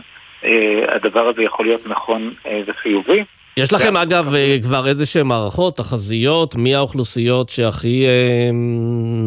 הדבר 0.88 1.28
הזה 1.28 1.42
יכול 1.42 1.66
להיות 1.66 1.86
נכון 1.86 2.30
וחיובי. 2.66 3.24
יש 3.59 3.72
לכם 3.72 3.96
אגב 3.96 4.34
אה, 4.34 4.57
כבר 4.62 4.86
איזה 4.86 5.07
שהן 5.07 5.26
מערכות, 5.26 5.76
תחזיות, 5.76 6.57
מי 6.57 6.74
האוכלוסיות 6.74 7.48
שהכי 7.48 8.07
אה, 8.07 8.50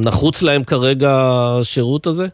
נחוץ 0.05 0.41
להם 0.43 0.63
כרגע 0.63 1.09
השירות 1.11 2.07
הזה? 2.07 2.27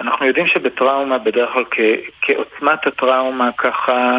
אנחנו 0.00 0.26
יודעים 0.26 0.46
שבטראומה 0.46 1.18
בדרך 1.18 1.50
כלל 1.52 1.64
כעוצמת 2.22 2.86
הטראומה 2.86 3.50
ככה 3.58 4.18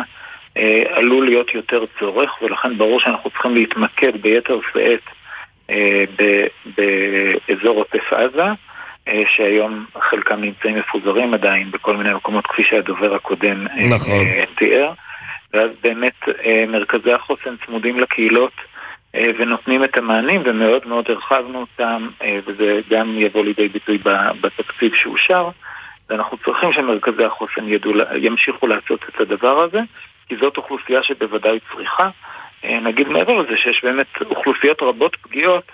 אה, 0.58 0.84
עלול 0.90 1.26
להיות 1.26 1.54
יותר 1.54 1.84
צורך 2.00 2.42
ולכן 2.42 2.78
ברור 2.78 3.00
שאנחנו 3.00 3.30
צריכים 3.30 3.56
להתמקד 3.56 4.22
ביתר 4.22 4.60
שאת 4.74 5.02
אה, 5.70 6.04
באזור 6.76 7.78
עוטף 7.78 8.14
עזה 8.14 8.48
אה, 9.08 9.24
שהיום 9.36 9.86
חלקם 10.10 10.42
נמצאים 10.42 10.76
מפוזרים 10.76 11.34
עדיין 11.34 11.72
בכל 11.72 11.98
מיני 11.98 12.14
מקומות 12.14 12.48
כפי 12.48 12.64
שהדובר 12.64 13.16
הקודם 13.16 13.68
אה, 13.68 13.88
נכון. 13.90 14.26
תיאר. 14.58 14.94
ואז 15.54 15.70
באמת 15.84 16.30
אה, 16.46 16.66
מרכזי 16.68 17.14
החוסן 17.14 17.56
צמודים 17.66 17.98
לקהילות 17.98 18.54
אה, 19.16 19.26
ונותנים 19.40 19.84
את 19.84 19.98
המענים 19.98 20.42
ומאוד 20.46 20.88
מאוד 20.88 21.06
הרחבנו 21.10 21.60
אותם 21.60 22.08
אה, 22.22 22.40
וזה 22.46 22.82
גם 22.90 23.20
יבוא 23.20 23.46
לידי 23.46 23.68
ביטוי 23.68 23.98
בתקציב 24.42 24.96
שאושר. 24.96 25.50
ואנחנו 26.10 26.38
צריכים 26.38 26.74
שמרכזי 26.74 27.24
החוסן 27.24 27.68
ידעו, 27.68 27.92
ימשיכו 28.16 28.68
לעשות 28.68 29.06
את 29.10 29.22
הדבר 29.22 29.64
הזה 29.64 29.80
כי 30.28 30.36
זאת 30.42 30.58
אוכלוסייה 30.58 31.04
שבוודאי 31.04 31.60
צריכה. 31.74 32.10
נגיד 32.64 33.08
מעבר 33.08 33.34
לזה 33.34 33.58
שיש 33.58 33.84
באמת 33.84 34.08
אוכלוסיות 34.22 34.82
רבות 34.82 35.16
פגיעות 35.22 35.72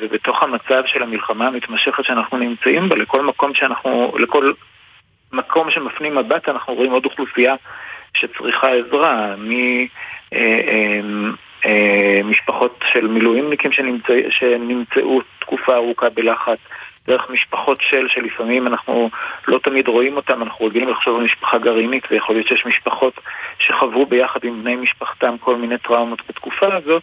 ובתוך 0.00 0.42
המצב 0.42 0.82
של 0.86 1.02
המלחמה 1.02 1.46
המתמשכת 1.46 2.04
שאנחנו 2.04 2.38
נמצאים 2.38 2.88
בה, 2.88 2.96
לכל 2.96 3.24
מקום 3.24 3.54
שאנחנו, 3.54 4.12
לכל 4.18 4.52
מקום 5.32 5.70
שמפנים 5.70 6.14
מבט 6.14 6.48
אנחנו 6.48 6.74
רואים 6.74 6.92
עוד 6.92 7.04
אוכלוסייה 7.04 7.54
שצריכה 8.20 8.68
עזרה, 8.70 9.34
ממשפחות 12.24 12.78
אה, 12.82 12.86
אה, 12.86 12.92
של 12.92 13.06
מילואימניקים 13.06 13.72
שנמצא, 13.72 14.14
שנמצאו 14.30 15.20
תקופה 15.38 15.74
ארוכה 15.74 16.08
בלחץ, 16.10 16.58
דרך 17.08 17.30
משפחות 17.30 17.78
של, 17.80 18.08
שלפעמים 18.08 18.66
אנחנו 18.66 19.10
לא 19.48 19.58
תמיד 19.58 19.88
רואים 19.88 20.16
אותם, 20.16 20.42
אנחנו 20.42 20.66
רגילים 20.66 20.88
לחשוב 20.88 21.16
על 21.16 21.24
משפחה 21.24 21.58
גרעינית, 21.58 22.04
ויכול 22.10 22.34
להיות 22.34 22.48
שיש 22.48 22.66
משפחות 22.66 23.14
שחוו 23.58 24.06
ביחד 24.06 24.40
עם 24.44 24.62
בני 24.62 24.76
משפחתם 24.76 25.38
כל 25.40 25.56
מיני 25.56 25.78
טראומות 25.78 26.22
בתקופה 26.28 26.74
הזאת, 26.74 27.02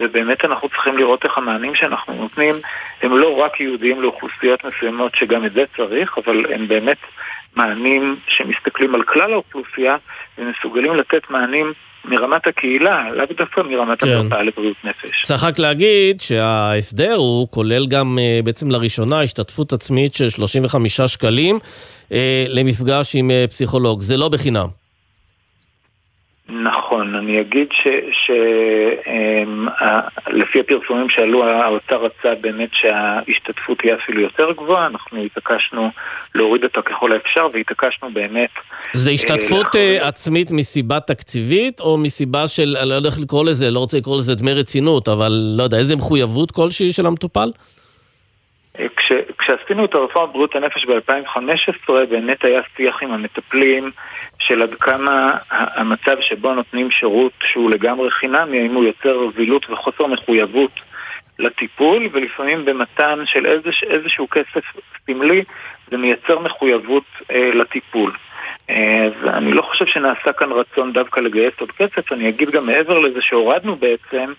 ובאמת 0.00 0.44
אנחנו 0.44 0.68
צריכים 0.68 0.98
לראות 0.98 1.24
איך 1.24 1.38
המענים 1.38 1.74
שאנחנו 1.74 2.14
נותנים 2.14 2.54
הם 3.02 3.16
לא 3.16 3.38
רק 3.38 3.60
ייעודיים 3.60 4.02
לאוכלוסיות 4.02 4.64
מסוימות 4.64 5.14
שגם 5.14 5.44
את 5.44 5.52
זה 5.52 5.64
צריך, 5.76 6.18
אבל 6.18 6.52
הם 6.54 6.68
באמת 6.68 6.98
מענים 7.56 8.16
שמסתכלים 8.28 8.94
על 8.94 9.02
כלל 9.02 9.32
האוכלוסייה 9.32 9.96
ומסוגלים 10.38 10.94
לתת 10.94 11.30
מענים 11.30 11.72
מרמת 12.04 12.46
הקהילה, 12.46 13.12
לאו 13.14 13.24
דווקא 13.38 13.60
מרמת 13.60 14.00
כן. 14.00 14.08
המרפאה 14.08 14.42
לבריאות 14.42 14.76
נפש. 14.84 15.22
צריך 15.22 15.44
רק 15.44 15.58
להגיד 15.58 16.20
שההסדר 16.20 17.14
הוא 17.14 17.48
כולל 17.50 17.86
גם 17.86 18.18
אה, 18.18 18.40
בעצם 18.44 18.70
לראשונה 18.70 19.22
השתתפות 19.22 19.72
עצמית 19.72 20.14
של 20.14 20.30
35 20.30 21.00
שקלים 21.00 21.58
אה, 22.12 22.44
למפגש 22.48 23.16
עם 23.16 23.30
אה, 23.30 23.44
פסיכולוג. 23.48 24.00
זה 24.00 24.16
לא 24.16 24.28
בחינם. 24.28 24.83
נכון, 26.48 27.14
אני 27.14 27.40
אגיד 27.40 27.68
שלפי 27.72 28.28
אמ, 30.58 30.64
הפרסומים 30.64 31.08
שעלו, 31.10 31.44
האוצר 31.44 32.04
רצה 32.04 32.34
באמת 32.40 32.68
שההשתתפות 32.72 33.78
תהיה 33.78 33.94
אפילו 33.94 34.20
יותר 34.20 34.52
גבוהה, 34.52 34.86
אנחנו 34.86 35.22
התעקשנו 35.22 35.90
להוריד 36.34 36.64
אותה 36.64 36.82
ככל 36.82 37.12
האפשר 37.12 37.46
והתעקשנו 37.52 38.08
באמת... 38.12 38.50
זה 38.92 39.10
אה, 39.10 39.14
השתתפות 39.14 39.76
אה, 39.76 40.08
עצמית 40.08 40.50
מסיבה 40.50 41.00
תקציבית 41.00 41.80
או 41.80 41.98
מסיבה 41.98 42.48
של, 42.48 42.76
אני 42.80 42.88
לא 42.88 42.94
יודע 42.94 43.08
איך 43.08 43.18
לקרוא 43.18 43.44
לזה, 43.44 43.70
לא 43.70 43.78
רוצה 43.78 43.98
לקרוא 43.98 44.18
לזה 44.18 44.34
דמי 44.34 44.52
רצינות, 44.52 45.08
אבל 45.08 45.54
לא 45.56 45.62
יודע, 45.62 45.78
איזה 45.78 45.96
מחויבות 45.96 46.50
כלשהי 46.50 46.92
של 46.92 47.06
המטופל? 47.06 47.50
כש, 48.96 49.12
כשעשינו 49.38 49.84
את 49.84 49.94
הרפורמה 49.94 50.28
בבריאות 50.28 50.56
הנפש 50.56 50.84
ב-2015 50.84 51.92
באמת 52.10 52.44
היה 52.44 52.60
שיח 52.76 53.02
עם 53.02 53.12
המטפלים 53.12 53.90
של 54.38 54.62
עד 54.62 54.74
כמה 54.74 55.32
המצב 55.50 56.16
שבו 56.20 56.54
נותנים 56.54 56.90
שירות 56.90 57.32
שהוא 57.42 57.70
לגמרי 57.70 58.10
חינמי, 58.10 58.60
האם 58.60 58.74
הוא 58.74 58.84
יוצר 58.84 59.28
רזילות 59.28 59.70
וחוסר 59.70 60.06
מחויבות 60.06 60.80
לטיפול 61.38 62.08
ולפעמים 62.12 62.64
במתן 62.64 63.18
של 63.24 63.46
איזוש, 63.46 63.84
איזשהו 63.84 64.28
כסף 64.30 64.64
סמלי 65.06 65.44
זה 65.90 65.96
מייצר 65.96 66.38
מחויבות 66.38 67.04
אה, 67.30 67.50
לטיפול. 67.54 68.12
אה, 68.70 69.04
אז 69.04 69.28
אני 69.34 69.52
לא 69.52 69.62
חושב 69.62 69.86
שנעשה 69.86 70.32
כאן 70.32 70.52
רצון 70.52 70.92
דווקא 70.92 71.20
לגייס 71.20 71.54
עוד 71.60 71.70
כסף, 71.70 72.12
אני 72.12 72.28
אגיד 72.28 72.50
גם 72.50 72.66
מעבר 72.66 72.98
לזה 72.98 73.22
שהורדנו 73.22 73.76
בעצם 73.76 74.32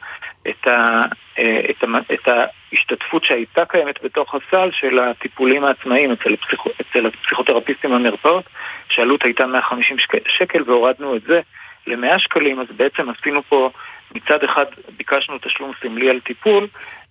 את, 0.49 0.67
ה, 0.67 1.01
אה, 1.39 1.61
את, 1.69 1.83
ה, 1.83 1.87
את 2.13 2.27
ההשתתפות 2.75 3.25
שהייתה 3.25 3.65
קיימת 3.65 4.03
בתוך 4.03 4.35
הסל 4.35 4.69
של 4.71 4.99
הטיפולים 4.99 5.63
העצמאיים 5.63 6.11
אצל, 6.11 6.33
הפסיכ, 6.33 6.61
אצל 6.81 7.05
הפסיכותרפיסטים 7.05 7.91
במרפאות, 7.91 8.43
שעלות 8.89 9.23
הייתה 9.23 9.45
150 9.45 9.97
שקל 10.27 10.63
והורדנו 10.65 11.15
את 11.15 11.21
זה 11.21 11.41
ל-100 11.87 12.19
שקלים, 12.19 12.59
אז 12.59 12.67
בעצם 12.77 13.09
עשינו 13.09 13.43
פה, 13.49 13.69
מצד 14.15 14.43
אחד 14.43 14.65
ביקשנו 14.97 15.37
תשלום 15.37 15.71
סמלי 15.81 16.09
על 16.09 16.19
טיפול, 16.19 16.67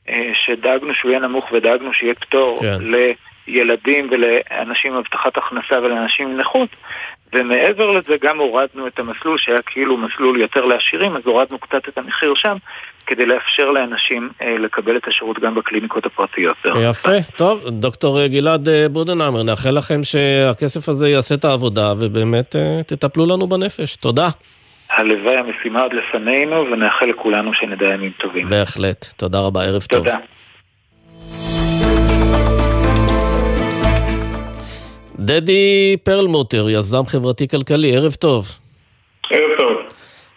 אה, 0.09 0.33
שדאגנו 0.35 0.95
שהוא 0.95 1.11
יהיה 1.11 1.21
נמוך 1.21 1.53
ודאגנו 1.53 1.95
שיהיה 1.95 2.15
פטור 2.15 2.61
כן. 2.61 2.79
לילדים 3.47 4.09
ולאנשים 4.11 4.93
עם 4.93 4.99
הבטחת 4.99 5.37
הכנסה 5.37 5.79
ולאנשים 5.83 6.29
עם 6.29 6.41
נכות, 6.41 6.69
ומעבר 7.33 7.91
לזה 7.91 8.17
גם 8.21 8.39
הורדנו 8.39 8.87
את 8.87 8.99
המסלול 8.99 9.39
שהיה 9.39 9.63
כאילו 9.63 9.97
מסלול 9.97 10.41
יותר 10.41 10.65
לעשירים, 10.65 11.17
אז 11.17 11.23
הורדנו 11.25 11.59
קצת 11.59 11.89
את 11.89 11.99
המחיר 11.99 12.35
שם, 12.35 12.57
כדי 13.07 13.27
לאפשר 13.27 13.71
לאנשים 13.71 14.31
אה, 14.43 14.59
לקבל 14.59 14.97
את 14.97 15.09
השירות 15.09 15.39
גם 15.39 15.55
בקליניקות 15.55 16.07
הפרטיות. 16.07 16.57
יפה, 16.91 17.23
טוב, 17.37 17.69
דוקטור 17.69 18.27
גלעד 18.27 18.69
אה, 18.69 18.87
בודנהמר, 18.89 19.43
נאחל 19.43 19.71
לכם 19.71 20.05
שהכסף 20.05 20.89
הזה 20.89 21.09
יעשה 21.09 21.35
את 21.35 21.45
העבודה 21.45 21.93
ובאמת 21.99 22.57
אה, 22.57 22.83
תטפלו 22.87 23.27
לנו 23.27 23.47
בנפש. 23.47 23.97
תודה. 23.97 24.29
הלוואי 24.91 25.37
המשימה 25.37 25.83
עוד 25.83 25.93
לפנינו, 25.93 26.57
ונאחל 26.73 27.07
לכולנו 27.07 27.55
שנדע 27.55 27.87
ימים 27.87 28.13
טובים. 28.19 28.51
בהחלט. 28.51 29.07
תודה 29.17 29.41
רבה, 29.41 29.65
ערב 29.65 29.83
תודה. 29.83 30.11
טוב. 30.11 30.21
תודה. 30.21 30.35
דדי 35.19 35.97
פרלמוטר, 36.05 36.71
יזם 36.71 37.07
חברתי-כלכלי, 37.07 37.97
ערב 37.97 38.13
טוב. 38.13 38.47
ערב 39.31 39.51
טוב. 39.59 39.84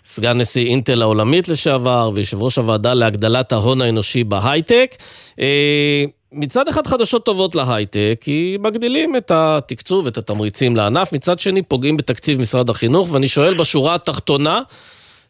סגן 0.10 0.38
נשיא 0.38 0.66
אינטל 0.66 1.01
העולמית 1.01 1.47
לשעבר, 1.49 2.12
ויושב 2.14 2.41
ראש 2.41 2.58
הוועדה 2.58 2.93
להגדלת 2.93 3.51
ההון 3.51 3.82
האנושי 3.82 4.24
בהייטק. 4.24 4.95
אה, 5.39 6.03
מצד 6.32 6.68
אחד 6.68 6.88
חדשות 6.88 7.26
טובות 7.26 7.55
להייטק, 7.55 8.16
כי 8.22 8.58
מגדילים 8.60 9.16
את 9.16 9.32
התקצוב, 9.32 10.08
את 10.08 10.18
התמריצים 10.18 10.76
לענף, 10.76 11.14
מצד 11.14 11.39
שני 11.39 11.62
פוגעים 11.62 11.97
בתקציב 11.97 12.39
משרד 12.39 12.70
החינוך, 12.70 13.14
ואני 13.14 13.28
שואל 13.28 13.53
בשורה 13.53 13.95
התחתונה, 13.95 14.62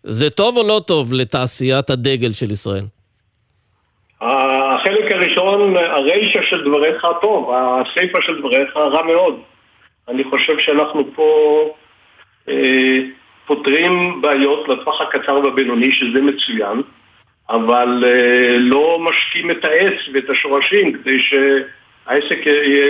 זה 0.03 0.29
טוב 0.29 0.57
או 0.57 0.67
לא 0.67 0.81
טוב 0.87 1.13
לתעשיית 1.13 1.89
הדגל 1.89 2.31
של 2.31 2.51
ישראל? 2.51 2.83
החלק 4.21 5.11
הראשון, 5.11 5.77
הרישה 5.77 6.39
של 6.49 6.63
דבריך 6.65 7.07
טוב, 7.21 7.51
הסיפה 7.53 8.17
של 8.21 8.39
דבריך 8.39 8.77
רע 8.77 9.03
מאוד. 9.03 9.35
אני 10.07 10.23
חושב 10.23 10.53
שאנחנו 10.59 11.03
פה 11.15 11.69
אה, 12.49 12.99
פותרים 13.47 14.21
בעיות 14.21 14.67
לטווח 14.67 15.01
הקצר 15.01 15.39
והבינוני, 15.43 15.91
שזה 15.91 16.21
מצוין, 16.21 16.81
אבל 17.49 18.03
אה, 18.07 18.57
לא 18.57 18.99
משקים 18.99 19.51
את 19.51 19.65
העץ 19.65 19.99
ואת 20.13 20.29
השורשים 20.29 20.93
כדי 20.93 21.17
שהעסק 21.19 22.39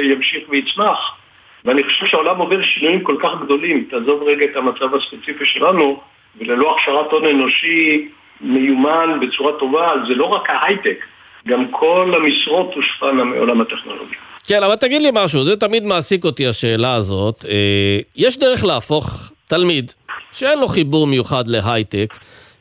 ימשיך 0.04 0.50
ויצמח. 0.50 1.18
ואני 1.66 1.84
חושב 1.84 2.06
שהעולם 2.06 2.38
עובר 2.38 2.64
שינויים 2.64 3.04
כל 3.04 3.16
כך 3.24 3.30
גדולים, 3.46 3.88
תעזוב 3.90 4.24
רגע 4.24 4.46
את 4.46 4.56
המצב 4.56 4.96
הספציפי 4.96 5.46
שלנו, 5.46 6.00
וללא 6.40 6.76
הכשרת 6.76 7.12
הון 7.12 7.26
אנושי 7.26 8.08
מיומן 8.42 9.20
בצורה 9.22 9.52
טובה, 9.60 9.92
זה 10.08 10.16
לא 10.16 10.26
רק 10.26 10.50
ההייטק, 10.50 11.06
גם 11.48 11.72
כל 11.72 12.14
המשרות 12.16 12.74
תושפענה 12.74 13.24
מעולם 13.24 13.62
הטכנולוגיה. 13.62 14.18
כן, 14.48 14.64
אבל 14.64 14.76
תגיד 14.76 15.02
לי 15.02 15.10
משהו, 15.14 15.46
זה 15.46 15.56
תמיד 15.56 15.84
מעסיק 15.84 16.26
אותי 16.26 16.48
השאלה 16.48 16.96
הזאת. 16.96 17.46
אה, 17.50 18.00
יש 18.16 18.40
דרך 18.40 18.64
להפוך 18.64 19.32
תלמיד 19.48 19.92
שאין 20.32 20.60
לו 20.60 20.68
חיבור 20.68 21.08
מיוחד 21.08 21.48
להייטק, 21.48 22.14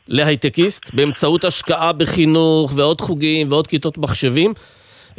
להייטקיסט, 0.07 0.93
באמצעות 0.93 1.43
השקעה 1.43 1.93
בחינוך 1.93 2.71
ועוד 2.75 3.01
חוגים 3.01 3.51
ועוד 3.51 3.67
כיתות 3.67 3.97
מחשבים. 3.97 4.53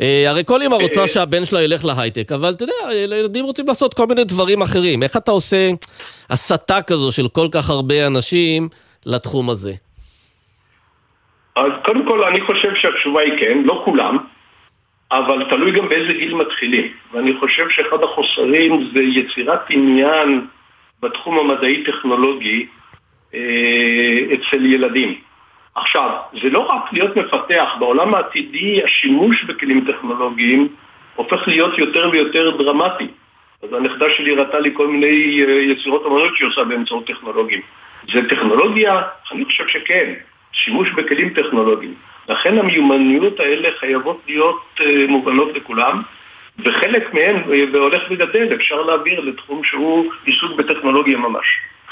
אה, 0.01 0.25
הרי 0.27 0.43
כל 0.47 0.63
אמא 0.63 0.75
רוצה 0.75 1.01
אה, 1.01 1.09
שהבן 1.09 1.45
שלה 1.45 1.63
ילך 1.63 1.85
להייטק, 1.85 2.33
אבל 2.33 2.53
אתה 2.53 2.65
יודע, 2.65 2.95
ילדים 2.95 3.45
רוצים 3.45 3.67
לעשות 3.67 3.95
כל 3.95 4.07
מיני 4.07 4.25
דברים 4.25 4.63
אחרים. 4.63 5.03
איך 5.03 5.17
אתה 5.17 5.31
עושה 5.31 5.71
הסתה 6.31 6.83
כזו 6.83 7.13
של 7.13 7.29
כל 7.29 7.47
כך 7.53 7.71
הרבה 7.71 8.07
אנשים 8.07 8.69
לתחום 9.07 9.51
הזה? 9.51 9.73
אז 11.57 11.73
קודם 11.85 12.09
כל 12.09 12.25
אני 12.25 12.41
חושב 12.41 12.75
שהתשובה 12.75 13.21
היא 13.21 13.33
כן, 13.41 13.63
לא 13.65 13.83
כולם, 13.85 14.19
אבל 15.13 15.45
תלוי 15.51 15.73
גם 15.73 15.89
באיזה 15.89 16.13
גיל 16.13 16.35
מתחילים. 16.35 16.93
ואני 17.13 17.33
חושב 17.41 17.65
שאחד 17.71 18.03
החוסרים 18.03 18.91
זה 18.95 19.03
יצירת 19.03 19.61
עניין 19.71 20.47
בתחום 21.03 21.39
המדעי-טכנולוגי 21.39 22.67
אה, 23.35 24.21
אצל 24.35 24.67
ילדים. 24.67 25.15
עכשיו, 25.75 26.11
זה 26.43 26.51
לא 26.51 26.59
רק 26.59 26.93
להיות 26.93 27.17
מפתח, 27.17 27.75
בעולם 27.79 28.15
העתידי 28.15 28.83
השימוש 28.85 29.45
בכלים 29.45 29.85
טכנולוגיים 29.93 30.69
הופך 31.15 31.49
להיות 31.49 31.79
יותר 31.79 32.11
ויותר 32.13 32.57
דרמטי. 32.57 33.07
אז 33.63 33.73
הנכדה 33.73 34.07
שלי 34.17 34.31
הראתה 34.37 34.59
לי 34.59 34.71
כל 34.75 34.87
מיני 34.87 35.45
אה, 35.45 35.53
יצירות 35.53 36.07
אמנות 36.07 36.37
שהיא 36.37 36.49
עושה 36.49 36.65
באמצעות 36.65 37.07
טכנולוגים. 37.07 37.61
זה 38.13 38.29
טכנולוגיה? 38.29 39.03
אני 39.33 39.45
חושב 39.45 39.69
שכן. 39.69 40.15
שימוש 40.53 40.91
בכלים 40.91 41.29
טכנולוגיים. 41.35 41.95
לכן 42.29 42.59
המיומנויות 42.59 43.41
האלה 43.41 43.69
חייבות 43.81 44.21
להיות 44.27 44.81
אה, 44.81 45.05
מובנות 45.09 45.49
לכולם, 45.55 46.03
וחלק 46.65 47.15
מהן, 47.15 47.37
והולך 47.73 48.03
וגדל, 48.11 48.55
אפשר 48.55 48.83
להעביר 48.83 49.21
לתחום 49.21 49.65
שהוא 49.65 50.05
עיסוק 50.25 50.59
בטכנולוגיה 50.59 51.17
ממש. 51.17 51.47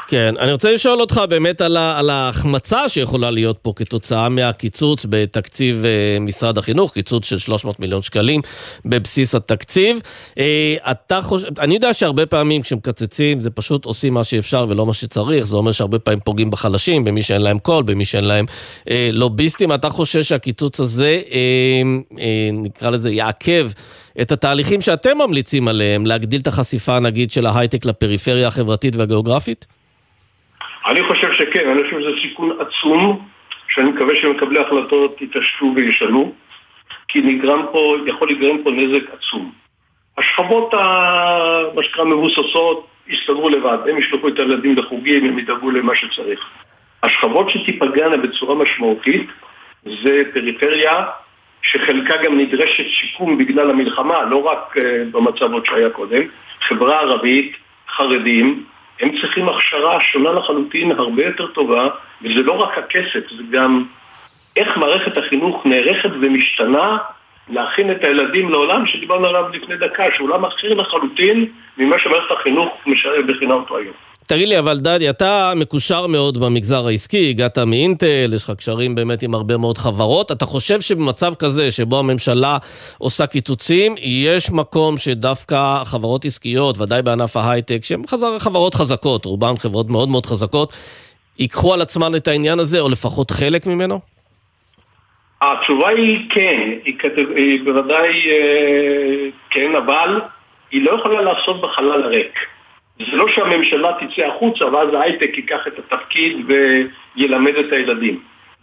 כן, 0.09 0.35
אני 0.39 0.53
רוצה 0.53 0.73
לשאול 0.73 1.01
אותך 1.01 1.21
באמת 1.29 1.61
על, 1.61 2.11
ההחמצה 2.11 2.89
שיכולה 2.89 3.31
להיות 3.31 3.59
פה 3.62 3.73
כתוצאה 3.77 4.29
מהקיצוץ 4.29 5.07
בתקציב 5.09 5.85
uh, 5.85 6.21
משרד 6.21 6.59
החינוך, 6.59 6.93
קיצוץ 6.93 7.25
של 7.25 7.39
300 7.39 7.81
מיליון 7.81 8.03
שקלים 8.03 8.41
בבסיס 8.85 9.35
התקציב. 9.35 9.99
Uh, 10.31 10.39
אתה 10.91 11.23
חושב, 11.23 11.61
אני 11.61 11.75
יודע 11.75 11.95
שהרבה 11.95 12.27
פעמים 12.27 12.62
כשמקצצים 12.62 13.41
זה 13.41 13.51
פשוט 13.51 13.85
עושים 13.85 14.14
מה 14.14 14.25
שאפשר 14.25 14.67
ולא 14.69 14.87
מה 14.87 14.93
שצריך, 14.93 15.47
זה 15.47 15.57
אומר 15.57 15.73
שהרבה 15.73 15.99
פעמים 15.99 16.21
פוגעים 16.21 16.51
בחלשים, 16.51 17.05
במי 17.05 17.23
שאין 17.23 17.43
להם 17.43 17.59
קול, 17.59 17.83
במי 17.83 18.05
שאין 18.05 18.25
להם 18.25 18.45
uh, 18.81 18.93
לוביסטים. 19.12 19.73
אתה 19.73 19.91
חושב 19.91 20.23
שהקיצוץ 20.23 20.81
הזה, 20.81 21.23
נקרא 22.53 22.91
לזה, 22.91 23.11
יעכב 23.11 23.71
את 24.23 24.33
התהליכים 24.33 24.81
שאתם 24.81 25.19
ממליצים 25.19 25.69
עליהם, 25.69 26.07
להגדיל 26.07 26.41
את 26.41 26.47
החשיפה 26.47 27.01
נגיד 27.01 27.31
של 27.31 27.47
ההייטק 27.47 27.85
לפריפריה 27.85 28.49
החברתית 28.49 28.97
והגיאוגרפית? 28.97 29.67
אני 30.87 31.01
חושב 31.09 31.33
שכן, 31.33 31.69
אני 31.69 31.83
חושב 31.83 32.01
שזה 32.01 32.21
סיכון 32.23 32.59
עצום, 32.61 33.27
שאני 33.69 33.91
מקווה 33.91 34.17
שמקבלי 34.17 34.59
ההחלטות 34.59 35.23
יתעשתו 35.23 35.67
וישנו, 35.77 36.33
כי 37.09 37.21
נגרם 37.21 37.62
פה, 37.73 37.97
יכול 38.07 38.29
להיגרם 38.29 38.62
פה 38.64 38.71
נזק 38.71 39.05
עצום. 39.19 39.53
השכבות, 40.19 40.75
מה 41.75 41.83
שנקרא, 41.83 42.05
מבוססות, 42.05 42.87
יסתדרו 43.09 43.49
לבד, 43.49 43.79
הם 43.91 43.99
ישלחו 43.99 44.29
את 44.29 44.39
הילדים 44.39 44.77
לחוגים, 44.77 45.25
הם 45.25 45.39
ידאגו 45.39 45.71
למה 45.71 45.93
שצריך. 45.97 46.41
השכבות 47.03 47.51
שתיפגענה 47.51 48.17
בצורה 48.17 48.55
משמעותית 48.55 49.27
זה 49.85 50.23
פריפריה 50.35 51.05
שחלקה 51.63 52.15
גם 52.25 52.39
נדרשת 52.39 52.85
שיקום 52.89 53.39
בגלל 53.39 53.71
המלחמה, 53.71 54.25
לא 54.25 54.37
רק 54.37 54.77
אה, 54.77 55.03
במצב 55.11 55.53
עוד 55.53 55.67
שהיה 55.67 55.91
קודם, 55.91 56.23
חברה 56.61 57.01
ערבית, 57.01 57.57
חרדים, 57.89 58.65
הם 59.01 59.11
צריכים 59.21 59.49
הכשרה 59.49 60.01
שונה 60.01 60.33
לחלוטין, 60.33 60.93
הרבה 60.93 61.25
יותר 61.25 61.47
טובה, 61.47 61.89
וזה 62.23 62.43
לא 62.43 62.53
רק 62.53 62.79
הכסף, 62.79 63.31
זה 63.37 63.43
גם 63.51 63.85
איך 64.57 64.77
מערכת 64.77 65.17
החינוך 65.17 65.67
נערכת 65.67 66.11
ומשתנה 66.21 66.97
להכין 67.49 67.91
את 67.91 68.05
הילדים 68.05 68.49
לעולם 68.49 68.87
שדיברנו 68.87 69.27
עליו 69.27 69.45
לפני 69.53 69.77
דקה, 69.77 70.05
שהוא 70.15 70.29
עולם 70.29 70.45
אחר 70.45 70.75
לחלוטין 70.75 71.47
ממה 71.79 71.99
שמערכת 71.99 72.31
החינוך 72.31 72.69
מכינה 72.87 73.55
אותו 73.55 73.77
היום. 73.77 73.95
תגיד 74.27 74.49
לי, 74.49 74.59
אבל 74.59 74.79
דדי, 74.79 75.11
אתה 75.11 75.53
מקושר 75.57 76.07
מאוד 76.07 76.39
במגזר 76.39 76.87
העסקי, 76.87 77.31
הגעת 77.31 77.59
מאינטל, 77.59 78.31
יש 78.35 78.45
לך 78.45 78.51
קשרים 78.51 78.95
באמת 78.95 79.22
עם 79.22 79.35
הרבה 79.35 79.57
מאוד 79.57 79.79
חברות. 79.79 80.33
אתה 80.33 80.47
חושב 80.47 80.81
שבמצב 80.81 81.35
כזה, 81.35 81.70
שבו 81.70 81.99
הממשלה 81.99 82.59
עושה 82.99 83.27
קיצוצים, 83.27 83.95
יש 83.99 84.51
מקום 84.51 84.99
שדווקא 84.99 85.85
חברות 85.85 86.24
עסקיות, 86.24 86.79
ודאי 86.79 87.03
בענף 87.03 87.37
ההייטק, 87.37 87.79
שהן 87.83 88.03
חברות 88.39 88.74
חזקות, 88.74 89.24
רובן 89.24 89.59
חברות 89.59 89.91
מאוד 89.91 90.09
מאוד 90.09 90.27
חזקות, 90.27 90.72
ייקחו 91.39 91.74
על 91.74 91.81
עצמן 91.81 92.14
את 92.14 92.29
העניין 92.29 92.59
הזה, 92.59 92.81
או 92.81 92.89
לפחות 92.89 93.31
חלק 93.31 93.66
ממנו? 93.66 94.01
התשובה 95.41 95.89
היא 95.89 96.31
כן, 96.31 96.70
היא, 96.85 96.97
היא 97.37 97.64
בוודאי 97.64 98.31
אה, 98.31 99.29
כן, 99.51 99.74
אבל 99.77 100.20
היא 100.70 100.85
לא 100.85 100.91
יכולה 101.01 101.22
לעשות 101.22 101.61
בחלל 101.61 102.07
ריק. 102.07 102.56
זה 102.99 103.16
לא 103.16 103.28
שהממשלה 103.28 103.92
תצא 104.01 104.26
החוצה 104.26 104.66
ואז 104.66 104.94
ההייטק 104.94 105.36
ייקח 105.36 105.66
את 105.66 105.78
התפקיד 105.78 106.36
וילמד 107.16 107.55
את 107.55 107.72
הילדים. 107.72 108.20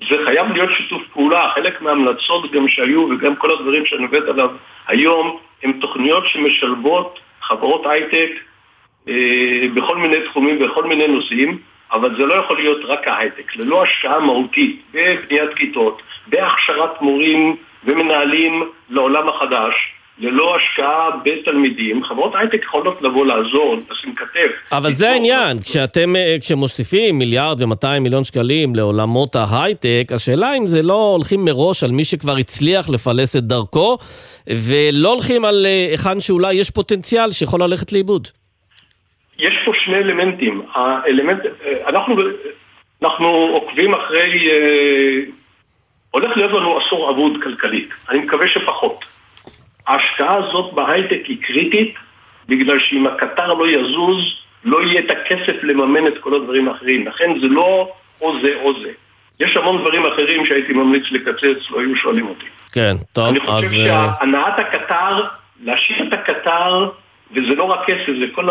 זה 0.09 0.15
חייב 0.25 0.51
להיות 0.53 0.69
שיתוף 0.77 1.01
פעולה, 1.13 1.49
חלק 1.55 1.81
מההמלצות 1.81 2.51
גם 2.51 2.67
שהיו 2.67 2.99
וגם 3.01 3.35
כל 3.35 3.51
הדברים 3.51 3.85
שאני 3.85 4.03
עובד 4.03 4.29
עליו 4.29 4.49
היום 4.87 5.37
הם 5.63 5.73
תוכניות 5.73 6.27
שמשלבות 6.27 7.19
חברות 7.41 7.85
הייטק 7.85 8.31
אה, 9.07 9.67
בכל 9.73 9.97
מיני 9.97 10.15
תחומים 10.25 10.57
ובכל 10.61 10.83
מיני 10.83 11.07
נושאים, 11.07 11.57
אבל 11.91 12.15
זה 12.17 12.25
לא 12.25 12.33
יכול 12.33 12.57
להיות 12.57 12.85
רק 12.85 13.07
ההייטק. 13.07 13.55
ללא 13.55 13.83
השקעה 13.83 14.19
מהותית 14.19 14.81
בבניית 14.93 15.53
כיתות, 15.55 16.01
בהכשרת 16.27 17.01
מורים 17.01 17.55
ומנהלים 17.83 18.63
לעולם 18.89 19.29
החדש, 19.29 19.93
ללא 20.19 20.55
השקעה 20.55 21.09
בתלמידים, 21.25 22.03
חברות 22.03 22.35
הייטק 22.35 22.63
יכולות 22.63 23.01
לבוא 23.01 23.25
לעזור, 23.25 23.77
לשים 23.91 24.15
כתף. 24.15 24.51
אבל 24.71 24.93
זה 24.93 25.09
העניין, 25.09 25.59
כשאתם, 25.59 26.15
אה, 26.15 26.35
כשמוסיפים 26.41 27.17
מיליארד 27.19 27.61
ומאתיים 27.61 28.03
מיליון 28.03 28.23
שקלים 28.23 28.75
לעולמות 28.75 29.35
ההייטק, 29.35 30.11
השאלה 30.15 30.57
אם 30.57 30.67
זה 30.67 30.81
לא 30.81 31.13
הולכים 31.15 31.45
מראש 31.45 31.83
על 31.83 31.91
מי 31.91 32.03
שכבר 32.03 32.35
הצליח 32.37 32.89
לפלס 32.89 33.35
את 33.35 33.43
דרכו, 33.43 33.97
ולא 34.47 35.13
הולכים 35.13 35.45
על 35.45 35.65
אה, 35.65 35.87
היכן 35.91 36.19
שאולי 36.19 36.53
יש 36.53 36.71
פוטנציאל 36.71 37.31
שיכול 37.31 37.63
ללכת 37.63 37.91
לאיבוד. 37.91 38.27
יש 39.39 39.53
פה 39.65 39.71
שני 39.85 39.97
אלמנטים. 39.97 40.61
האלמנט, 40.73 41.39
אה, 41.45 41.89
אנחנו, 41.89 42.15
אנחנו 43.01 43.27
עוקבים 43.27 43.93
אחרי... 43.93 44.49
הולך 46.11 46.37
להיות 46.37 46.51
לנו 46.51 46.77
עשור 46.77 47.09
אבוד 47.09 47.33
כלכלית. 47.43 47.89
אני 48.09 48.19
מקווה 48.19 48.47
שפחות. 48.47 49.12
ההשקעה 49.87 50.35
הזאת 50.35 50.73
בהייטק 50.73 51.25
היא 51.27 51.37
קריטית, 51.41 51.95
בגלל 52.49 52.79
שאם 52.79 53.07
הקטר 53.07 53.53
לא 53.53 53.69
יזוז, 53.69 54.43
לא 54.63 54.83
יהיה 54.83 54.99
את 54.99 55.11
הכסף 55.11 55.63
לממן 55.63 56.07
את 56.07 56.17
כל 56.17 56.33
הדברים 56.33 56.67
האחרים. 56.67 57.07
לכן 57.07 57.39
זה 57.41 57.47
לא 57.47 57.89
או 58.21 58.41
זה 58.41 58.53
או 58.63 58.73
זה. 58.81 58.91
יש 59.39 59.57
המון 59.57 59.81
דברים 59.81 60.05
אחרים 60.05 60.45
שהייתי 60.45 60.73
ממליץ 60.73 61.03
לקצץ, 61.11 61.71
לא 61.71 61.79
היו 61.79 61.95
שואלים 61.95 62.27
אותי. 62.27 62.45
כן, 62.71 62.95
טוב, 63.13 63.23
אז... 63.25 63.31
אני 63.31 63.39
חושב 63.39 63.79
אה, 63.79 64.13
שהנעת 64.19 64.59
הקטר, 64.59 65.25
להשאיר 65.63 66.07
את 66.07 66.13
הקטר, 66.13 66.89
וזה 67.31 67.55
לא 67.55 67.63
רק 67.63 67.79
כסף, 67.87 68.11
זה 68.19 68.25
כל 68.35 68.47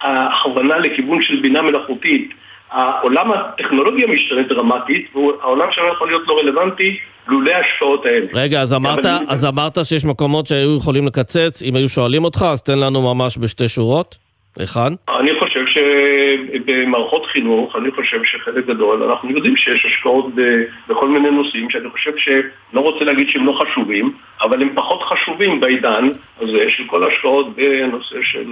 ההכוונה 0.00 0.78
לכיוון 0.78 1.22
של 1.22 1.40
בינה 1.40 1.62
מלאכותית, 1.62 2.34
העולם 2.70 3.32
הטכנולוגיה 3.32 4.06
משתנה 4.06 4.42
דרמטית, 4.42 5.16
והעולם 5.16 5.68
שלנו 5.72 5.88
יכול 5.92 6.08
להיות 6.08 6.22
לא 6.28 6.38
רלוונטי 6.38 6.98
לולא 7.28 7.50
ההשקעות 7.50 8.06
האלה. 8.06 8.26
רגע, 8.34 8.60
אז 8.60 8.74
אמרת, 8.74 9.06
אבל- 9.06 9.24
אז 9.28 9.44
אמרת 9.44 9.78
שיש 9.84 10.04
מקומות 10.04 10.46
שהיו 10.46 10.76
יכולים 10.76 11.06
לקצץ, 11.06 11.62
אם 11.62 11.76
היו 11.76 11.88
שואלים 11.88 12.24
אותך, 12.24 12.44
אז 12.48 12.62
תן 12.62 12.78
לנו 12.78 13.14
ממש 13.14 13.38
בשתי 13.38 13.68
שורות. 13.68 14.18
אחד. 14.62 14.90
אני 15.18 15.30
חושב 15.40 15.64
שבמערכות 15.66 17.26
חינוך, 17.26 17.76
אני 17.76 17.90
חושב 17.90 18.20
שחלק 18.24 18.66
גדול, 18.66 19.02
אנחנו 19.02 19.30
יודעים 19.30 19.56
שיש 19.56 19.84
השקעות 19.86 20.26
ב- 20.34 20.64
בכל 20.88 21.08
מיני 21.08 21.30
נושאים 21.30 21.70
שאני 21.70 21.90
חושב 21.90 22.10
שלא 22.16 22.80
רוצה 22.80 23.04
להגיד 23.04 23.28
שהם 23.30 23.46
לא 23.46 23.60
חשובים, 23.62 24.12
אבל 24.42 24.62
הם 24.62 24.68
פחות 24.74 25.02
חשובים 25.02 25.60
בעידן 25.60 26.08
הזה 26.40 26.64
של 26.68 26.82
כל 26.86 27.04
ההשקעות 27.04 27.56
בנושא 27.56 28.16
של 28.22 28.44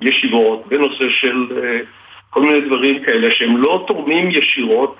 ישיבות, 0.00 0.66
בנושא 0.68 1.04
של 1.20 1.46
אה, 1.62 1.78
כל 2.30 2.40
מיני 2.42 2.60
דברים 2.60 3.04
כאלה 3.04 3.28
שהם 3.32 3.62
לא 3.62 3.84
תורמים 3.86 4.30
ישירות 4.30 4.98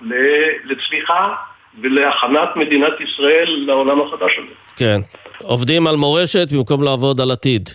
לצמיחה 0.64 1.34
ולהכנת 1.80 2.56
מדינת 2.56 2.92
ישראל 3.00 3.64
לעולם 3.66 4.00
החדש 4.00 4.38
הזה. 4.38 4.54
כן. 4.76 5.00
עובדים 5.42 5.86
על 5.86 5.96
מורשת 5.96 6.52
במקום 6.52 6.82
לעבוד 6.82 7.20
על 7.20 7.30
עתיד. 7.30 7.68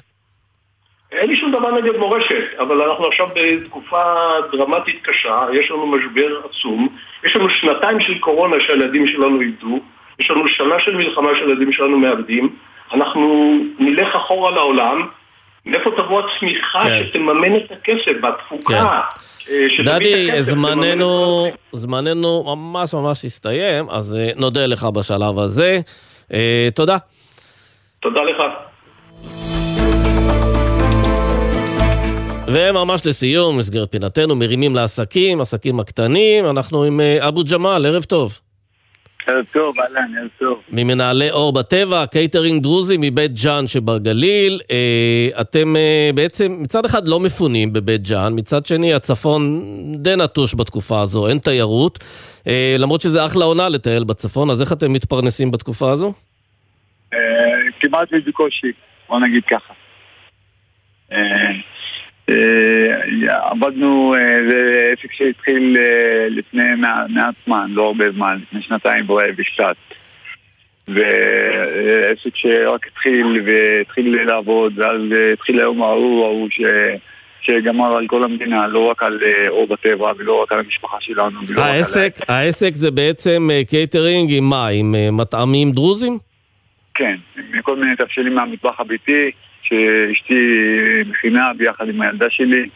אין 1.12 1.30
לי 1.30 1.38
שום 1.38 1.52
דבר 1.52 1.72
נגד 1.72 1.98
מורשת, 1.98 2.60
אבל 2.60 2.82
אנחנו 2.82 3.08
עכשיו 3.08 3.28
בתקופה 3.36 4.04
דרמטית 4.52 5.00
קשה, 5.04 5.46
יש 5.54 5.72
לנו 5.72 5.88
משבר 5.88 6.42
עצום, 6.50 6.88
יש 7.24 7.36
לנו 7.36 7.50
שנתיים 7.50 8.00
של 8.00 8.20
קורונה 8.20 8.56
שהילדים 8.68 9.08
שלנו 9.08 9.42
איבדו, 9.42 9.80
יש 10.20 10.32
לנו 10.32 10.48
שנה 10.48 10.76
של 10.80 10.96
מלחמה 10.96 11.30
שהילדים 11.38 11.72
שלנו 11.72 12.00
מאבדים, 12.00 12.56
אנחנו 12.94 13.56
נלך 13.80 14.16
אחורה 14.16 14.52
לעולם, 14.52 15.08
מאיפה 15.66 15.92
תבוא 15.98 16.22
הצמיחה 16.22 16.82
כן. 16.82 17.04
שתממן 17.08 17.56
את 17.56 17.72
הכסף 17.72 18.12
והתפוקה? 18.22 19.02
את 19.10 19.33
דדי, 19.86 20.28
תממן 20.28 20.40
את 20.40 20.46
זמננו, 20.46 21.48
זמננו 21.72 22.44
ממש 22.56 22.94
ממש 22.94 23.26
הסתיים, 23.26 23.90
אז 23.90 24.16
אה, 24.16 24.30
נודה 24.36 24.66
לך 24.66 24.84
בשלב 24.84 25.40
הזה. 25.40 25.80
אה, 26.34 26.70
תודה. 26.76 26.98
תודה 28.00 28.22
לך. 28.22 28.44
וממש 32.48 33.06
לסיום, 33.06 33.58
מסגרת 33.58 33.92
פינתנו, 33.92 34.36
מרימים 34.36 34.76
לעסקים, 34.76 35.42
עסקים 35.42 35.80
הקטנים, 35.80 36.50
אנחנו 36.50 36.84
עם 36.84 37.02
אה, 37.02 37.28
אבו 37.28 37.44
ג'מאל, 37.52 37.86
ערב 37.86 38.04
טוב. 38.04 38.40
ערב 39.28 39.46
טוב, 39.52 39.80
אהלן, 39.80 40.18
ערב 40.18 40.30
טוב. 40.40 40.62
ממנהלי 40.70 41.32
אור 41.32 41.54
בטבע, 41.54 42.06
קייטרינג 42.06 42.64
דרוזי 42.64 42.96
מבית 43.00 43.32
ג'אן 43.44 43.68
שבגליל. 43.68 44.62
אה, 44.72 45.42
אתם 45.42 45.76
אה, 45.76 46.10
בעצם 46.16 46.58
מצד 46.60 46.86
אחד 46.86 47.08
לא 47.08 47.20
מפונים 47.20 47.74
בבית 47.74 48.02
ג'אן, 48.08 48.34
מצד 48.36 48.66
שני 48.66 48.94
הצפון 48.94 49.62
די 49.96 50.16
נטוש 50.16 50.56
בתקופה 50.56 51.02
הזו, 51.02 51.28
אין 51.28 51.38
תיירות. 51.38 52.00
אה, 52.48 52.76
למרות 52.80 53.02
שזה 53.02 53.26
אחלה 53.26 53.46
עונה 53.46 53.70
לטייל 53.70 54.04
בצפון, 54.04 54.50
אז 54.50 54.62
איך 54.62 54.74
אתם 54.74 54.94
מתפרנסים 54.94 55.52
בתקופה 55.52 55.92
הזו? 55.92 56.14
כמעט 57.80 58.08
בקושי, 58.28 58.72
בוא 59.10 59.20
נגיד 59.20 59.44
ככה. 59.50 59.74
אה, 62.30 63.50
עבדנו, 63.52 64.16
אה, 64.16 64.40
זה 64.50 64.90
עסק 64.94 65.14
שהתחיל 65.14 65.78
אה, 65.80 66.28
לפני 66.30 66.76
מע- 66.78 67.08
מעט 67.10 67.36
זמן, 67.46 67.72
לא 67.74 67.86
הרבה 67.88 68.12
זמן, 68.12 68.40
לפני 68.44 68.62
שנתיים 68.62 69.06
וקצת. 69.10 69.76
ועסק 70.88 72.36
שרק 72.36 72.88
התחיל 72.88 73.42
והתחיל 73.46 74.24
לעבוד, 74.26 74.80
ואז 74.80 75.02
התחיל 75.34 75.60
היום 75.60 75.82
ההוא, 75.82 76.26
ההוא 76.26 76.50
ש... 76.52 76.62
שגמר 77.42 77.96
על 77.96 78.08
כל 78.08 78.24
המדינה, 78.24 78.68
לא 78.68 78.90
רק 78.90 79.04
על 79.04 79.20
אור 79.50 79.68
בטבע 79.68 80.12
ולא 80.18 80.42
רק 80.44 80.52
על 80.52 80.60
המשפחה 80.60 80.98
שלנו. 81.00 81.40
רק 81.42 81.58
על 81.58 81.64
העסק, 81.64 82.14
העסק 82.28 82.74
זה 82.74 82.92
בעצם 82.92 83.50
קייטרינג 83.70 84.34
עם 84.34 84.44
מה? 84.44 84.68
עם 84.68 84.96
מטעמים 85.12 85.72
דרוזים? 85.72 86.18
כן, 86.94 87.16
מכל 87.52 87.76
מיני 87.76 87.96
תבשילים 87.96 88.36
מהמטבח 88.36 88.80
הביתי, 88.80 89.32
שאשתי 89.64 90.48
מכינה 91.10 91.52
ביחד 91.58 91.90
עם 91.90 92.02
הילדה 92.02 92.26
שלי. 92.30 92.70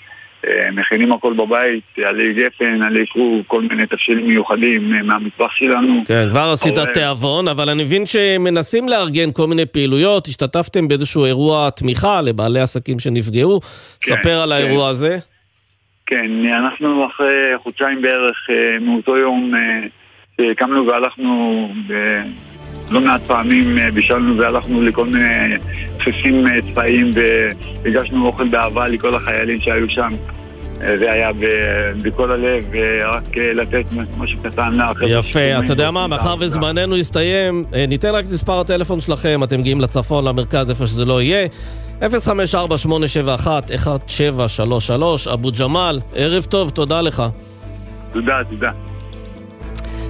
אה, 0.48 0.72
מכינים 0.72 1.12
הכל 1.12 1.34
בבית, 1.34 1.84
עלי 2.06 2.34
גפן, 2.34 2.82
עלי 2.82 3.06
כרוב, 3.10 3.42
כל 3.48 3.62
מיני 3.62 3.86
תבשילים 3.86 4.28
מיוחדים 4.28 4.94
אה, 4.94 5.04
מהמטבח 5.04 5.52
שלנו. 5.56 6.04
כן, 6.08 6.28
כבר 6.30 6.50
עשית 6.54 6.78
אבל- 6.78 6.94
תיאבון, 6.94 7.48
אבל 7.48 7.70
אני 7.70 7.84
מבין 7.84 8.06
שמנסים 8.06 8.90
לארגן 8.90 9.32
כל 9.32 9.48
מיני 9.48 9.66
פעילויות, 9.66 10.28
השתתפתם 10.28 10.88
באיזשהו 10.88 11.26
אירוע 11.26 11.70
תמיכה 11.70 12.22
לבעלי 12.22 12.60
עסקים 12.60 13.00
שנפגעו. 13.00 13.60
ספר 14.04 14.42
על 14.42 14.50
כן. 14.50 14.56
האירוע 14.56 14.90
הזה. 14.90 15.18
כן, 16.06 16.32
אנחנו 16.50 17.06
אחרי 17.06 17.36
חודשיים 17.64 18.02
בערך 18.02 18.48
אה, 18.50 18.80
מאותו 18.80 19.18
יום 19.18 19.54
שקמנו 20.42 20.88
והלכנו 20.88 21.70
לא 22.92 23.02
מעט 23.02 23.22
פעמים 23.28 23.78
בישלנו 23.94 24.38
והלכנו 24.38 24.82
לכל 24.82 25.06
מיני 25.06 25.56
בסיסים 26.08 26.48
אה, 26.48 26.52
צבאיים 26.72 27.12
והגשנו 27.84 28.26
אוכל 28.26 28.48
באהבה 28.50 28.88
לכל 28.88 29.16
החיילים 29.16 29.62
שהיו 29.62 29.90
שם. 29.90 30.14
אה, 30.82 30.98
זה 31.00 31.12
היה 31.12 31.30
בכל 32.02 32.32
הלב, 32.32 32.64
ורק 32.72 33.38
אה, 33.38 33.54
לתת 33.54 33.86
משהו 34.18 34.40
קטן 34.44 34.74
לאחר. 34.74 35.08
יפה, 35.08 35.60
אתה 35.64 35.74
יודע 35.74 35.92
מה, 35.92 36.08
מאחר 36.08 36.36
וזמננו 36.40 36.96
הסתיים, 36.96 37.64
ניתן 37.88 38.10
רק 38.10 38.26
את 38.26 38.32
מספר 38.32 38.60
הטלפון 38.60 39.02
שלכם, 39.02 39.44
אתם 39.44 39.60
מגיעים 39.60 39.82
לצפון, 39.82 40.26
למרכז, 40.26 40.70
איפה 40.70 40.88
שזה 40.88 41.06
לא 41.06 41.22
יהיה. 41.22 41.48
054-871-1733, 42.02 42.04
אבו 45.34 45.52
ג'מאל, 45.60 46.00
ערב 46.16 46.44
טוב, 46.44 46.70
תודה 46.70 47.02
לך. 47.02 47.24
תודה, 48.14 48.42
תודה. 48.50 48.72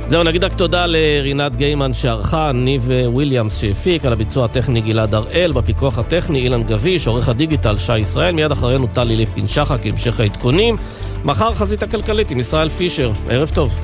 זהו, 0.10 0.24
נגיד 0.24 0.44
רק 0.44 0.54
תודה 0.54 0.86
לרינת 0.86 1.56
גיימן 1.56 1.94
שערכה, 1.94 2.52
ניב 2.52 2.90
וויליאמס 3.06 3.62
שהפיק, 3.62 4.06
על 4.06 4.14
הביצוע 4.14 4.46
הטכני 4.46 4.82
גלעד 4.82 5.14
הראל, 5.14 5.52
בפיקוח 5.52 5.98
הטכני 5.98 6.40
אילן 6.40 6.64
גביש, 6.64 7.08
עורך 7.08 7.30
הדיגיטל 7.30 7.78
שי 7.78 7.98
ישראל, 7.98 8.36
מיד 8.36 8.52
אחרינו 8.52 8.88
טלי 8.88 9.16
ליפקין 9.16 9.48
שחק, 9.48 9.86
המשך 9.86 10.20
העדכונים. 10.20 10.76
מחר 11.26 11.54
חזית 11.56 11.84
הכלכלית 11.84 12.32
עם 12.32 12.40
ישראל 12.40 12.70
פישר, 12.70 13.12
ערב 13.30 13.52
טוב. 13.54 13.80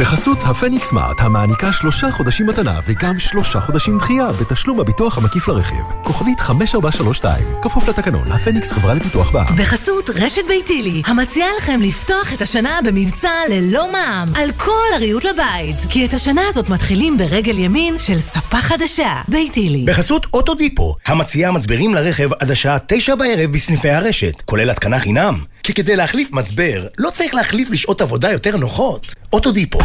בחסות 0.00 0.38
הפניקס 0.42 0.88
סמארט, 0.88 1.20
המעניקה 1.20 1.72
שלושה 1.72 2.10
חודשים 2.10 2.46
מתנה 2.46 2.80
וגם 2.86 3.18
שלושה 3.18 3.60
חודשים 3.60 3.98
דחייה 3.98 4.26
בתשלום 4.40 4.80
הביטוח 4.80 5.18
המקיף 5.18 5.48
לרכב. 5.48 5.82
כוכבית 6.02 6.40
5432, 6.40 7.44
כפוף 7.62 7.88
לתקנון, 7.88 8.32
הפניקס 8.32 8.72
חברה 8.72 8.94
לפיתוח 8.94 9.30
בע"מ. 9.30 9.56
בחסות 9.56 10.10
רשת 10.10 10.42
ביתילי, 10.48 11.02
המציעה 11.06 11.48
לכם 11.58 11.80
לפתוח 11.82 12.32
את 12.32 12.42
השנה 12.42 12.78
במבצע 12.84 13.30
ללא 13.50 13.92
מע"מ 13.92 14.28
על 14.34 14.52
כל 14.52 14.86
הריהוט 14.94 15.24
לבית. 15.24 15.76
כי 15.90 16.06
את 16.06 16.14
השנה 16.14 16.42
הזאת 16.48 16.68
מתחילים 16.68 17.18
ברגל 17.18 17.58
ימין 17.58 17.98
של 17.98 18.20
ספה 18.20 18.56
חדשה, 18.56 19.22
ביתילי. 19.28 19.84
בחסות 19.84 20.26
אוטודיפו, 20.34 20.94
המציעה 21.06 21.52
מצברים 21.52 21.94
לרכב 21.94 22.32
עד 22.32 22.50
השעה 22.50 22.78
תשע 22.86 23.14
בערב 23.14 23.52
בסניפי 23.52 23.90
הרשת, 23.90 24.42
כולל 24.44 24.70
התקנה 24.70 24.98
חינם. 24.98 25.38
כי 25.62 25.74
כדי 25.74 25.96
להחליף 25.96 26.32
מצבר, 26.32 26.86
לא 26.98 27.10
צריך 27.10 27.34
להחליף 27.34 27.70
לשעות 27.70 28.00
עבודה 28.00 28.32
יותר 28.32 28.56
נוחות. 28.56 29.14
אוטודיפו. 29.32 29.78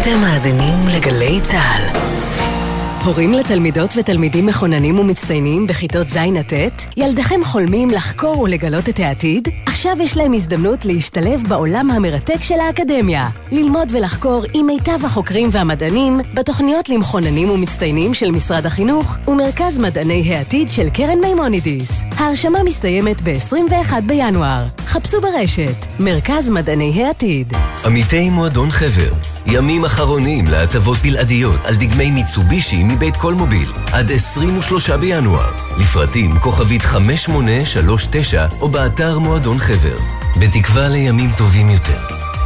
אתם 0.00 0.20
מאזינים 0.20 0.88
לגלי 0.88 1.40
צה"ל. 1.44 2.21
הורים 3.04 3.32
לתלמידות 3.32 3.90
ותלמידים 3.96 4.46
מחוננים 4.46 4.98
ומצטיינים 4.98 5.66
בכיתות 5.66 6.08
ז' 6.08 6.16
עד 6.16 6.52
ט'? 6.52 6.82
ילדיכם 6.96 7.44
חולמים 7.44 7.90
לחקור 7.90 8.40
ולגלות 8.40 8.88
את 8.88 9.00
העתיד? 9.00 9.48
עכשיו 9.66 9.96
יש 10.00 10.16
להם 10.16 10.32
הזדמנות 10.32 10.84
להשתלב 10.84 11.42
בעולם 11.48 11.90
המרתק 11.90 12.42
של 12.42 12.60
האקדמיה. 12.60 13.28
ללמוד 13.52 13.92
ולחקור 13.92 14.44
עם 14.54 14.66
מיטב 14.66 15.04
החוקרים 15.04 15.48
והמדענים 15.52 16.20
בתוכניות 16.34 16.88
למחוננים 16.88 17.50
ומצטיינים 17.50 18.14
של 18.14 18.30
משרד 18.30 18.66
החינוך 18.66 19.16
ומרכז 19.28 19.78
מדעני 19.78 20.34
העתיד 20.34 20.70
של 20.70 20.90
קרן 20.90 21.18
מימונידיס. 21.20 22.04
ההרשמה 22.16 22.62
מסתיימת 22.62 23.20
ב-21 23.20 24.00
בינואר. 24.06 24.66
חפשו 24.86 25.20
ברשת, 25.20 25.86
מרכז 26.00 26.50
מדעני 26.50 27.04
העתיד. 27.04 27.52
עמיתי 27.84 28.30
מועדון 28.30 28.70
חבר, 28.70 29.12
ימים 29.46 29.84
אחרונים 29.84 30.44
להטבות 30.46 30.98
בלעדיות 30.98 31.60
על 31.64 31.74
דגמי 31.74 32.10
מיצובישי 32.10 32.82
מבית 32.92 33.16
קולמוביל, 33.16 33.68
עד 33.92 34.12
23 34.12 34.90
בינואר. 34.90 35.50
לפרטים 35.78 36.38
כוכבית 36.38 36.82
5839 36.82 38.46
או 38.60 38.68
באתר 38.68 39.18
מועדון 39.18 39.58
חבר. 39.58 39.96
בתקווה 40.40 40.88
לימים 40.88 41.30
טובים 41.36 41.70
יותר. 41.70 41.98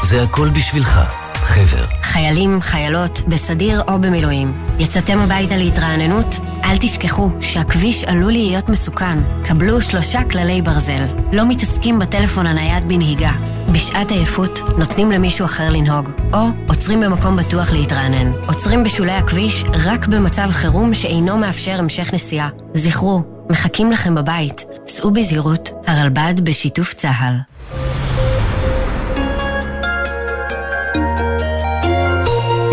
זה 0.03 0.22
הכל 0.22 0.49
בשבילך, 0.49 1.01
חבר. 1.47 1.84
חיילים, 2.03 2.61
חיילות, 2.61 3.20
בסדיר 3.28 3.82
או 3.88 3.99
במילואים. 4.01 4.53
יצאתם 4.78 5.18
הביתה 5.18 5.57
להתרעננות? 5.57 6.26
אל 6.64 6.76
תשכחו 6.76 7.30
שהכביש 7.40 8.05
עלול 8.05 8.32
להיות 8.32 8.68
מסוכן. 8.68 9.18
קבלו 9.44 9.82
שלושה 9.82 10.24
כללי 10.24 10.62
ברזל. 10.62 11.07
לא 11.32 11.49
מתעסקים 11.49 11.99
בטלפון 11.99 12.47
הנייד 12.47 12.88
בנהיגה. 12.88 13.32
בשעת 13.72 14.11
עייפות 14.11 14.59
נותנים 14.78 15.11
למישהו 15.11 15.44
אחר 15.47 15.70
לנהוג, 15.70 16.11
או 16.32 16.38
עוצרים 16.68 17.01
במקום 17.01 17.36
בטוח 17.36 17.72
להתרענן. 17.72 18.32
עוצרים 18.47 18.84
בשולי 18.84 19.12
הכביש 19.12 19.64
רק 19.84 20.07
במצב 20.07 20.49
חירום 20.51 20.94
שאינו 20.94 21.36
מאפשר 21.38 21.78
המשך 21.78 22.14
נסיעה. 22.14 22.49
זכרו, 22.74 23.22
מחכים 23.51 23.92
לכם 23.92 24.14
בבית. 24.14 24.64
סעו 24.88 25.11
בזהירות, 25.11 25.70
הרלב"ד 25.86 26.40
בשיתוף 26.44 26.94
צה"ל. 26.94 27.55